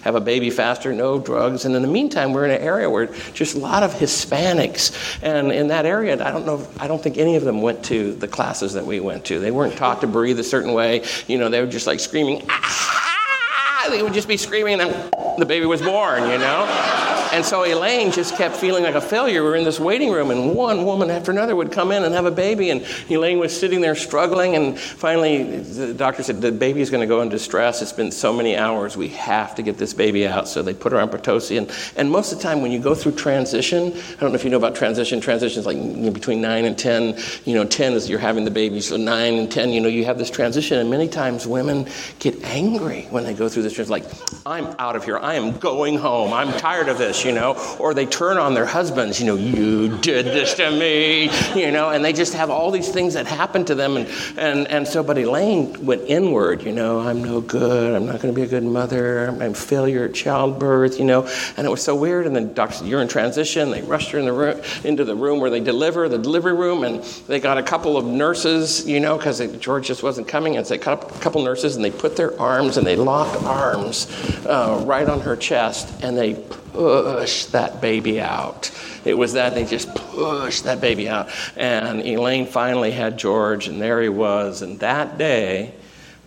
have 0.00 0.14
a 0.14 0.20
baby 0.20 0.48
faster, 0.48 0.94
no 0.94 1.18
drugs. 1.18 1.66
And 1.66 1.76
in 1.76 1.82
the 1.82 1.88
meantime, 1.88 2.32
we're 2.32 2.46
in 2.46 2.52
an 2.52 2.62
area 2.62 2.88
where 2.88 3.06
just 3.34 3.54
a 3.54 3.58
lot 3.58 3.82
of 3.82 3.92
Hispanics. 3.92 5.22
And 5.22 5.52
in 5.52 5.68
that 5.68 5.84
area, 5.84 6.14
I 6.24 6.30
don't 6.30 6.46
know, 6.46 6.66
I 6.80 6.88
don't 6.88 7.02
think 7.02 7.18
any 7.18 7.36
of 7.36 7.44
them 7.44 7.60
went 7.60 7.84
to 7.86 8.14
the 8.14 8.28
classes 8.28 8.72
that 8.72 8.86
we 8.86 8.98
went 8.98 9.26
to. 9.26 9.38
They 9.38 9.50
weren't 9.50 9.76
taught 9.76 10.00
to 10.00 10.06
breathe 10.06 10.38
a 10.40 10.44
certain 10.44 10.72
way. 10.72 11.04
You 11.26 11.36
know, 11.36 11.50
they 11.50 11.60
were 11.60 11.70
just 11.70 11.86
like 11.86 12.00
screaming, 12.00 12.46
ah! 12.48 13.88
They 13.90 14.02
would 14.02 14.12
just 14.12 14.28
be 14.28 14.36
screaming 14.36 14.80
and 14.80 15.14
the 15.38 15.46
baby 15.46 15.66
was 15.66 15.80
born, 15.80 16.22
you 16.30 16.38
know? 16.38 17.07
And 17.38 17.46
so 17.46 17.62
Elaine 17.62 18.10
just 18.10 18.34
kept 18.34 18.56
feeling 18.56 18.82
like 18.82 18.96
a 18.96 19.00
failure. 19.00 19.44
We 19.44 19.50
were 19.50 19.54
in 19.54 19.62
this 19.62 19.78
waiting 19.78 20.10
room, 20.10 20.32
and 20.32 20.56
one 20.56 20.84
woman 20.84 21.08
after 21.08 21.30
another 21.30 21.54
would 21.54 21.70
come 21.70 21.92
in 21.92 22.02
and 22.02 22.12
have 22.12 22.26
a 22.26 22.32
baby, 22.32 22.70
and 22.70 22.84
Elaine 23.08 23.38
was 23.38 23.56
sitting 23.56 23.80
there 23.80 23.94
struggling. 23.94 24.56
And 24.56 24.76
finally, 24.76 25.60
the 25.60 25.94
doctor 25.94 26.24
said, 26.24 26.40
The 26.40 26.50
baby 26.50 26.80
is 26.80 26.90
going 26.90 27.00
to 27.00 27.06
go 27.06 27.22
in 27.22 27.28
distress. 27.28 27.80
It's 27.80 27.92
been 27.92 28.10
so 28.10 28.32
many 28.32 28.56
hours. 28.56 28.96
We 28.96 29.10
have 29.10 29.54
to 29.54 29.62
get 29.62 29.78
this 29.78 29.94
baby 29.94 30.26
out. 30.26 30.48
So 30.48 30.62
they 30.62 30.74
put 30.74 30.90
her 30.90 30.98
on 30.98 31.10
Pitocin. 31.10 31.70
And 31.96 32.10
most 32.10 32.32
of 32.32 32.38
the 32.38 32.42
time, 32.42 32.60
when 32.60 32.72
you 32.72 32.80
go 32.80 32.92
through 32.92 33.12
transition, 33.12 33.92
I 33.92 34.20
don't 34.20 34.30
know 34.30 34.34
if 34.34 34.42
you 34.42 34.50
know 34.50 34.56
about 34.56 34.74
transition. 34.74 35.20
Transition 35.20 35.60
is 35.60 35.66
like 35.66 35.76
you 35.76 35.84
know, 35.84 36.10
between 36.10 36.40
9 36.40 36.64
and 36.64 36.76
10. 36.76 37.20
You 37.44 37.54
know, 37.54 37.64
10 37.64 37.92
is 37.92 38.10
you're 38.10 38.18
having 38.18 38.46
the 38.46 38.50
baby. 38.50 38.80
So 38.80 38.96
9 38.96 39.34
and 39.34 39.48
10, 39.48 39.70
you 39.70 39.80
know, 39.80 39.86
you 39.86 40.04
have 40.06 40.18
this 40.18 40.28
transition. 40.28 40.78
And 40.78 40.90
many 40.90 41.06
times 41.06 41.46
women 41.46 41.86
get 42.18 42.42
angry 42.42 43.02
when 43.10 43.22
they 43.22 43.32
go 43.32 43.48
through 43.48 43.62
this 43.62 43.74
transition. 43.74 43.92
Like, 43.92 44.42
I'm 44.44 44.74
out 44.80 44.96
of 44.96 45.04
here. 45.04 45.18
I 45.18 45.34
am 45.34 45.56
going 45.58 45.98
home. 45.98 46.32
I'm 46.32 46.52
tired 46.58 46.88
of 46.88 46.98
this 46.98 47.27
you 47.28 47.34
know, 47.34 47.76
or 47.78 47.92
they 47.92 48.06
turn 48.06 48.38
on 48.38 48.54
their 48.54 48.64
husbands, 48.64 49.20
you 49.20 49.26
know, 49.26 49.34
you 49.34 49.98
did 49.98 50.24
this 50.24 50.54
to 50.54 50.70
me, 50.70 51.30
you 51.54 51.70
know, 51.70 51.90
and 51.90 52.02
they 52.02 52.14
just 52.14 52.32
have 52.32 52.48
all 52.48 52.70
these 52.70 52.88
things 52.88 53.12
that 53.12 53.26
happen 53.26 53.66
to 53.66 53.74
them. 53.74 53.98
And, 53.98 54.08
and, 54.38 54.66
and 54.68 54.88
so, 54.88 55.02
but 55.02 55.18
Elaine 55.18 55.84
went 55.84 56.02
inward, 56.06 56.62
you 56.62 56.72
know, 56.72 57.00
I'm 57.00 57.22
no 57.22 57.42
good, 57.42 57.94
I'm 57.94 58.06
not 58.06 58.22
going 58.22 58.34
to 58.34 58.40
be 58.40 58.46
a 58.46 58.48
good 58.48 58.64
mother, 58.64 59.28
I'm 59.28 59.42
a 59.42 59.52
failure 59.52 60.06
at 60.06 60.14
childbirth, 60.14 60.98
you 60.98 61.04
know, 61.04 61.28
and 61.58 61.66
it 61.66 61.70
was 61.70 61.82
so 61.82 61.94
weird. 61.94 62.26
And 62.26 62.34
then 62.34 62.54
doctor 62.54 62.76
said, 62.76 62.86
You're 62.86 63.02
in 63.02 63.08
transition. 63.08 63.70
They 63.70 63.82
rushed 63.82 64.10
her 64.12 64.18
in 64.18 64.24
the 64.24 64.32
room, 64.32 64.60
into 64.84 65.04
the 65.04 65.14
room 65.14 65.40
where 65.40 65.50
they 65.50 65.60
deliver, 65.60 66.08
the 66.08 66.18
delivery 66.18 66.54
room, 66.54 66.82
and 66.82 67.04
they 67.26 67.40
got 67.40 67.58
a 67.58 67.62
couple 67.62 67.98
of 67.98 68.06
nurses, 68.06 68.86
you 68.86 69.00
know, 69.00 69.18
because 69.18 69.40
George 69.58 69.86
just 69.86 70.02
wasn't 70.02 70.28
coming. 70.28 70.56
And 70.56 70.66
so 70.66 70.74
they 70.74 70.78
cut 70.78 71.04
a 71.04 71.18
couple 71.20 71.42
nurses 71.42 71.76
and 71.76 71.84
they 71.84 71.90
put 71.90 72.16
their 72.16 72.38
arms 72.40 72.78
and 72.78 72.86
they 72.86 72.96
locked 72.96 73.42
arms 73.44 74.06
uh, 74.46 74.82
right 74.86 75.08
on 75.08 75.20
her 75.20 75.36
chest 75.36 75.92
and 76.02 76.16
they 76.16 76.34
pushed 76.72 77.52
that 77.52 77.80
baby 77.80 78.20
out. 78.20 78.70
It 79.04 79.14
was 79.14 79.32
that 79.34 79.54
they 79.54 79.64
just 79.64 79.94
pushed 79.94 80.64
that 80.64 80.80
baby 80.80 81.08
out. 81.08 81.28
And 81.56 82.04
Elaine 82.04 82.46
finally 82.46 82.90
had 82.90 83.18
George, 83.18 83.68
and 83.68 83.80
there 83.80 84.02
he 84.02 84.08
was. 84.08 84.62
And 84.62 84.78
that 84.80 85.18
day, 85.18 85.74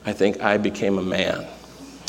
I 0.06 0.14
think 0.14 0.42
I 0.42 0.58
became 0.58 0.98
a 0.98 1.04
man. 1.04 1.46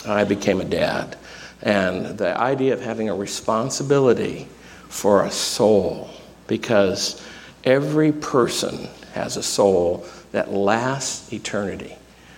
I 0.06 0.24
became 0.24 0.60
a 0.60 0.64
dad. 0.64 1.16
And 1.62 2.18
the 2.18 2.38
idea 2.38 2.72
of 2.72 2.80
having 2.80 3.08
a 3.08 3.14
responsibility 3.14 4.48
for 4.88 5.24
a 5.24 5.30
soul, 5.30 6.10
because 6.46 7.22
every 7.64 8.12
person 8.12 8.88
has 9.12 9.36
a 9.36 9.42
soul 9.42 10.06
that 10.32 10.50
lasts 10.50 11.32
eternity. 11.32 11.96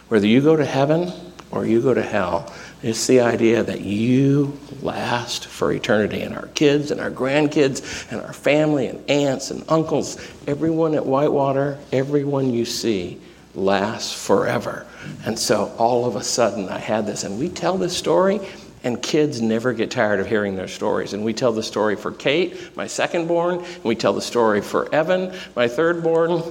Whether 0.09 0.27
you 0.27 0.41
go 0.41 0.57
to 0.57 0.65
heaven 0.65 1.13
or 1.51 1.65
you 1.65 1.81
go 1.81 1.95
to 1.95 2.03
hell, 2.03 2.53
it's 2.85 3.07
the 3.07 3.21
idea 3.21 3.63
that 3.63 3.81
you 3.81 4.59
last 4.83 5.47
for 5.47 5.73
eternity. 5.73 6.21
And 6.21 6.35
our 6.37 6.49
kids 6.49 6.91
and 6.91 7.01
our 7.01 7.11
grandkids 7.11 8.13
and 8.13 8.21
our 8.21 8.35
family 8.35 8.89
and 8.89 9.11
aunts 9.11 9.51
and 9.51 9.65
uncles, 9.69 10.19
everyone 10.47 10.95
at 10.95 11.07
Whitewater, 11.07 11.79
everyone 11.93 12.53
you 12.53 12.67
see 12.67 13.19
lasts 13.55 14.13
forever. 14.13 14.87
And 15.25 15.39
so 15.39 15.73
all 15.79 16.05
of 16.05 16.17
a 16.17 16.23
sudden 16.23 16.69
I 16.69 16.79
had 16.79 17.07
this, 17.07 17.25
and 17.25 17.39
we 17.39 17.49
tell 17.49 17.79
this 17.79 17.97
story 17.97 18.41
and 18.83 19.03
kids 19.03 19.41
never 19.41 19.73
get 19.73 19.91
tired 19.91 20.21
of 20.21 20.27
hearing 20.27 20.55
their 20.55 20.69
stories. 20.69 21.15
And 21.15 21.25
we 21.25 21.33
tell 21.33 21.53
the 21.53 21.63
story 21.63 21.97
for 21.97 22.13
Kate, 22.13 22.77
my 22.77 22.87
second 22.87 23.27
born, 23.27 23.65
and 23.65 23.85
we 23.85 23.95
tell 23.95 24.13
the 24.13 24.21
story 24.21 24.61
for 24.61 24.95
Evan, 24.95 25.33
my 25.57 25.69
third 25.69 26.03
born, 26.03 26.43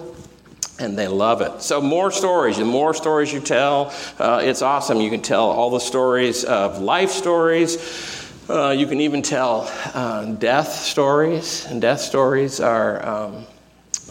and 0.79 0.97
they 0.97 1.07
love 1.07 1.41
it. 1.41 1.61
So, 1.61 1.81
more 1.81 2.11
stories. 2.11 2.57
The 2.57 2.65
more 2.65 2.93
stories 2.93 3.31
you 3.31 3.39
tell, 3.39 3.93
uh, 4.19 4.41
it's 4.43 4.61
awesome. 4.61 4.99
You 5.01 5.09
can 5.09 5.21
tell 5.21 5.45
all 5.45 5.69
the 5.69 5.79
stories 5.79 6.43
of 6.43 6.81
life 6.81 7.11
stories. 7.11 7.77
Uh, 8.49 8.71
you 8.71 8.87
can 8.87 8.99
even 8.99 9.21
tell 9.21 9.71
uh, 9.93 10.25
death 10.33 10.73
stories, 10.73 11.65
and 11.65 11.81
death 11.81 12.01
stories 12.01 12.59
are, 12.59 13.05
um, 13.05 13.45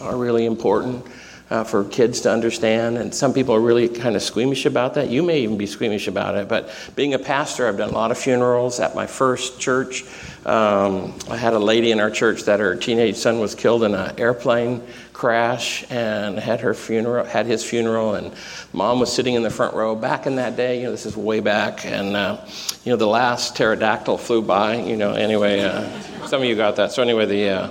are 0.01 0.17
really 0.17 0.45
important 0.45 1.05
uh, 1.53 1.63
for 1.63 1.83
kids 1.83 2.21
to 2.21 2.31
understand. 2.31 2.97
And 2.97 3.13
some 3.13 3.31
people 3.31 3.53
are 3.53 3.61
really 3.61 3.87
kind 3.87 4.15
of 4.15 4.23
squeamish 4.23 4.65
about 4.65 4.95
that. 4.95 5.09
You 5.09 5.21
may 5.21 5.41
even 5.41 5.55
be 5.55 5.67
squeamish 5.67 6.07
about 6.07 6.35
it. 6.35 6.47
But 6.47 6.71
being 6.95 7.13
a 7.13 7.19
pastor, 7.19 7.67
I've 7.67 7.77
done 7.77 7.91
a 7.91 7.93
lot 7.93 8.09
of 8.09 8.17
funerals 8.17 8.79
at 8.79 8.95
my 8.95 9.05
first 9.05 9.59
church. 9.59 10.03
Um, 10.45 11.13
I 11.29 11.37
had 11.37 11.53
a 11.53 11.59
lady 11.59 11.91
in 11.91 12.01
our 12.01 12.11
church 12.11 12.43
that 12.43 12.59
her 12.59 12.75
teenage 12.75 13.15
son 13.15 13.39
was 13.39 13.55
killed 13.55 13.83
in 13.83 13.95
an 13.95 14.19
airplane 14.19 14.83
crash 15.13 15.85
and 15.89 16.37
had 16.37 16.59
her 16.59 16.73
funeral, 16.73 17.23
had 17.23 17.45
his 17.45 17.63
funeral, 17.63 18.15
and 18.15 18.33
mom 18.73 18.99
was 18.99 19.13
sitting 19.13 19.35
in 19.35 19.43
the 19.43 19.49
front 19.49 19.73
row. 19.73 19.95
Back 19.95 20.25
in 20.25 20.35
that 20.35 20.57
day, 20.57 20.79
you 20.79 20.83
know, 20.83 20.91
this 20.91 21.05
is 21.05 21.15
way 21.15 21.39
back, 21.39 21.85
and 21.85 22.15
uh, 22.15 22.45
you 22.83 22.91
know, 22.91 22.97
the 22.97 23.07
last 23.07 23.55
pterodactyl 23.55 24.17
flew 24.17 24.41
by. 24.41 24.75
You 24.75 24.97
know, 24.97 25.13
anyway, 25.13 25.61
uh, 25.61 25.87
some 26.27 26.41
of 26.41 26.47
you 26.47 26.55
got 26.55 26.75
that. 26.75 26.91
So 26.91 27.01
anyway, 27.01 27.25
the 27.25 27.49
uh, 27.49 27.69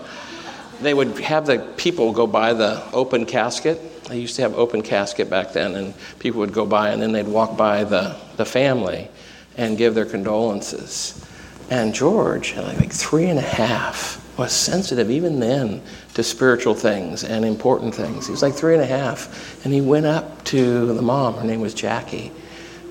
they 0.81 0.95
would 0.95 1.19
have 1.21 1.47
the 1.47 1.59
people 1.77 2.13
go 2.13 2.27
by 2.27 2.55
the 2.55 2.83
open 2.93 3.27
casket. 3.27 4.05
They 4.05 4.19
used 4.19 4.37
to 4.37 4.43
have 4.43 4.55
open 4.55 4.83
casket 4.83 5.29
back 5.29 5.53
then, 5.53 5.75
and 5.75 5.95
people 6.19 6.41
would 6.41 6.53
go 6.53 6.67
by, 6.67 6.91
and 6.91 7.03
then 7.03 7.13
they'd 7.13 7.29
walk 7.29 7.57
by 7.57 7.85
the, 7.85 8.17
the 8.37 8.45
family 8.45 9.09
and 9.57 9.79
give 9.79 9.95
their 9.95 10.07
condolences. 10.07 11.25
And 11.73 11.95
George, 11.95 12.55
like, 12.55 12.77
like 12.77 12.93
three 12.93 13.31
and 13.31 13.39
a 13.39 13.41
half, 13.41 14.21
was 14.37 14.53
sensitive 14.53 15.11
even 15.11 15.41
then 15.41 15.81
to 16.13 16.23
spiritual 16.23 16.75
things 16.75 17.25
and 17.25 17.47
important 17.47 17.95
things. 17.95 18.27
He 18.27 18.31
was 18.31 18.43
like 18.43 18.53
three 18.53 18.75
and 18.75 18.83
a 18.83 18.87
half, 18.87 19.65
and 19.65 19.73
he 19.73 19.81
went 19.81 20.05
up 20.05 20.45
to 20.45 20.93
the 20.93 21.01
mom. 21.01 21.33
Her 21.33 21.45
name 21.45 21.63
was 21.63 21.73
Jackie, 21.73 22.31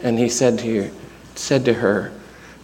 and 0.01 0.17
he 0.17 0.29
said 0.29 0.57
to 0.57 0.85
her, 0.85 0.91
said 1.35 1.63
to 1.65 1.75
her, 1.75 2.11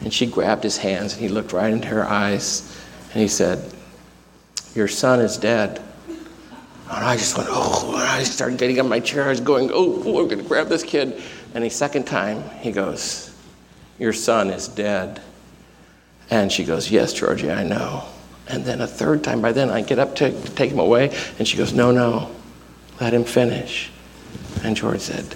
and 0.02 0.12
she 0.12 0.26
grabbed 0.26 0.64
his 0.64 0.78
hands, 0.78 1.14
and 1.14 1.22
he 1.22 1.30
looked 1.30 1.54
right 1.54 1.72
into 1.72 1.88
her 1.90 2.04
eyes, 2.04 2.76
and 3.14 3.22
he 3.22 3.28
said, 3.28 3.72
your 4.74 4.88
son 4.88 5.20
is 5.20 5.38
dead. 5.38 5.80
And 6.08 7.06
I 7.06 7.16
just 7.16 7.38
went, 7.38 7.48
oh, 7.52 7.96
I 7.96 8.24
started 8.24 8.58
getting 8.58 8.80
on 8.80 8.90
my 8.90 9.00
chair. 9.00 9.26
I 9.26 9.30
was 9.30 9.40
going, 9.40 9.70
oh, 9.72 10.02
oh 10.04 10.22
I'm 10.22 10.28
going 10.28 10.42
to 10.42 10.48
grab 10.48 10.68
this 10.68 10.82
kid. 10.82 11.22
And 11.54 11.64
the 11.64 11.70
second 11.70 12.06
time, 12.06 12.42
he 12.60 12.72
goes, 12.72 13.36
Your 14.00 14.14
son 14.14 14.50
is 14.50 14.68
dead. 14.68 15.22
And 16.30 16.52
she 16.52 16.64
goes, 16.64 16.92
Yes, 16.92 17.14
Georgie, 17.14 17.52
I 17.52 17.64
know. 17.64 18.06
And 18.48 18.64
then 18.64 18.82
a 18.82 18.88
third 18.88 19.24
time, 19.24 19.42
by 19.42 19.52
then 19.52 19.70
I 19.70 19.82
get 19.82 20.00
up 20.00 20.16
to, 20.18 20.32
take 20.52 20.72
him 20.72 20.80
away, 20.80 21.16
and 21.38 21.48
she 21.48 21.58
goes, 21.58 21.74
No, 21.74 21.92
no, 21.92 22.32
let 23.00 23.14
him 23.14 23.24
finish. 23.24 23.92
And 24.64 24.76
George 24.76 25.02
said, 25.02 25.36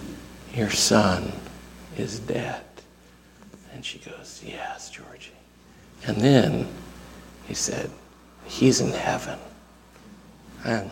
Your 0.53 0.69
son 0.69 1.31
is 1.97 2.19
dead. 2.19 2.63
And 3.73 3.85
she 3.85 3.99
goes, 3.99 4.41
Yes, 4.45 4.89
Georgie. 4.89 5.31
And 6.07 6.17
then 6.17 6.67
he 7.47 7.53
said, 7.53 7.89
He's 8.45 8.81
in 8.81 8.91
heaven. 8.91 9.39
And 10.65 10.91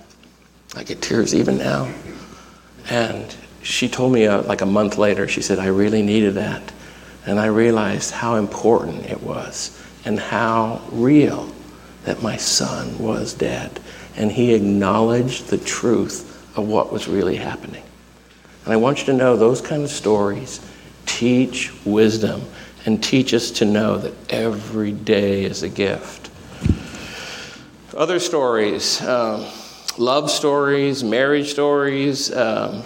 I 0.75 0.83
get 0.83 1.01
tears 1.01 1.33
even 1.35 1.57
now. 1.57 1.91
And 2.89 3.35
she 3.61 3.89
told 3.89 4.13
me 4.13 4.25
uh, 4.25 4.41
like 4.43 4.61
a 4.61 4.65
month 4.65 4.97
later, 4.97 5.27
she 5.27 5.41
said, 5.41 5.59
I 5.59 5.67
really 5.67 6.01
needed 6.01 6.35
that. 6.35 6.71
And 7.25 7.39
I 7.39 7.47
realized 7.47 8.11
how 8.11 8.35
important 8.35 9.05
it 9.05 9.21
was 9.21 9.77
and 10.09 10.19
how 10.19 10.81
real 10.91 11.47
that 12.05 12.23
my 12.23 12.35
son 12.35 12.97
was 12.97 13.31
dead. 13.31 13.79
And 14.15 14.31
he 14.31 14.55
acknowledged 14.55 15.49
the 15.49 15.59
truth 15.59 16.57
of 16.57 16.67
what 16.67 16.91
was 16.91 17.07
really 17.07 17.35
happening. 17.35 17.83
And 18.63 18.73
I 18.73 18.77
want 18.77 19.01
you 19.01 19.05
to 19.05 19.13
know 19.13 19.37
those 19.37 19.61
kind 19.61 19.83
of 19.83 19.91
stories 19.91 20.67
teach 21.05 21.71
wisdom 21.85 22.41
and 22.87 23.03
teach 23.03 23.35
us 23.35 23.51
to 23.51 23.65
know 23.65 23.99
that 23.99 24.13
every 24.31 24.93
day 24.93 25.43
is 25.43 25.61
a 25.61 25.69
gift. 25.69 26.31
Other 27.95 28.19
stories, 28.19 28.99
um, 29.03 29.45
love 29.99 30.31
stories, 30.31 31.03
marriage 31.03 31.51
stories. 31.51 32.35
Um, 32.35 32.81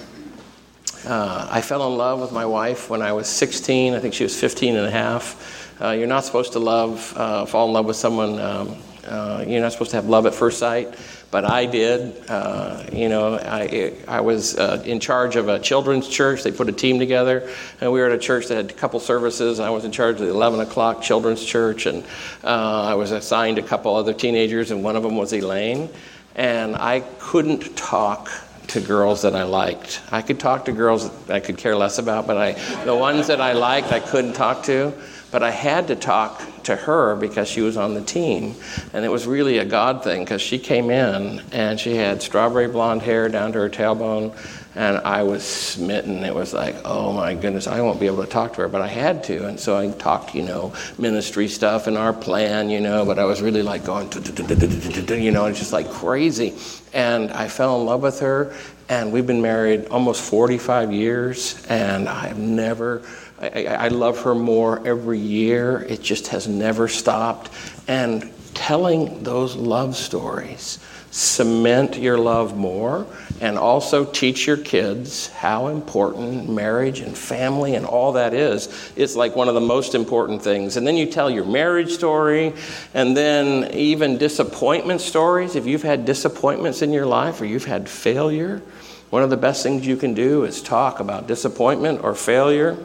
uh, 1.08 1.48
I 1.50 1.62
fell 1.62 1.88
in 1.90 1.98
love 1.98 2.20
with 2.20 2.34
my 2.34 2.46
wife 2.46 2.90
when 2.90 3.02
I 3.02 3.14
was 3.14 3.30
16. 3.30 3.94
I 3.94 4.00
think 4.00 4.14
she 4.14 4.24
was 4.24 4.38
15 4.38 4.76
and 4.76 4.86
a 4.86 4.92
half. 4.92 5.63
Uh, 5.84 5.92
you're 5.92 6.08
not 6.08 6.24
supposed 6.24 6.54
to 6.54 6.60
love, 6.60 7.14
uh, 7.18 7.46
fall 7.46 7.68
in 7.68 7.74
love 7.74 7.86
with 7.86 7.98
someone. 7.98 8.40
Um, 8.40 8.78
uh, 9.06 9.44
you're 9.46 9.60
not 9.60 9.74
supposed 9.74 9.92
to 9.92 9.98
have 9.98 10.08
love 10.08 10.26
at 10.26 10.34
first 10.34 10.58
sight 10.58 10.96
but 11.34 11.46
I 11.46 11.66
did. 11.66 12.30
Uh, 12.30 12.84
you 12.94 13.10
know, 13.10 13.40
I, 13.40 13.96
I 14.08 14.22
was 14.22 14.56
uh, 14.56 14.84
in 14.86 15.00
charge 15.00 15.36
of 15.36 15.50
a 15.50 15.58
children's 15.58 16.08
church. 16.08 16.44
They 16.44 16.52
put 16.52 16.70
a 16.70 16.72
team 16.72 17.00
together, 17.00 17.50
and 17.82 17.92
we 17.92 18.00
were 18.00 18.06
at 18.06 18.12
a 18.12 18.20
church 18.20 18.50
that 18.50 18.56
had 18.56 18.70
a 18.70 18.74
couple 18.76 19.00
services. 19.00 19.60
I 19.60 19.72
was 19.72 19.84
in 19.84 19.92
charge 19.92 20.18
of 20.18 20.28
the 20.28 20.30
11 20.30 20.60
o'clock 20.60 21.02
children's 21.02 21.44
church, 21.44 21.88
and 21.88 22.04
uh, 22.44 22.84
I 22.84 22.94
was 22.94 23.10
assigned 23.10 23.58
a 23.58 23.64
couple 23.64 23.96
other 23.96 24.14
teenagers, 24.14 24.70
and 24.70 24.84
one 24.84 24.96
of 24.96 25.02
them 25.02 25.18
was 25.18 25.34
Elaine. 25.34 25.90
And 26.36 26.76
I 26.76 27.00
couldn't 27.18 27.76
talk 27.76 28.30
to 28.68 28.80
girls 28.80 29.24
that 29.24 29.36
I 29.36 29.42
liked. 29.42 30.04
I 30.12 30.22
could 30.22 30.40
talk 30.40 30.66
to 30.66 30.72
girls 30.72 31.10
that 31.26 31.36
I 31.36 31.40
could 31.40 31.58
care 31.58 31.76
less 31.76 31.98
about, 31.98 32.28
but 32.28 32.38
I, 32.38 32.52
the 32.86 32.96
ones 32.96 33.26
that 33.26 33.42
I 33.42 33.54
liked, 33.54 33.92
I 33.92 34.02
couldn't 34.02 34.34
talk 34.34 34.62
to. 34.66 34.94
But 35.34 35.42
I 35.42 35.50
had 35.50 35.88
to 35.88 35.96
talk 35.96 36.44
to 36.66 36.76
her 36.76 37.16
because 37.16 37.48
she 37.48 37.62
was 37.62 37.76
on 37.76 37.96
the 37.96 38.04
team. 38.04 38.54
And 38.94 39.04
it 39.04 39.10
was 39.10 39.26
really 39.26 39.58
a 39.58 39.66
God 39.66 40.04
thing 40.04 40.24
because 40.24 40.44
she 40.44 40.60
came 40.60 40.92
in 40.92 41.42
and 41.52 41.80
she 41.80 41.96
had 41.96 42.22
strawberry 42.22 42.68
blonde 42.68 43.02
hair 43.02 43.30
down 43.30 43.52
to 43.54 43.60
her 43.60 43.70
tailbone. 43.70 44.38
And 44.76 44.98
I 44.98 45.24
was 45.24 45.44
smitten. 45.44 46.24
It 46.24 46.36
was 46.36 46.54
like, 46.54 46.76
oh 46.86 47.14
my 47.14 47.34
goodness, 47.34 47.66
I 47.66 47.82
won't 47.82 48.00
be 48.00 48.06
able 48.06 48.24
to 48.24 48.30
talk 48.30 48.54
to 48.54 48.62
her, 48.62 48.68
but 48.68 48.82
I 48.82 48.88
had 48.88 49.24
to. 49.26 49.48
And 49.48 49.60
so 49.60 49.76
I 49.76 49.90
talked, 49.90 50.36
you 50.36 50.44
know, 50.44 50.74
ministry 51.00 51.48
stuff 51.48 51.88
and 51.88 51.98
our 51.98 52.14
plan, 52.14 52.70
you 52.70 52.80
know, 52.80 53.04
but 53.04 53.18
I 53.18 53.26
was 53.26 53.42
really 53.42 53.64
like 53.64 53.84
going, 53.86 54.12
you 54.12 55.32
know, 55.32 55.46
it's 55.48 55.58
just 55.60 55.74
like 55.74 55.90
crazy. 55.90 56.54
And 56.94 57.32
I 57.32 57.48
fell 57.48 57.80
in 57.80 57.88
love 57.88 58.04
with 58.04 58.20
her. 58.20 58.56
And 58.88 59.12
we've 59.12 59.26
been 59.26 59.42
married 59.42 59.88
almost 59.88 60.22
45 60.22 60.92
years. 60.92 61.66
And 61.70 62.08
I've 62.08 62.38
never 62.38 63.02
I, 63.44 63.86
I, 63.86 63.88
love 63.90 64.22
her 64.22 64.36
more 64.36 64.86
every 64.88 65.20
year. 65.20 65.86
It 65.90 66.02
just 66.02 66.28
has 66.28 66.48
never 66.48 66.88
stopped. 66.88 67.52
And 67.88 68.32
telling 68.54 69.24
those 69.24 69.56
love 69.56 69.96
stories 69.96 70.80
cement 71.14 71.96
your 71.96 72.18
love 72.18 72.58
more 72.58 73.06
and 73.40 73.56
also 73.56 74.04
teach 74.04 74.48
your 74.48 74.58
kids 74.58 75.28
how 75.28 75.68
important 75.68 76.50
marriage 76.50 77.02
and 77.02 77.16
family 77.16 77.76
and 77.76 77.86
all 77.86 78.14
that 78.14 78.34
is. 78.34 78.92
It's 78.96 79.16
like 79.16 79.36
one 79.36 79.48
of 79.48 79.54
the 79.54 79.62
most 79.62 79.94
important 79.94 80.42
things. 80.42 80.76
And 80.76 80.88
then 80.88 80.98
you 80.98 81.06
tell 81.06 81.30
your 81.30 81.46
marriage 81.46 81.92
story 81.92 82.54
and 82.96 83.16
then 83.16 83.72
even 83.76 84.18
disappointment 84.18 85.02
stories. 85.02 85.56
If 85.56 85.68
you've 85.68 85.84
had 85.84 86.06
disappointments 86.06 86.82
in 86.82 86.92
your 86.92 87.06
life 87.06 87.42
or 87.42 87.46
you've 87.46 87.66
had 87.66 87.88
failure, 87.88 88.64
one 89.12 89.22
of 89.22 89.30
the 89.30 89.38
best 89.38 89.62
things 89.62 89.86
you 89.86 89.98
can 89.98 90.16
do 90.16 90.46
is 90.46 90.64
talk 90.64 91.00
about 91.00 91.28
disappointment 91.28 92.04
or 92.04 92.16
failure. 92.16 92.76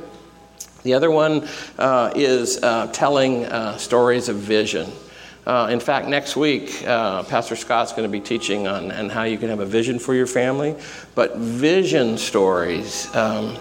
The 0.83 0.95
other 0.95 1.11
one 1.11 1.49
uh, 1.79 2.13
is 2.15 2.63
uh, 2.63 2.89
telling 2.93 3.47
uh, 3.47 3.77
stories 3.77 4.29
of 4.29 4.37
vision. 4.37 4.91
Uh, 5.47 5.69
in 5.71 5.81
fact, 5.81 6.09
next 6.09 6.37
week, 6.37 6.87
uh, 6.87 7.23
Pastor 7.25 7.57
Scott's 7.57 7.93
going 7.93 8.03
to 8.03 8.09
be 8.13 8.21
teaching 8.21 8.67
on 8.67 9.09
how 9.09 9.23
you 9.23 9.39
can 9.39 9.49
have 9.49 9.61
a 9.61 9.67
vision 9.67 9.99
for 9.99 10.15
your 10.15 10.27
family. 10.27 10.77
But 11.15 11.37
vision 11.37 12.19
stories. 12.19 13.15
Um, 13.15 13.57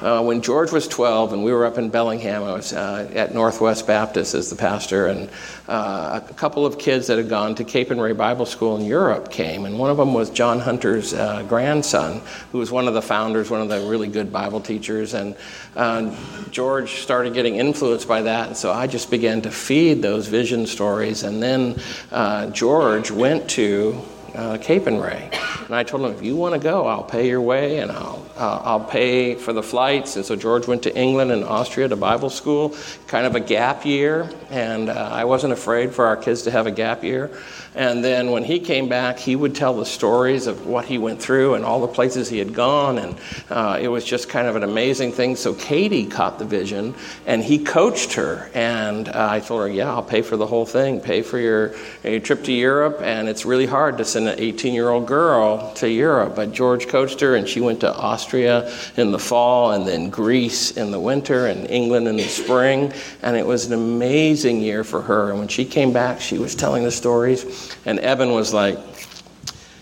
uh, 0.00 0.22
when 0.22 0.40
George 0.40 0.72
was 0.72 0.88
12 0.88 1.32
and 1.32 1.44
we 1.44 1.52
were 1.52 1.66
up 1.66 1.78
in 1.78 1.90
Bellingham, 1.90 2.42
I 2.42 2.52
was 2.52 2.72
uh, 2.72 3.10
at 3.14 3.34
Northwest 3.34 3.86
Baptist 3.86 4.34
as 4.34 4.48
the 4.48 4.56
pastor, 4.56 5.06
and 5.06 5.28
uh, 5.68 6.20
a 6.26 6.34
couple 6.34 6.64
of 6.64 6.78
kids 6.78 7.06
that 7.08 7.18
had 7.18 7.28
gone 7.28 7.54
to 7.56 7.64
Capernwray 7.64 8.16
Bible 8.16 8.46
School 8.46 8.76
in 8.76 8.84
Europe 8.84 9.30
came, 9.30 9.66
and 9.66 9.78
one 9.78 9.90
of 9.90 9.96
them 9.96 10.14
was 10.14 10.30
John 10.30 10.58
Hunter's 10.58 11.12
uh, 11.12 11.42
grandson, 11.48 12.22
who 12.52 12.58
was 12.58 12.70
one 12.70 12.88
of 12.88 12.94
the 12.94 13.02
founders, 13.02 13.50
one 13.50 13.60
of 13.60 13.68
the 13.68 13.80
really 13.88 14.08
good 14.08 14.32
Bible 14.32 14.60
teachers, 14.60 15.14
and 15.14 15.36
uh, 15.76 16.14
George 16.50 17.02
started 17.02 17.34
getting 17.34 17.56
influenced 17.56 18.08
by 18.08 18.22
that, 18.22 18.48
and 18.48 18.56
so 18.56 18.72
I 18.72 18.86
just 18.86 19.10
began 19.10 19.42
to 19.42 19.50
feed 19.50 20.02
those 20.02 20.28
vision 20.28 20.66
stories, 20.66 21.22
and 21.22 21.42
then 21.42 21.80
uh, 22.10 22.46
George 22.50 23.10
went 23.10 23.48
to 23.50 24.00
uh, 24.34 24.58
Capernwray. 24.58 25.32
And 25.66 25.74
I 25.74 25.82
told 25.82 26.04
him, 26.04 26.12
if 26.12 26.22
you 26.22 26.36
want 26.36 26.54
to 26.54 26.60
go, 26.60 26.86
I'll 26.86 27.04
pay 27.04 27.28
your 27.28 27.40
way 27.40 27.78
and 27.78 27.92
I'll, 27.92 28.24
uh, 28.36 28.60
I'll 28.64 28.84
pay 28.84 29.34
for 29.34 29.52
the 29.52 29.62
flights. 29.62 30.16
And 30.16 30.24
so 30.24 30.36
George 30.36 30.66
went 30.66 30.82
to 30.84 30.96
England 30.96 31.30
and 31.30 31.44
Austria 31.44 31.88
to 31.88 31.96
Bible 31.96 32.30
school, 32.30 32.74
kind 33.06 33.26
of 33.26 33.36
a 33.36 33.40
gap 33.40 33.84
year. 33.84 34.28
And 34.50 34.88
uh, 34.88 35.10
I 35.12 35.24
wasn't 35.24 35.52
afraid 35.52 35.94
for 35.94 36.06
our 36.06 36.16
kids 36.16 36.42
to 36.42 36.50
have 36.50 36.66
a 36.66 36.70
gap 36.70 37.04
year. 37.04 37.30
And 37.74 38.04
then 38.04 38.32
when 38.32 38.42
he 38.42 38.58
came 38.58 38.88
back, 38.88 39.18
he 39.18 39.36
would 39.36 39.54
tell 39.54 39.74
the 39.74 39.86
stories 39.86 40.48
of 40.48 40.66
what 40.66 40.86
he 40.86 40.98
went 40.98 41.22
through 41.22 41.54
and 41.54 41.64
all 41.64 41.80
the 41.80 41.88
places 41.88 42.28
he 42.28 42.38
had 42.38 42.52
gone. 42.52 42.98
And 42.98 43.16
uh, 43.48 43.78
it 43.80 43.86
was 43.86 44.04
just 44.04 44.28
kind 44.28 44.48
of 44.48 44.56
an 44.56 44.64
amazing 44.64 45.12
thing. 45.12 45.36
So 45.36 45.54
Katie 45.54 46.06
caught 46.06 46.40
the 46.40 46.44
vision 46.44 46.94
and 47.26 47.44
he 47.44 47.62
coached 47.62 48.14
her. 48.14 48.50
And 48.54 49.08
uh, 49.08 49.28
I 49.30 49.38
told 49.38 49.62
her, 49.62 49.68
Yeah, 49.68 49.90
I'll 49.90 50.02
pay 50.02 50.22
for 50.22 50.36
the 50.36 50.46
whole 50.46 50.66
thing, 50.66 51.00
pay 51.00 51.22
for 51.22 51.38
your, 51.38 51.74
your 52.02 52.18
trip 52.18 52.42
to 52.44 52.52
Europe. 52.52 53.00
And 53.02 53.28
it's 53.28 53.44
really 53.44 53.66
hard 53.66 53.98
to 53.98 54.04
send 54.04 54.26
an 54.28 54.40
18 54.40 54.74
year 54.74 54.88
old 54.88 55.06
girl 55.06 55.72
to 55.74 55.88
Europe. 55.88 56.34
But 56.34 56.50
George 56.50 56.88
coached 56.88 57.20
her 57.20 57.36
and 57.36 57.46
she 57.46 57.60
went 57.60 57.80
to 57.80 57.94
Austria 57.94 58.72
in 58.96 59.12
the 59.12 59.18
fall 59.18 59.72
and 59.72 59.86
then 59.86 60.10
Greece 60.10 60.72
in 60.72 60.90
the 60.90 61.00
winter 61.00 61.46
and 61.46 61.70
England 61.70 62.08
in 62.08 62.16
the 62.16 62.24
spring. 62.24 62.92
And 63.22 63.36
it 63.36 63.46
was 63.46 63.66
an 63.66 63.74
amazing 63.74 64.60
year 64.60 64.82
for 64.82 65.02
her. 65.02 65.30
And 65.30 65.38
when 65.38 65.48
she 65.48 65.64
came 65.64 65.92
back, 65.92 66.20
she 66.20 66.36
was 66.36 66.56
telling 66.56 66.82
the 66.82 66.90
stories. 66.90 67.59
And 67.84 67.98
Evan 68.00 68.32
was 68.32 68.52
like, 68.52 68.78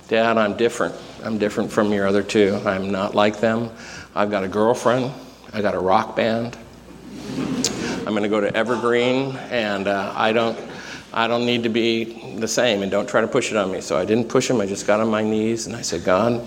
Dad, 0.09 0.39
I'm 0.39 0.57
different. 0.57 0.95
I'm 1.23 1.39
different 1.39 1.71
from 1.71 1.93
your 1.93 2.07
other 2.07 2.23
two. 2.23 2.61
I'm 2.65 2.91
not 2.91 3.15
like 3.15 3.41
them. 3.41 3.71
I've 4.15 4.31
got 4.31 4.45
a 4.45 4.49
girlfriend. 4.49 5.13
I 5.53 5.61
got 5.61 5.75
a 5.75 5.79
rock 5.79 6.17
band. 6.17 6.57
I'm 7.37 8.15
going 8.15 8.23
to 8.23 8.29
go 8.29 8.41
to 8.41 8.55
Evergreen, 8.57 9.37
and 9.51 9.87
uh, 9.87 10.13
I 10.17 10.33
don't, 10.33 10.59
I 11.13 11.29
don't 11.29 11.45
need 11.45 11.63
to 11.65 11.69
be 11.69 12.37
the 12.37 12.49
same. 12.49 12.83
And 12.83 12.91
don't 12.91 13.09
try 13.09 13.21
to 13.21 13.29
push 13.29 13.51
it 13.51 13.57
on 13.57 13.71
me. 13.71 13.81
So 13.81 13.99
I 13.99 14.05
didn't 14.05 14.29
push 14.29 14.49
him. 14.49 14.61
I 14.61 14.67
just 14.67 14.87
got 14.87 15.01
on 15.01 15.09
my 15.09 15.23
knees 15.23 15.67
and 15.67 15.77
I 15.77 15.83
said, 15.83 16.05
God, 16.05 16.47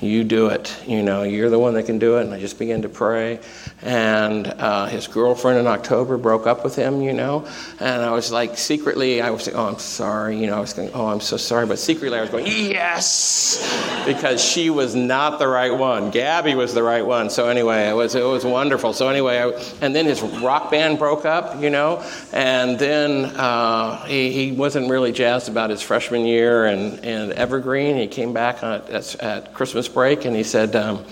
you 0.00 0.24
do 0.24 0.48
it. 0.48 0.74
You 0.86 1.02
know, 1.02 1.22
you're 1.22 1.50
the 1.50 1.58
one 1.58 1.74
that 1.74 1.84
can 1.84 1.98
do 1.98 2.18
it. 2.18 2.22
And 2.22 2.32
I 2.32 2.40
just 2.40 2.58
began 2.58 2.82
to 2.82 2.88
pray. 2.88 3.40
And 3.82 4.46
uh, 4.46 4.86
his 4.86 5.06
girlfriend 5.06 5.58
in 5.58 5.66
October 5.66 6.16
broke 6.16 6.46
up 6.46 6.64
with 6.64 6.74
him, 6.74 7.02
you 7.02 7.12
know. 7.12 7.46
And 7.78 8.02
I 8.02 8.10
was 8.12 8.32
like, 8.32 8.56
secretly, 8.56 9.20
I 9.20 9.30
was 9.30 9.44
saying, 9.44 9.56
oh, 9.56 9.66
I'm 9.66 9.78
sorry. 9.78 10.38
You 10.38 10.46
know, 10.46 10.56
I 10.56 10.60
was 10.60 10.72
going, 10.72 10.90
oh, 10.92 11.06
I'm 11.06 11.20
so 11.20 11.36
sorry. 11.36 11.66
But 11.66 11.78
secretly, 11.78 12.18
I 12.18 12.22
was 12.22 12.30
going, 12.30 12.46
yes, 12.46 14.04
because 14.06 14.42
she 14.42 14.70
was 14.70 14.94
not 14.94 15.38
the 15.38 15.48
right 15.48 15.76
one. 15.76 16.10
Gabby 16.10 16.54
was 16.54 16.72
the 16.74 16.82
right 16.82 17.04
one. 17.04 17.28
So 17.30 17.48
anyway, 17.48 17.88
it 17.88 17.94
was, 17.94 18.14
it 18.14 18.24
was 18.24 18.44
wonderful. 18.44 18.92
So 18.92 19.08
anyway, 19.08 19.38
I, 19.38 19.48
and 19.80 19.94
then 19.94 20.06
his 20.06 20.22
rock 20.22 20.70
band 20.70 20.98
broke 20.98 21.24
up, 21.24 21.62
you 21.62 21.70
know. 21.70 22.02
And 22.32 22.78
then 22.78 23.26
uh, 23.36 24.04
he, 24.04 24.32
he 24.32 24.52
wasn't 24.52 24.90
really 24.90 25.12
jazzed 25.12 25.48
about 25.48 25.70
his 25.70 25.82
freshman 25.82 26.24
year 26.24 26.64
and, 26.66 27.04
and 27.04 27.32
Evergreen. 27.32 27.96
He 27.96 28.06
came 28.06 28.32
back 28.32 28.62
at, 28.62 29.16
at 29.16 29.52
Christmas 29.52 29.89
break 29.94 30.24
and 30.24 30.34
he 30.34 30.42
said, 30.42 30.74
um, 30.76 31.04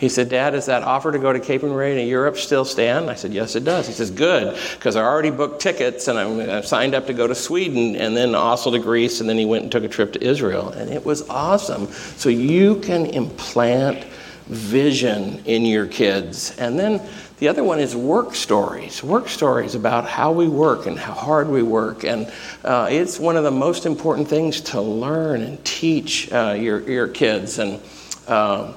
he 0.00 0.08
said, 0.08 0.30
Dad, 0.30 0.50
does 0.50 0.64
that 0.64 0.82
offer 0.82 1.12
to 1.12 1.18
go 1.18 1.30
to 1.30 1.38
Cape 1.38 1.62
and 1.62 1.72
to 1.74 2.02
Europe 2.02 2.38
still 2.38 2.64
stand? 2.64 3.10
I 3.10 3.14
said, 3.14 3.34
Yes, 3.34 3.54
it 3.54 3.64
does. 3.64 3.86
He 3.86 3.92
says, 3.92 4.10
Good, 4.10 4.58
because 4.72 4.96
I 4.96 5.02
already 5.02 5.30
booked 5.30 5.60
tickets 5.60 6.08
and 6.08 6.18
I'm, 6.18 6.40
I'm, 6.40 6.62
signed 6.62 6.94
up 6.94 7.06
to 7.08 7.12
go 7.12 7.26
to 7.26 7.34
Sweden 7.34 7.96
and 7.96 8.16
then 8.16 8.34
also 8.34 8.70
to 8.70 8.78
Greece. 8.78 9.20
And 9.20 9.28
then 9.28 9.36
he 9.36 9.44
went 9.44 9.64
and 9.64 9.70
took 9.70 9.84
a 9.84 9.88
trip 9.88 10.14
to 10.14 10.24
Israel. 10.24 10.70
And 10.70 10.90
it 10.90 11.04
was 11.04 11.28
awesome. 11.28 11.88
So 11.88 12.30
you 12.30 12.76
can 12.80 13.06
implant 13.06 14.04
vision 14.46 15.42
in 15.44 15.66
your 15.66 15.86
kids. 15.86 16.56
And 16.56 16.78
then 16.78 17.06
the 17.38 17.48
other 17.48 17.62
one 17.62 17.78
is 17.78 17.94
work 17.94 18.34
stories. 18.34 19.04
Work 19.04 19.28
stories 19.28 19.74
about 19.74 20.08
how 20.08 20.32
we 20.32 20.48
work 20.48 20.86
and 20.86 20.98
how 20.98 21.12
hard 21.12 21.46
we 21.48 21.62
work. 21.62 22.04
And 22.04 22.32
uh, 22.64 22.88
it's 22.90 23.18
one 23.18 23.36
of 23.36 23.44
the 23.44 23.50
most 23.50 23.84
important 23.84 24.28
things 24.28 24.62
to 24.62 24.80
learn 24.80 25.42
and 25.42 25.62
teach 25.62 26.32
uh, 26.32 26.56
your, 26.58 26.80
your 26.90 27.08
kids. 27.08 27.58
And 27.58 27.82
uh, 28.30 28.72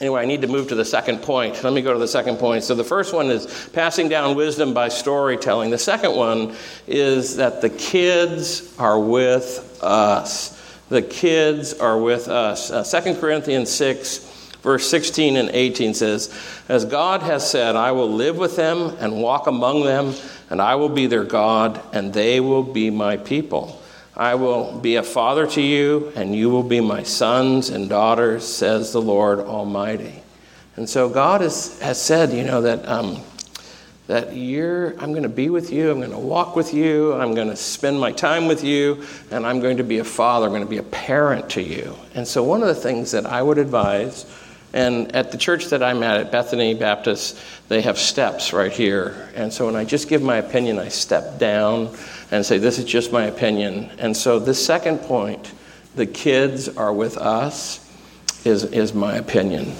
anyway, 0.00 0.22
I 0.22 0.24
need 0.24 0.42
to 0.42 0.48
move 0.48 0.68
to 0.68 0.74
the 0.74 0.84
second 0.84 1.22
point. 1.22 1.62
Let 1.62 1.72
me 1.72 1.82
go 1.82 1.92
to 1.92 1.98
the 1.98 2.08
second 2.08 2.38
point. 2.38 2.64
So 2.64 2.74
the 2.74 2.84
first 2.84 3.14
one 3.14 3.30
is 3.30 3.68
passing 3.72 4.08
down 4.08 4.36
wisdom 4.36 4.74
by 4.74 4.88
storytelling. 4.88 5.70
The 5.70 5.78
second 5.78 6.16
one 6.16 6.54
is 6.86 7.36
that 7.36 7.60
the 7.60 7.70
kids 7.70 8.76
are 8.78 8.98
with 8.98 9.78
us. 9.82 10.58
The 10.88 11.02
kids 11.02 11.74
are 11.74 11.98
with 11.98 12.28
us. 12.28 12.70
Uh, 12.70 12.82
2 12.82 13.14
Corinthians 13.16 13.70
6 13.70 14.32
Verse 14.62 14.88
16 14.88 15.36
and 15.36 15.50
18 15.50 15.92
says, 15.92 16.32
As 16.68 16.84
God 16.84 17.22
has 17.22 17.48
said, 17.48 17.74
I 17.74 17.90
will 17.90 18.10
live 18.10 18.36
with 18.36 18.54
them 18.54 18.96
and 19.00 19.20
walk 19.20 19.48
among 19.48 19.82
them, 19.82 20.14
and 20.50 20.62
I 20.62 20.76
will 20.76 20.88
be 20.88 21.08
their 21.08 21.24
God, 21.24 21.80
and 21.92 22.14
they 22.14 22.38
will 22.38 22.62
be 22.62 22.88
my 22.88 23.16
people. 23.16 23.81
I 24.16 24.34
will 24.34 24.78
be 24.78 24.96
a 24.96 25.02
father 25.02 25.46
to 25.48 25.62
you, 25.62 26.12
and 26.14 26.34
you 26.34 26.50
will 26.50 26.62
be 26.62 26.80
my 26.80 27.02
sons 27.02 27.70
and 27.70 27.88
daughters, 27.88 28.46
says 28.46 28.92
the 28.92 29.00
Lord 29.00 29.40
Almighty. 29.40 30.22
And 30.76 30.88
so 30.88 31.08
God 31.08 31.40
has, 31.40 31.56
said, 32.00 32.32
you 32.32 32.44
know, 32.44 32.60
that, 32.62 32.86
um, 32.86 33.22
that 34.08 34.36
you're, 34.36 34.98
I'm 35.00 35.12
going 35.12 35.22
to 35.22 35.30
be 35.30 35.48
with 35.48 35.72
you, 35.72 35.90
I'm 35.90 35.98
going 35.98 36.10
to 36.10 36.18
walk 36.18 36.56
with 36.56 36.74
you, 36.74 37.14
I'm 37.14 37.34
going 37.34 37.48
to 37.48 37.56
spend 37.56 37.98
my 37.98 38.12
time 38.12 38.48
with 38.48 38.62
you, 38.62 39.02
and 39.30 39.46
I'm 39.46 39.60
going 39.60 39.78
to 39.78 39.84
be 39.84 39.98
a 39.98 40.04
father, 40.04 40.46
I'm 40.46 40.52
going 40.52 40.64
to 40.64 40.68
be 40.68 40.78
a 40.78 40.82
parent 40.82 41.48
to 41.50 41.62
you. 41.62 41.96
And 42.14 42.28
so, 42.28 42.42
one 42.42 42.60
of 42.60 42.68
the 42.68 42.74
things 42.74 43.10
that 43.12 43.24
I 43.24 43.42
would 43.42 43.58
advise, 43.58 44.26
and 44.72 45.14
at 45.14 45.30
the 45.32 45.38
church 45.38 45.66
that 45.66 45.82
I'm 45.82 46.02
at, 46.02 46.18
at 46.18 46.32
Bethany 46.32 46.74
Baptist, 46.74 47.38
they 47.68 47.82
have 47.82 47.98
steps 47.98 48.52
right 48.52 48.72
here. 48.72 49.28
And 49.34 49.52
so, 49.52 49.66
when 49.66 49.76
I 49.76 49.84
just 49.84 50.08
give 50.08 50.22
my 50.22 50.36
opinion, 50.36 50.78
I 50.78 50.88
step 50.88 51.38
down 51.38 51.94
and 52.30 52.44
say, 52.44 52.58
This 52.58 52.78
is 52.78 52.86
just 52.86 53.12
my 53.12 53.24
opinion. 53.24 53.90
And 53.98 54.16
so, 54.16 54.38
the 54.38 54.54
second 54.54 54.98
point, 54.98 55.52
the 55.94 56.06
kids 56.06 56.68
are 56.70 56.92
with 56.92 57.18
us, 57.18 57.86
is, 58.46 58.64
is 58.64 58.94
my 58.94 59.16
opinion. 59.16 59.72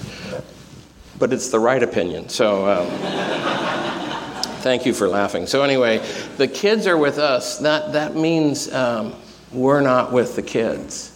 But 1.17 1.33
it's 1.33 1.49
the 1.49 1.59
right 1.59 1.81
opinion. 1.81 2.29
So, 2.29 2.67
um, 2.67 2.87
thank 4.61 4.85
you 4.85 4.93
for 4.93 5.07
laughing. 5.07 5.47
So, 5.47 5.63
anyway, 5.63 6.05
the 6.37 6.47
kids 6.47 6.85
are 6.85 6.97
with 6.97 7.17
us. 7.17 7.57
That, 7.59 7.93
that 7.93 8.15
means 8.15 8.71
um, 8.71 9.15
we're 9.51 9.81
not 9.81 10.11
with 10.11 10.35
the 10.35 10.43
kids 10.43 11.12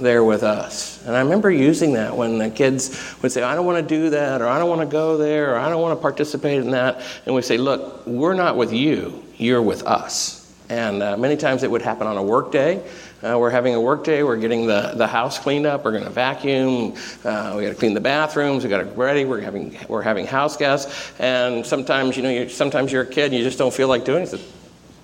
they're 0.00 0.24
with 0.24 0.42
us. 0.42 1.04
And 1.06 1.16
I 1.16 1.20
remember 1.20 1.50
using 1.50 1.92
that 1.94 2.16
when 2.16 2.38
the 2.38 2.50
kids 2.50 3.16
would 3.22 3.32
say, 3.32 3.42
I 3.42 3.54
don't 3.54 3.66
want 3.66 3.86
to 3.86 3.94
do 3.94 4.10
that, 4.10 4.40
or 4.40 4.46
I 4.46 4.58
don't 4.58 4.68
want 4.68 4.80
to 4.80 4.86
go 4.86 5.16
there, 5.16 5.54
or 5.54 5.58
I 5.58 5.68
don't 5.68 5.82
want 5.82 5.98
to 5.98 6.02
participate 6.02 6.60
in 6.60 6.70
that. 6.70 7.02
And 7.26 7.34
we 7.34 7.42
say, 7.42 7.58
Look, 7.58 8.06
we're 8.06 8.34
not 8.34 8.56
with 8.56 8.72
you, 8.72 9.24
you're 9.36 9.62
with 9.62 9.86
us. 9.86 10.38
And 10.70 11.02
uh, 11.02 11.16
many 11.16 11.36
times 11.36 11.62
it 11.62 11.70
would 11.70 11.80
happen 11.80 12.06
on 12.06 12.18
a 12.18 12.22
work 12.22 12.52
day. 12.52 12.84
Uh, 13.22 13.36
we're 13.38 13.50
having 13.50 13.74
a 13.74 13.80
work 13.80 14.04
day. 14.04 14.22
We're 14.22 14.36
getting 14.36 14.66
the, 14.66 14.92
the 14.94 15.06
house 15.06 15.38
cleaned 15.38 15.66
up. 15.66 15.84
We're 15.84 15.92
going 15.92 16.04
to 16.04 16.10
vacuum. 16.10 16.94
Uh, 17.24 17.54
we 17.56 17.62
got 17.62 17.70
to 17.70 17.74
clean 17.74 17.94
the 17.94 18.00
bathrooms. 18.00 18.62
We 18.62 18.70
got 18.70 18.78
to 18.78 18.84
get 18.84 18.96
ready. 18.96 19.24
We're 19.24 19.40
having 19.40 19.76
we're 19.88 20.02
having 20.02 20.26
house 20.26 20.56
guests. 20.56 21.12
And 21.18 21.66
sometimes 21.66 22.16
you 22.16 22.22
know 22.22 22.30
you, 22.30 22.48
sometimes 22.48 22.92
you're 22.92 23.02
a 23.02 23.06
kid 23.06 23.26
and 23.26 23.34
you 23.34 23.42
just 23.42 23.58
don't 23.58 23.72
feel 23.72 23.88
like 23.88 24.04
doing 24.04 24.22
it. 24.22 24.40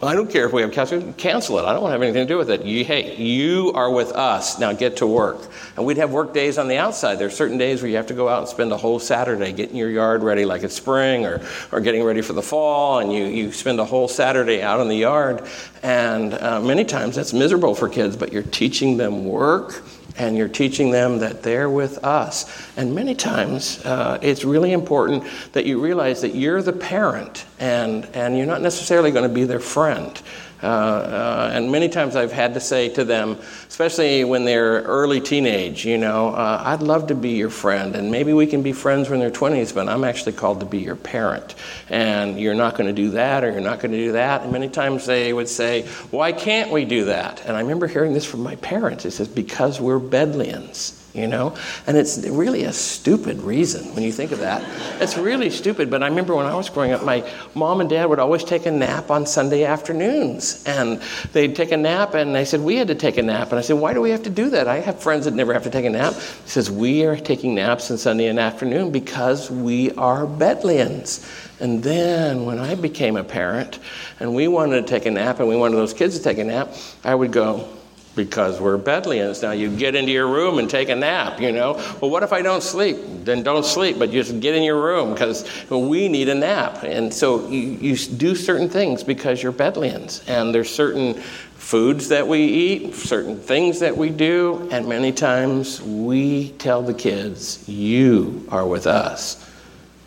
I 0.07 0.15
don't 0.15 0.31
care 0.31 0.47
if 0.47 0.53
we 0.53 0.63
have 0.63 0.73
counseling, 0.73 1.13
cancel 1.15 1.59
it. 1.59 1.65
I 1.65 1.73
don't 1.73 1.83
want 1.83 1.91
to 1.91 1.95
have 1.95 2.03
anything 2.03 2.27
to 2.27 2.33
do 2.33 2.39
with 2.39 2.51
it. 2.51 2.65
You, 2.65 2.85
hey, 2.85 3.17
you 3.17 3.73
are 3.75 3.91
with 3.91 4.13
us. 4.13 4.59
Now 4.59 4.73
get 4.73 4.97
to 4.99 5.07
work. 5.07 5.39
And 5.77 5.87
we'd 5.87 5.99
have 5.99 6.11
work 6.11 6.35
days 6.35 6.59
on 6.59 6.69
the 6.69 6.77
outside. 6.77 7.17
There 7.17 7.29
are 7.29 7.31
certain 7.31 7.59
days 7.59 7.83
where 7.83 7.91
you 7.91 7.97
have 7.97 8.09
to 8.09 8.15
go 8.15 8.29
out 8.29 8.41
and 8.41 8.49
spend 8.49 8.73
a 8.73 8.77
whole 8.77 8.99
Saturday 8.99 9.53
getting 9.53 9.77
your 9.77 9.91
yard 9.91 10.23
ready, 10.23 10.45
like 10.45 10.63
it's 10.63 10.75
spring 10.75 11.27
or, 11.27 11.47
or 11.73 11.81
getting 11.81 12.03
ready 12.03 12.23
for 12.23 12.33
the 12.33 12.43
fall. 12.43 12.99
And 12.99 13.13
you, 13.13 13.25
you 13.25 13.53
spend 13.53 13.81
a 13.81 13.85
whole 13.85 14.09
Saturday 14.09 14.63
out 14.63 14.81
in 14.81 14.89
the 14.89 14.97
yard. 14.97 15.47
And 15.83 16.35
uh, 16.35 16.61
many 16.61 16.85
times 16.85 17.17
that's 17.17 17.33
miserable 17.33 17.75
for 17.75 17.89
kids, 17.89 18.17
but 18.17 18.33
you're 18.33 18.43
teaching 18.43 18.97
them 18.97 19.25
work 19.25 19.83
and 20.17 20.37
you're 20.37 20.49
teaching 20.49 20.91
them 20.91 21.19
that 21.19 21.43
they're 21.43 21.69
with 21.69 22.05
us. 22.05 22.69
And 22.77 22.95
many 22.95 23.15
times 23.15 23.85
uh, 23.85 24.19
it's 24.23 24.45
really 24.45 24.73
important 24.73 25.25
that 25.53 25.67
you 25.67 25.81
realize 25.81 26.21
that 26.23 26.35
you're 26.35 26.63
the 26.63 26.73
parent 26.73 27.45
and, 27.59 28.07
and 28.15 28.37
you're 28.37 28.47
not 28.47 28.63
necessarily 28.63 29.11
going 29.11 29.29
to 29.29 29.35
be 29.35 29.45
their 29.45 29.61
friend. 29.61 30.21
Uh, 30.63 30.67
uh, 30.67 31.51
and 31.53 31.71
many 31.71 31.89
times 31.89 32.17
I've 32.17 32.33
had 32.33 32.55
to 32.55 32.61
say 32.61 32.89
to 32.91 33.05
them, 33.05 33.39
especially 33.69 34.25
when 34.25 34.45
they're 34.45 34.83
early 34.83 35.21
teenage, 35.21 35.85
you 35.85 35.99
know, 35.99 36.29
uh, 36.31 36.63
I'd 36.65 36.83
love 36.83 37.09
to 37.09 37.15
be 37.15 37.31
your 37.31 37.51
friend, 37.51 37.95
and 37.95 38.11
maybe 38.11 38.33
we 38.33 38.47
can 38.47 38.63
be 38.63 38.73
friends 38.73 39.11
when 39.11 39.21
they're 39.21 39.31
20s, 39.31 39.75
but 39.75 39.89
I'm 39.89 40.05
actually 40.05 40.33
called 40.33 40.61
to 40.61 40.67
be 40.67 40.79
your 40.79 40.97
parent. 40.97 41.55
And 41.91 42.41
you're 42.41 42.55
not 42.55 42.77
going 42.77 42.87
to 42.87 42.93
do 42.93 43.11
that, 43.11 43.45
or 43.45 43.53
you're 43.53 43.61
not 43.61 43.81
going 43.81 43.93
to 43.93 43.99
do 43.99 44.13
that. 44.13 44.43
And 44.43 44.53
many 44.53 44.69
times 44.69 45.07
they 45.07 45.33
would 45.33 45.49
say, 45.49 45.83
Why 46.11 46.33
can't 46.33 46.71
we 46.71 46.85
do 46.85 47.07
that? 47.07 47.45
And 47.45 47.57
I 47.57 47.61
remember 47.61 47.87
hearing 47.87 48.15
this 48.15 48.25
from 48.25 48.41
my 48.41 48.57
parents. 48.57 49.05
It 49.05 49.11
says, 49.11 49.29
Because 49.29 49.81
we're 49.81 50.01
Bedlians 50.01 51.04
you 51.15 51.29
know? 51.29 51.57
And 51.87 51.97
it's 51.97 52.19
really 52.19 52.65
a 52.65 52.73
stupid 52.73 53.41
reason 53.41 53.95
when 53.95 54.03
you 54.03 54.13
think 54.13 54.33
of 54.33 54.41
that. 54.41 54.63
It's 55.01 55.17
really 55.17 55.49
stupid, 55.49 55.89
but 55.89 56.03
I 56.03 56.09
remember 56.09 56.35
when 56.35 56.47
I 56.47 56.55
was 56.55 56.69
growing 56.69 56.93
up, 56.93 57.05
my 57.05 57.29
mom 57.55 57.81
and 57.81 57.89
dad 57.89 58.07
would 58.07 58.19
always 58.19 58.43
take 58.43 58.67
a 58.67 58.71
nap 58.71 59.11
on 59.11 59.25
Sunday 59.25 59.65
afternoons. 59.65 60.65
And 60.67 61.01
they'd 61.33 61.55
take 61.55 61.71
a 61.71 61.77
nap, 61.77 62.15
and 62.15 62.35
they 62.35 62.45
said, 62.45 62.61
We 62.61 62.77
had 62.77 62.89
to 62.89 62.95
take 62.95 63.17
a 63.17 63.23
nap. 63.23 63.51
And 63.51 63.59
I 63.59 63.63
said, 63.63 63.79
Why 63.79 63.95
do 63.95 64.01
we 64.01 64.11
have 64.11 64.25
to 64.25 64.31
do 64.31 64.51
that? 64.51 64.67
I 64.67 64.81
have 64.81 65.01
friends 65.01 65.25
that 65.27 65.35
never 65.35 65.53
have 65.53 65.63
to 65.63 65.71
take 65.71 65.85
a 65.85 65.91
nap. 65.91 66.15
He 66.15 66.51
says, 66.51 66.71
We 66.71 67.05
are 67.05 67.17
taking 67.17 67.55
naps 67.55 67.91
on 67.91 67.99
Sunday 67.99 68.27
and 68.27 68.39
afternoon 68.39 68.91
because 68.91 69.51
we 69.51 69.93
are 69.93 70.27
Bedlians. 70.27 71.25
And 71.61 71.83
then 71.83 72.45
when 72.45 72.59
I 72.59 72.75
became 72.75 73.17
a 73.17 73.25
parent 73.25 73.79
and 74.19 74.35
we 74.35 74.49
wanted 74.49 74.85
to 74.85 74.89
take 74.89 75.07
a 75.07 75.11
nap 75.11 75.39
and 75.39 75.49
we 75.49 75.57
wanted 75.57 75.77
those 75.77 75.95
kids 75.95 76.19
to 76.19 76.23
take 76.25 76.39
a 76.39 76.45
nap, 76.45 76.75
I 77.05 77.15
would 77.15 77.31
go, 77.31 77.69
because 78.15 78.61
we're 78.61 78.79
Bedlians. 78.79 79.43
Now 79.43 79.53
you 79.53 79.75
get 79.75 79.95
into 79.95 80.13
your 80.13 80.29
room 80.29 80.59
and 80.59 80.69
take 80.69 80.89
a 80.89 80.95
nap, 80.95 81.41
you 81.41 81.53
know. 81.53 81.75
Well, 82.01 82.11
what 82.11 82.23
if 82.23 82.33
I 82.33 82.43
don't 82.43 82.63
sleep? 82.63 82.97
Then 83.25 83.43
don't 83.43 83.65
sleep, 83.65 83.99
but 83.99 84.11
just 84.11 84.41
get 84.41 84.55
in 84.55 84.63
your 84.63 84.81
room 84.83 85.13
because 85.13 85.49
we 85.71 86.09
need 86.09 86.29
a 86.29 86.35
nap. 86.35 86.83
And 86.83 87.13
so 87.13 87.49
you, 87.49 87.59
you 87.59 87.97
do 87.97 88.35
certain 88.35 88.69
things 88.69 89.03
because 89.03 89.43
you're 89.43 89.53
Bedlians. 89.53 90.29
And 90.29 90.55
there's 90.55 90.71
certain 90.71 91.15
foods 91.15 92.09
that 92.09 92.27
we 92.29 92.41
eat, 92.41 92.95
certain 92.95 93.39
things 93.39 93.81
that 93.81 93.97
we 93.97 94.11
do, 94.11 94.69
and 94.71 94.87
many 94.87 95.11
times 95.13 95.81
we 95.81 96.51
tell 96.59 96.83
the 96.83 96.93
kids, 96.93 97.67
You 97.67 98.47
are 98.51 98.67
with 98.67 98.87
us. 98.87 99.51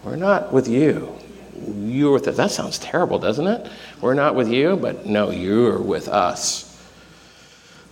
We're 0.03 0.15
not 0.15 0.53
with 0.53 0.67
you. 0.67 1.13
You're 1.79 2.13
with 2.13 2.27
us. 2.27 2.37
That 2.37 2.51
sounds 2.51 2.77
terrible, 2.77 3.17
doesn't 3.17 3.47
it? 3.47 3.67
We're 4.01 4.13
not 4.13 4.35
with 4.35 4.49
you, 4.49 4.75
but 4.77 5.07
no, 5.07 5.31
you're 5.31 5.79
with 5.79 6.07
us. 6.07 6.66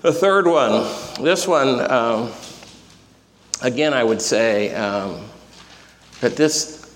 The 0.06 0.14
third 0.14 0.46
one, 0.46 0.88
this 1.20 1.48
one, 1.48 1.82
um, 1.92 2.32
again, 3.64 3.92
I 3.92 4.04
would 4.04 4.22
say 4.22 4.72
um, 4.76 5.26
that 6.22 6.36
this 6.36 6.96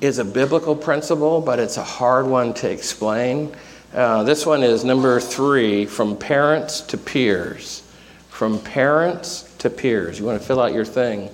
is 0.00 0.20
a 0.20 0.24
biblical 0.24 0.76
principle, 0.76 1.40
but 1.40 1.58
it's 1.58 1.76
a 1.76 1.82
hard 1.82 2.24
one 2.24 2.54
to 2.54 2.70
explain. 2.70 3.52
Uh, 3.92 4.22
this 4.22 4.46
one 4.46 4.62
is 4.62 4.84
number 4.84 5.18
three 5.18 5.86
from 5.86 6.16
parents 6.16 6.82
to 6.82 6.96
peers. 6.96 7.82
From 8.28 8.60
parents 8.60 9.52
to 9.58 9.68
peers. 9.68 10.20
You 10.20 10.26
want 10.26 10.40
to 10.40 10.46
fill 10.46 10.60
out 10.60 10.72
your 10.72 10.84
thing. 10.84 11.30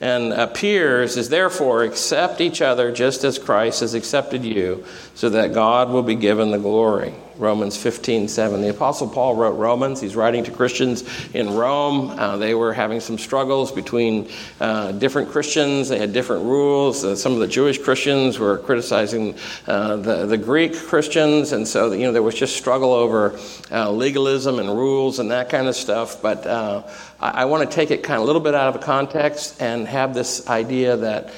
And 0.00 0.32
uh, 0.32 0.48
peers 0.48 1.16
is 1.16 1.28
therefore 1.28 1.84
accept 1.84 2.40
each 2.40 2.60
other 2.60 2.90
just 2.90 3.22
as 3.22 3.38
Christ 3.38 3.82
has 3.82 3.94
accepted 3.94 4.44
you, 4.44 4.84
so 5.14 5.28
that 5.30 5.54
God 5.54 5.90
will 5.90 6.02
be 6.02 6.16
given 6.16 6.50
the 6.50 6.58
glory. 6.58 7.14
Romans 7.38 7.76
15, 7.76 8.28
7. 8.28 8.60
The 8.62 8.70
Apostle 8.70 9.08
Paul 9.08 9.34
wrote 9.34 9.52
Romans. 9.52 10.00
He's 10.00 10.16
writing 10.16 10.44
to 10.44 10.50
Christians 10.50 11.04
in 11.34 11.54
Rome. 11.54 12.10
Uh, 12.10 12.36
they 12.36 12.54
were 12.54 12.72
having 12.72 13.00
some 13.00 13.18
struggles 13.18 13.70
between 13.70 14.28
uh, 14.60 14.92
different 14.92 15.30
Christians. 15.30 15.88
They 15.88 15.98
had 15.98 16.12
different 16.12 16.44
rules. 16.44 17.04
Uh, 17.04 17.14
some 17.14 17.32
of 17.32 17.40
the 17.40 17.46
Jewish 17.46 17.78
Christians 17.78 18.38
were 18.38 18.58
criticizing 18.58 19.34
uh, 19.66 19.96
the, 19.96 20.26
the 20.26 20.38
Greek 20.38 20.74
Christians. 20.74 21.52
And 21.52 21.68
so, 21.68 21.92
you 21.92 22.06
know, 22.06 22.12
there 22.12 22.22
was 22.22 22.34
just 22.34 22.56
struggle 22.56 22.92
over 22.92 23.38
uh, 23.70 23.90
legalism 23.90 24.58
and 24.58 24.68
rules 24.68 25.18
and 25.18 25.30
that 25.30 25.50
kind 25.50 25.68
of 25.68 25.76
stuff. 25.76 26.22
But 26.22 26.46
uh, 26.46 26.82
I, 27.20 27.42
I 27.42 27.44
want 27.44 27.68
to 27.68 27.74
take 27.74 27.90
it 27.90 28.02
kind 28.02 28.16
of 28.16 28.22
a 28.22 28.26
little 28.26 28.42
bit 28.42 28.54
out 28.54 28.74
of 28.74 28.80
context 28.80 29.60
and 29.60 29.86
have 29.86 30.14
this 30.14 30.48
idea 30.48 30.96
that 30.96 31.32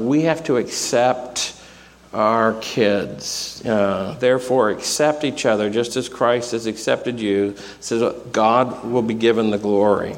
we 0.00 0.22
have 0.22 0.44
to 0.44 0.56
accept 0.56 1.53
our 2.14 2.54
kids. 2.60 3.60
Uh, 3.66 4.16
therefore, 4.20 4.70
accept 4.70 5.24
each 5.24 5.44
other 5.44 5.68
just 5.68 5.96
as 5.96 6.08
Christ 6.08 6.52
has 6.52 6.66
accepted 6.66 7.18
you, 7.18 7.56
so 7.80 8.12
God 8.32 8.84
will 8.84 9.02
be 9.02 9.14
given 9.14 9.50
the 9.50 9.58
glory. 9.58 10.14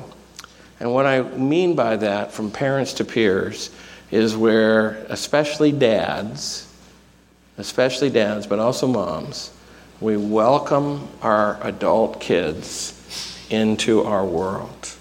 And 0.78 0.92
what 0.92 1.06
I 1.06 1.22
mean 1.22 1.74
by 1.74 1.96
that, 1.96 2.32
from 2.32 2.50
parents 2.50 2.92
to 2.94 3.04
peers, 3.04 3.70
is 4.10 4.36
where, 4.36 5.04
especially 5.08 5.72
dads, 5.72 6.70
especially 7.56 8.10
dads, 8.10 8.46
but 8.46 8.58
also 8.58 8.86
moms, 8.86 9.50
we 10.00 10.18
welcome 10.18 11.08
our 11.22 11.58
adult 11.66 12.20
kids 12.20 12.92
into 13.48 14.02
our 14.04 14.24
world. 14.24 14.94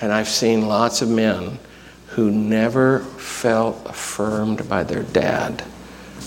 And 0.00 0.12
I've 0.12 0.28
seen 0.28 0.68
lots 0.68 1.02
of 1.02 1.08
men 1.08 1.58
who 2.06 2.30
never 2.30 3.00
felt 3.00 3.84
affirmed 3.84 4.68
by 4.68 4.84
their 4.84 5.02
dad 5.02 5.64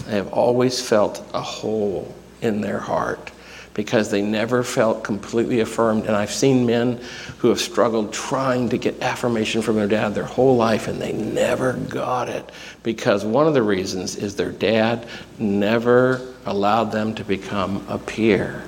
they 0.05 0.15
have 0.15 0.33
always 0.33 0.81
felt 0.81 1.23
a 1.33 1.41
hole 1.41 2.13
in 2.41 2.61
their 2.61 2.79
heart 2.79 3.31
because 3.73 4.11
they 4.11 4.21
never 4.21 4.63
felt 4.63 5.03
completely 5.03 5.61
affirmed. 5.61 6.05
And 6.05 6.15
I've 6.15 6.31
seen 6.31 6.65
men 6.65 6.99
who 7.37 7.49
have 7.49 7.59
struggled 7.59 8.13
trying 8.13 8.69
to 8.69 8.77
get 8.77 9.01
affirmation 9.01 9.61
from 9.61 9.77
their 9.77 9.87
dad 9.87 10.13
their 10.13 10.25
whole 10.25 10.57
life 10.57 10.87
and 10.87 11.01
they 11.01 11.13
never 11.13 11.73
got 11.73 12.27
it 12.27 12.51
because 12.83 13.23
one 13.23 13.47
of 13.47 13.53
the 13.53 13.63
reasons 13.63 14.15
is 14.15 14.35
their 14.35 14.51
dad 14.51 15.07
never 15.39 16.21
allowed 16.45 16.91
them 16.91 17.15
to 17.15 17.23
become 17.23 17.85
a 17.87 17.97
peer. 17.97 18.63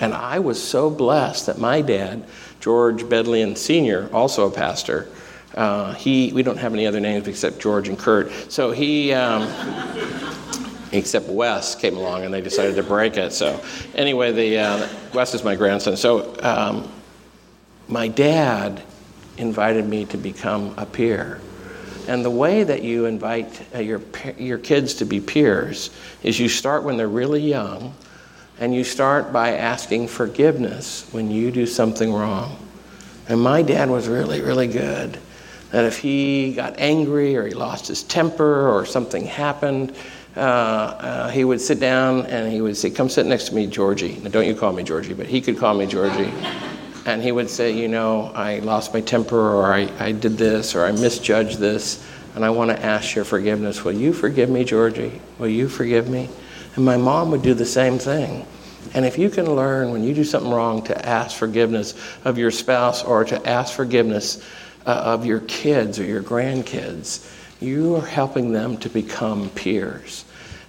And 0.00 0.14
I 0.14 0.38
was 0.38 0.62
so 0.62 0.90
blessed 0.90 1.46
that 1.46 1.58
my 1.58 1.80
dad, 1.80 2.24
George 2.60 3.02
Bedlian 3.02 3.56
Sr., 3.56 4.08
also 4.12 4.46
a 4.46 4.50
pastor, 4.50 5.08
uh, 5.54 5.94
he, 5.94 6.32
we 6.32 6.44
don't 6.44 6.58
have 6.58 6.72
any 6.72 6.86
other 6.86 7.00
names 7.00 7.26
except 7.26 7.58
George 7.58 7.88
and 7.88 7.98
Kurt. 7.98 8.30
So 8.52 8.70
he, 8.70 9.12
um, 9.12 9.42
except 10.92 11.26
Wes 11.28 11.74
came 11.74 11.96
along 11.96 12.24
and 12.24 12.32
they 12.32 12.40
decided 12.40 12.76
to 12.76 12.82
break 12.82 13.16
it. 13.16 13.32
So, 13.32 13.60
anyway, 13.94 14.32
the 14.32 14.58
uh, 14.58 14.88
Wes 15.14 15.34
is 15.34 15.44
my 15.44 15.54
grandson. 15.54 15.96
So, 15.96 16.36
um, 16.42 16.90
my 17.88 18.08
dad 18.08 18.82
invited 19.38 19.86
me 19.86 20.04
to 20.06 20.16
become 20.16 20.74
a 20.76 20.84
peer. 20.84 21.40
And 22.06 22.24
the 22.24 22.30
way 22.30 22.64
that 22.64 22.82
you 22.82 23.04
invite 23.04 23.62
uh, 23.74 23.80
your, 23.80 24.00
your 24.38 24.58
kids 24.58 24.94
to 24.94 25.04
be 25.04 25.20
peers 25.20 25.90
is 26.22 26.40
you 26.40 26.48
start 26.48 26.82
when 26.82 26.96
they're 26.96 27.08
really 27.08 27.42
young, 27.42 27.94
and 28.60 28.74
you 28.74 28.82
start 28.82 29.32
by 29.32 29.56
asking 29.56 30.08
forgiveness 30.08 31.06
when 31.12 31.30
you 31.30 31.50
do 31.50 31.66
something 31.66 32.12
wrong. 32.12 32.58
And 33.28 33.40
my 33.40 33.62
dad 33.62 33.90
was 33.90 34.08
really, 34.08 34.40
really 34.40 34.66
good. 34.66 35.18
That 35.70 35.84
if 35.84 35.98
he 35.98 36.54
got 36.54 36.78
angry 36.78 37.36
or 37.36 37.46
he 37.46 37.52
lost 37.52 37.86
his 37.88 38.02
temper 38.02 38.68
or 38.68 38.86
something 38.86 39.26
happened, 39.26 39.94
uh, 40.36 40.40
uh, 40.40 41.28
he 41.30 41.44
would 41.44 41.60
sit 41.60 41.80
down 41.80 42.26
and 42.26 42.52
he 42.52 42.60
would 42.60 42.76
say, 42.76 42.90
Come 42.90 43.08
sit 43.08 43.26
next 43.26 43.48
to 43.48 43.54
me, 43.54 43.66
Georgie. 43.66 44.18
Now, 44.22 44.30
don't 44.30 44.46
you 44.46 44.54
call 44.54 44.72
me 44.72 44.82
Georgie, 44.82 45.14
but 45.14 45.26
he 45.26 45.40
could 45.40 45.58
call 45.58 45.74
me 45.74 45.86
Georgie. 45.86 46.32
And 47.06 47.22
he 47.22 47.32
would 47.32 47.48
say, 47.48 47.72
You 47.72 47.88
know, 47.88 48.32
I 48.34 48.58
lost 48.58 48.92
my 48.92 49.00
temper, 49.00 49.38
or 49.38 49.72
I, 49.72 49.88
I 49.98 50.12
did 50.12 50.36
this, 50.36 50.74
or 50.74 50.84
I 50.84 50.92
misjudged 50.92 51.58
this, 51.58 52.06
and 52.34 52.44
I 52.44 52.50
want 52.50 52.70
to 52.70 52.84
ask 52.84 53.14
your 53.14 53.24
forgiveness. 53.24 53.82
Will 53.82 53.92
you 53.92 54.12
forgive 54.12 54.50
me, 54.50 54.62
Georgie? 54.62 55.18
Will 55.38 55.48
you 55.48 55.70
forgive 55.70 56.10
me? 56.10 56.28
And 56.76 56.84
my 56.84 56.98
mom 56.98 57.30
would 57.30 57.40
do 57.40 57.54
the 57.54 57.64
same 57.64 57.98
thing. 57.98 58.46
And 58.94 59.06
if 59.06 59.18
you 59.18 59.30
can 59.30 59.54
learn 59.54 59.90
when 59.90 60.02
you 60.04 60.14
do 60.14 60.24
something 60.24 60.50
wrong 60.50 60.82
to 60.82 61.06
ask 61.06 61.36
forgiveness 61.36 61.94
of 62.24 62.36
your 62.36 62.50
spouse 62.50 63.02
or 63.02 63.24
to 63.24 63.48
ask 63.48 63.74
forgiveness 63.74 64.44
uh, 64.86 64.90
of 64.90 65.26
your 65.26 65.40
kids 65.40 65.98
or 65.98 66.04
your 66.04 66.22
grandkids, 66.22 67.26
you 67.60 67.96
are 67.96 68.06
helping 68.06 68.52
them 68.52 68.76
to 68.78 68.88
become 68.88 69.50
peers. 69.50 70.24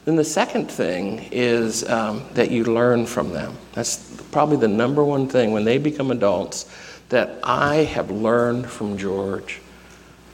Then 0.06 0.16
the 0.16 0.24
second 0.24 0.72
thing 0.72 1.28
is 1.32 1.88
um, 1.88 2.24
that 2.34 2.50
you 2.52 2.64
learn 2.64 3.06
from 3.06 3.32
them. 3.32 3.56
That's 3.74 3.98
probably 4.32 4.58
the 4.58 4.68
number 4.68 5.04
one 5.04 5.28
thing 5.28 5.52
when 5.52 5.66
they 5.66 5.78
become 5.78 6.12
adults 6.12 6.66
that 7.10 7.40
I 7.44 7.78
have 7.78 8.10
learned 8.10 8.70
from 8.70 8.98
George. 8.98 9.62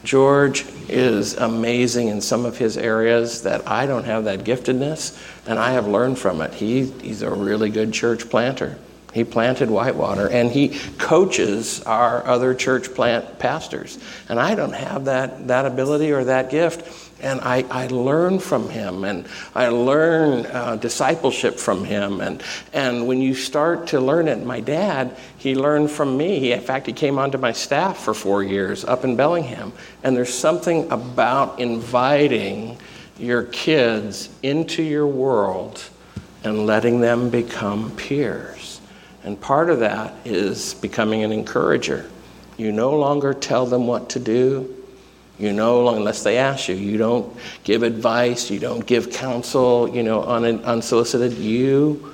George 0.03 0.65
is 0.87 1.33
amazing 1.33 2.09
in 2.09 2.21
some 2.21 2.45
of 2.45 2.57
his 2.57 2.77
areas 2.77 3.41
that 3.41 3.67
I 3.67 3.87
don't 3.87 4.03
have 4.03 4.25
that 4.25 4.43
giftedness, 4.43 5.19
and 5.47 5.57
I 5.57 5.71
have 5.71 5.87
learned 5.87 6.19
from 6.19 6.41
it. 6.41 6.53
He, 6.53 6.85
he's 6.85 7.23
a 7.23 7.31
really 7.31 7.69
good 7.69 7.91
church 7.91 8.29
planter. 8.29 8.77
He 9.15 9.23
planted 9.23 9.71
Whitewater, 9.71 10.27
and 10.27 10.51
he 10.51 10.77
coaches 10.97 11.81
our 11.83 12.25
other 12.25 12.53
church 12.53 12.93
plant 12.93 13.39
pastors. 13.39 13.97
And 14.27 14.37
I 14.37 14.55
don't 14.55 14.73
have 14.73 15.05
that, 15.05 15.47
that 15.47 15.65
ability 15.65 16.11
or 16.11 16.25
that 16.25 16.49
gift. 16.49 17.13
And 17.21 17.39
I, 17.39 17.63
I 17.71 17.87
learn 17.87 18.39
from 18.39 18.67
him, 18.69 19.05
and 19.05 19.25
I 19.55 19.69
learn 19.69 20.45
uh, 20.47 20.75
discipleship 20.75 21.57
from 21.57 21.85
him. 21.85 22.19
And, 22.19 22.43
and 22.73 23.07
when 23.07 23.21
you 23.21 23.35
start 23.35 23.87
to 23.87 24.01
learn 24.01 24.27
it, 24.27 24.45
my 24.45 24.59
dad, 24.59 25.15
he 25.37 25.55
learned 25.55 25.91
from 25.91 26.17
me. 26.17 26.39
He, 26.39 26.51
in 26.51 26.59
fact, 26.59 26.85
he 26.85 26.91
came 26.91 27.17
onto 27.17 27.37
my 27.37 27.53
staff 27.53 27.97
for 27.99 28.13
four 28.13 28.43
years 28.43 28.83
up 28.83 29.05
in 29.05 29.15
Bellingham. 29.15 29.71
And 30.03 30.17
there's 30.17 30.33
something 30.33 30.91
about 30.91 31.61
inviting 31.61 32.77
your 33.17 33.43
kids 33.43 34.27
into 34.43 34.83
your 34.83 35.07
world 35.07 35.81
and 36.43 36.65
letting 36.65 36.99
them 36.99 37.29
become 37.29 37.91
peers. 37.95 38.54
And 39.25 39.41
part 39.41 39.71
of 39.71 39.79
that 39.79 40.13
is 40.23 40.75
becoming 40.75 41.23
an 41.23 41.31
encourager. 41.31 42.09
You 42.57 42.71
no 42.71 42.95
longer 42.95 43.33
tell 43.33 43.65
them 43.65 43.87
what 43.87 44.11
to 44.11 44.19
do, 44.19 44.83
you 45.39 45.51
know, 45.51 45.89
unless 45.89 46.23
they 46.23 46.37
ask 46.37 46.69
you, 46.69 46.75
you 46.75 46.97
don't 46.97 47.35
give 47.63 47.81
advice, 47.81 48.51
you 48.51 48.59
don't 48.59 48.85
give 48.85 49.11
counsel, 49.11 49.89
you 49.89 50.03
know, 50.03 50.23
un- 50.23 50.63
unsolicited. 50.63 51.33
You 51.33 52.13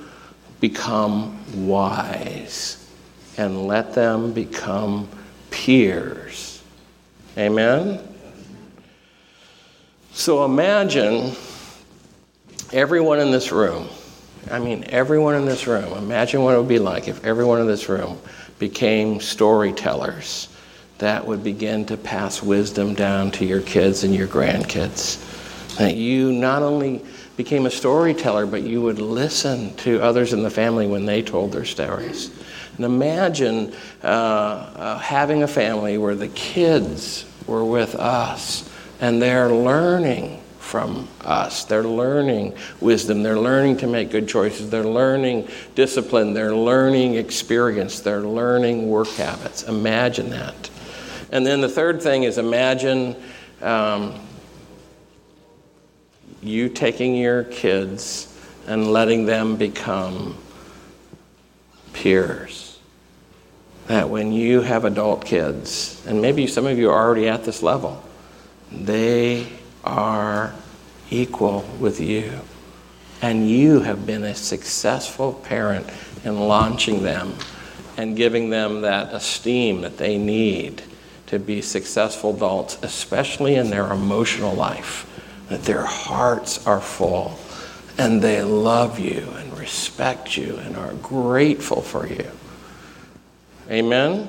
become 0.58 1.38
wise 1.66 2.90
and 3.36 3.66
let 3.66 3.94
them 3.94 4.32
become 4.32 5.06
peers. 5.50 6.62
Amen? 7.36 8.00
So 10.12 10.46
imagine 10.46 11.32
everyone 12.72 13.20
in 13.20 13.30
this 13.30 13.52
room. 13.52 13.86
I 14.50 14.58
mean, 14.58 14.84
everyone 14.88 15.34
in 15.34 15.46
this 15.46 15.66
room. 15.66 15.92
Imagine 15.92 16.42
what 16.42 16.54
it 16.54 16.58
would 16.58 16.68
be 16.68 16.78
like 16.78 17.08
if 17.08 17.24
everyone 17.24 17.60
in 17.60 17.66
this 17.66 17.88
room 17.88 18.18
became 18.58 19.20
storytellers 19.20 20.48
that 20.98 21.26
would 21.26 21.42
begin 21.42 21.84
to 21.86 21.96
pass 21.96 22.42
wisdom 22.42 22.94
down 22.94 23.30
to 23.32 23.44
your 23.44 23.60
kids 23.62 24.04
and 24.04 24.14
your 24.14 24.28
grandkids. 24.28 25.18
That 25.78 25.96
you 25.96 26.32
not 26.32 26.62
only 26.62 27.04
became 27.36 27.66
a 27.66 27.70
storyteller, 27.70 28.46
but 28.46 28.62
you 28.62 28.82
would 28.82 28.98
listen 28.98 29.74
to 29.76 30.00
others 30.00 30.32
in 30.32 30.42
the 30.42 30.50
family 30.50 30.86
when 30.86 31.06
they 31.06 31.22
told 31.22 31.52
their 31.52 31.64
stories. 31.64 32.30
And 32.76 32.84
imagine 32.84 33.74
uh, 34.02 34.06
uh, 34.06 34.98
having 34.98 35.42
a 35.42 35.48
family 35.48 35.98
where 35.98 36.14
the 36.14 36.28
kids 36.28 37.24
were 37.46 37.64
with 37.64 37.94
us 37.94 38.68
and 39.00 39.20
they're 39.20 39.50
learning 39.50 40.41
from 40.72 41.06
us. 41.20 41.66
They're 41.66 41.84
learning 41.84 42.54
wisdom. 42.80 43.22
They're 43.22 43.38
learning 43.38 43.76
to 43.76 43.86
make 43.86 44.10
good 44.10 44.26
choices. 44.26 44.70
They're 44.70 44.82
learning 44.82 45.48
discipline. 45.74 46.32
They're 46.32 46.56
learning 46.56 47.16
experience. 47.16 48.00
They're 48.00 48.22
learning 48.22 48.88
work 48.88 49.08
habits. 49.08 49.64
Imagine 49.64 50.30
that. 50.30 50.70
And 51.30 51.44
then 51.44 51.60
the 51.60 51.68
third 51.68 52.00
thing 52.00 52.22
is 52.22 52.38
imagine 52.38 53.16
um, 53.60 54.18
you 56.42 56.70
taking 56.70 57.16
your 57.16 57.44
kids 57.44 58.34
and 58.66 58.90
letting 58.90 59.26
them 59.26 59.56
become 59.56 60.38
peers. 61.92 62.78
That 63.88 64.08
when 64.08 64.32
you 64.32 64.62
have 64.62 64.86
adult 64.86 65.26
kids, 65.26 66.02
and 66.06 66.22
maybe 66.22 66.46
some 66.46 66.64
of 66.64 66.78
you 66.78 66.88
are 66.88 66.98
already 66.98 67.28
at 67.28 67.44
this 67.44 67.62
level, 67.62 68.02
they 68.70 69.48
are 69.84 70.54
equal 71.12 71.64
with 71.78 72.00
you. 72.00 72.40
And 73.20 73.48
you 73.48 73.80
have 73.80 74.04
been 74.06 74.24
a 74.24 74.34
successful 74.34 75.34
parent 75.34 75.86
in 76.24 76.40
launching 76.40 77.02
them 77.02 77.34
and 77.96 78.16
giving 78.16 78.50
them 78.50 78.80
that 78.82 79.12
esteem 79.12 79.82
that 79.82 79.98
they 79.98 80.18
need 80.18 80.82
to 81.26 81.38
be 81.38 81.62
successful 81.62 82.34
adults, 82.34 82.78
especially 82.82 83.54
in 83.54 83.70
their 83.70 83.92
emotional 83.92 84.54
life, 84.54 85.08
that 85.48 85.62
their 85.62 85.84
hearts 85.84 86.66
are 86.66 86.80
full 86.80 87.38
and 87.98 88.20
they 88.22 88.42
love 88.42 88.98
you 88.98 89.28
and 89.36 89.58
respect 89.58 90.36
you 90.36 90.56
and 90.56 90.76
are 90.76 90.94
grateful 90.94 91.80
for 91.82 92.06
you. 92.06 92.26
Amen? 93.70 94.28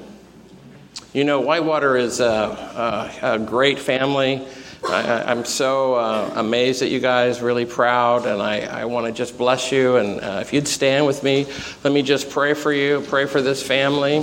You 1.13 1.23
know, 1.23 1.41
Whitewater 1.41 1.95
is 1.95 2.19
a, 2.19 3.11
a, 3.23 3.35
a 3.35 3.39
great 3.39 3.79
family. 3.79 4.45
I, 4.85 5.31
am 5.31 5.45
so 5.45 5.95
uh, 5.95 6.33
amazed 6.35 6.81
at 6.81 6.89
you 6.89 6.99
guys, 6.99 7.41
really 7.41 7.65
proud, 7.65 8.25
and 8.25 8.41
I, 8.41 8.61
I 8.61 8.85
want 8.85 9.07
to 9.07 9.11
just 9.11 9.37
bless 9.37 9.71
you. 9.71 9.97
And 9.97 10.21
uh, 10.21 10.39
if 10.41 10.53
you'd 10.53 10.67
stand 10.67 11.05
with 11.05 11.23
me, 11.23 11.47
let 11.83 11.93
me 11.93 12.01
just 12.01 12.29
pray 12.29 12.53
for 12.53 12.71
you, 12.71 13.01
pray 13.07 13.25
for 13.25 13.41
this 13.41 13.65
family. 13.65 14.21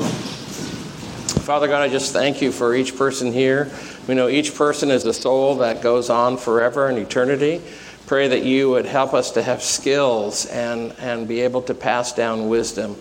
Father 1.45 1.67
God, 1.67 1.83
I 1.83 1.89
just 1.89 2.13
thank 2.13 2.43
you 2.43 2.53
for 2.53 2.75
each 2.75 2.97
person 2.97 3.33
here. 3.33 3.71
We 4.07 4.15
know 4.15 4.29
each 4.29 4.55
person 4.55 4.91
is 4.91 5.05
a 5.07 5.15
soul 5.15 5.57
that 5.57 5.83
goes 5.83 6.11
on 6.11 6.37
forever 6.37 6.89
and 6.89 6.99
eternity. 6.99 7.63
Pray 8.07 8.29
that 8.29 8.45
you 8.45 8.71
would 8.71 8.87
help 8.87 9.15
us 9.15 9.33
to 9.33 9.43
have 9.43 9.63
skills 9.63 10.47
and, 10.47 10.93
and 10.99 11.27
be 11.27 11.41
able 11.41 11.63
to 11.63 11.75
pass 11.75 12.13
down 12.13 12.49
wisdom. 12.49 12.97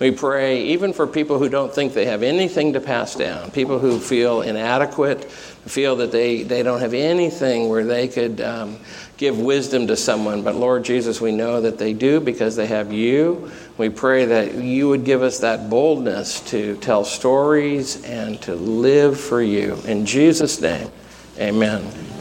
We 0.00 0.10
pray 0.10 0.64
even 0.64 0.92
for 0.92 1.06
people 1.06 1.38
who 1.38 1.48
don't 1.48 1.72
think 1.72 1.94
they 1.94 2.06
have 2.06 2.24
anything 2.24 2.72
to 2.72 2.80
pass 2.80 3.14
down, 3.14 3.52
people 3.52 3.78
who 3.78 4.00
feel 4.00 4.42
inadequate, 4.42 5.30
feel 5.66 5.96
that 5.96 6.12
they, 6.12 6.42
they 6.42 6.62
don't 6.62 6.80
have 6.80 6.94
anything 6.94 7.68
where 7.68 7.84
they 7.84 8.08
could 8.08 8.40
um, 8.40 8.78
give 9.16 9.38
wisdom 9.38 9.86
to 9.86 9.96
someone. 9.96 10.42
But 10.42 10.56
Lord 10.56 10.84
Jesus, 10.84 11.20
we 11.20 11.32
know 11.32 11.60
that 11.60 11.78
they 11.78 11.92
do 11.92 12.20
because 12.20 12.56
they 12.56 12.66
have 12.66 12.92
you. 12.92 13.50
We 13.78 13.88
pray 13.88 14.26
that 14.26 14.54
you 14.54 14.88
would 14.88 15.04
give 15.04 15.22
us 15.22 15.40
that 15.40 15.70
boldness 15.70 16.40
to 16.50 16.76
tell 16.76 17.04
stories 17.04 18.04
and 18.04 18.40
to 18.42 18.54
live 18.54 19.18
for 19.18 19.42
you. 19.42 19.76
In 19.86 20.06
Jesus' 20.06 20.60
name, 20.60 20.90
amen. 21.38 22.13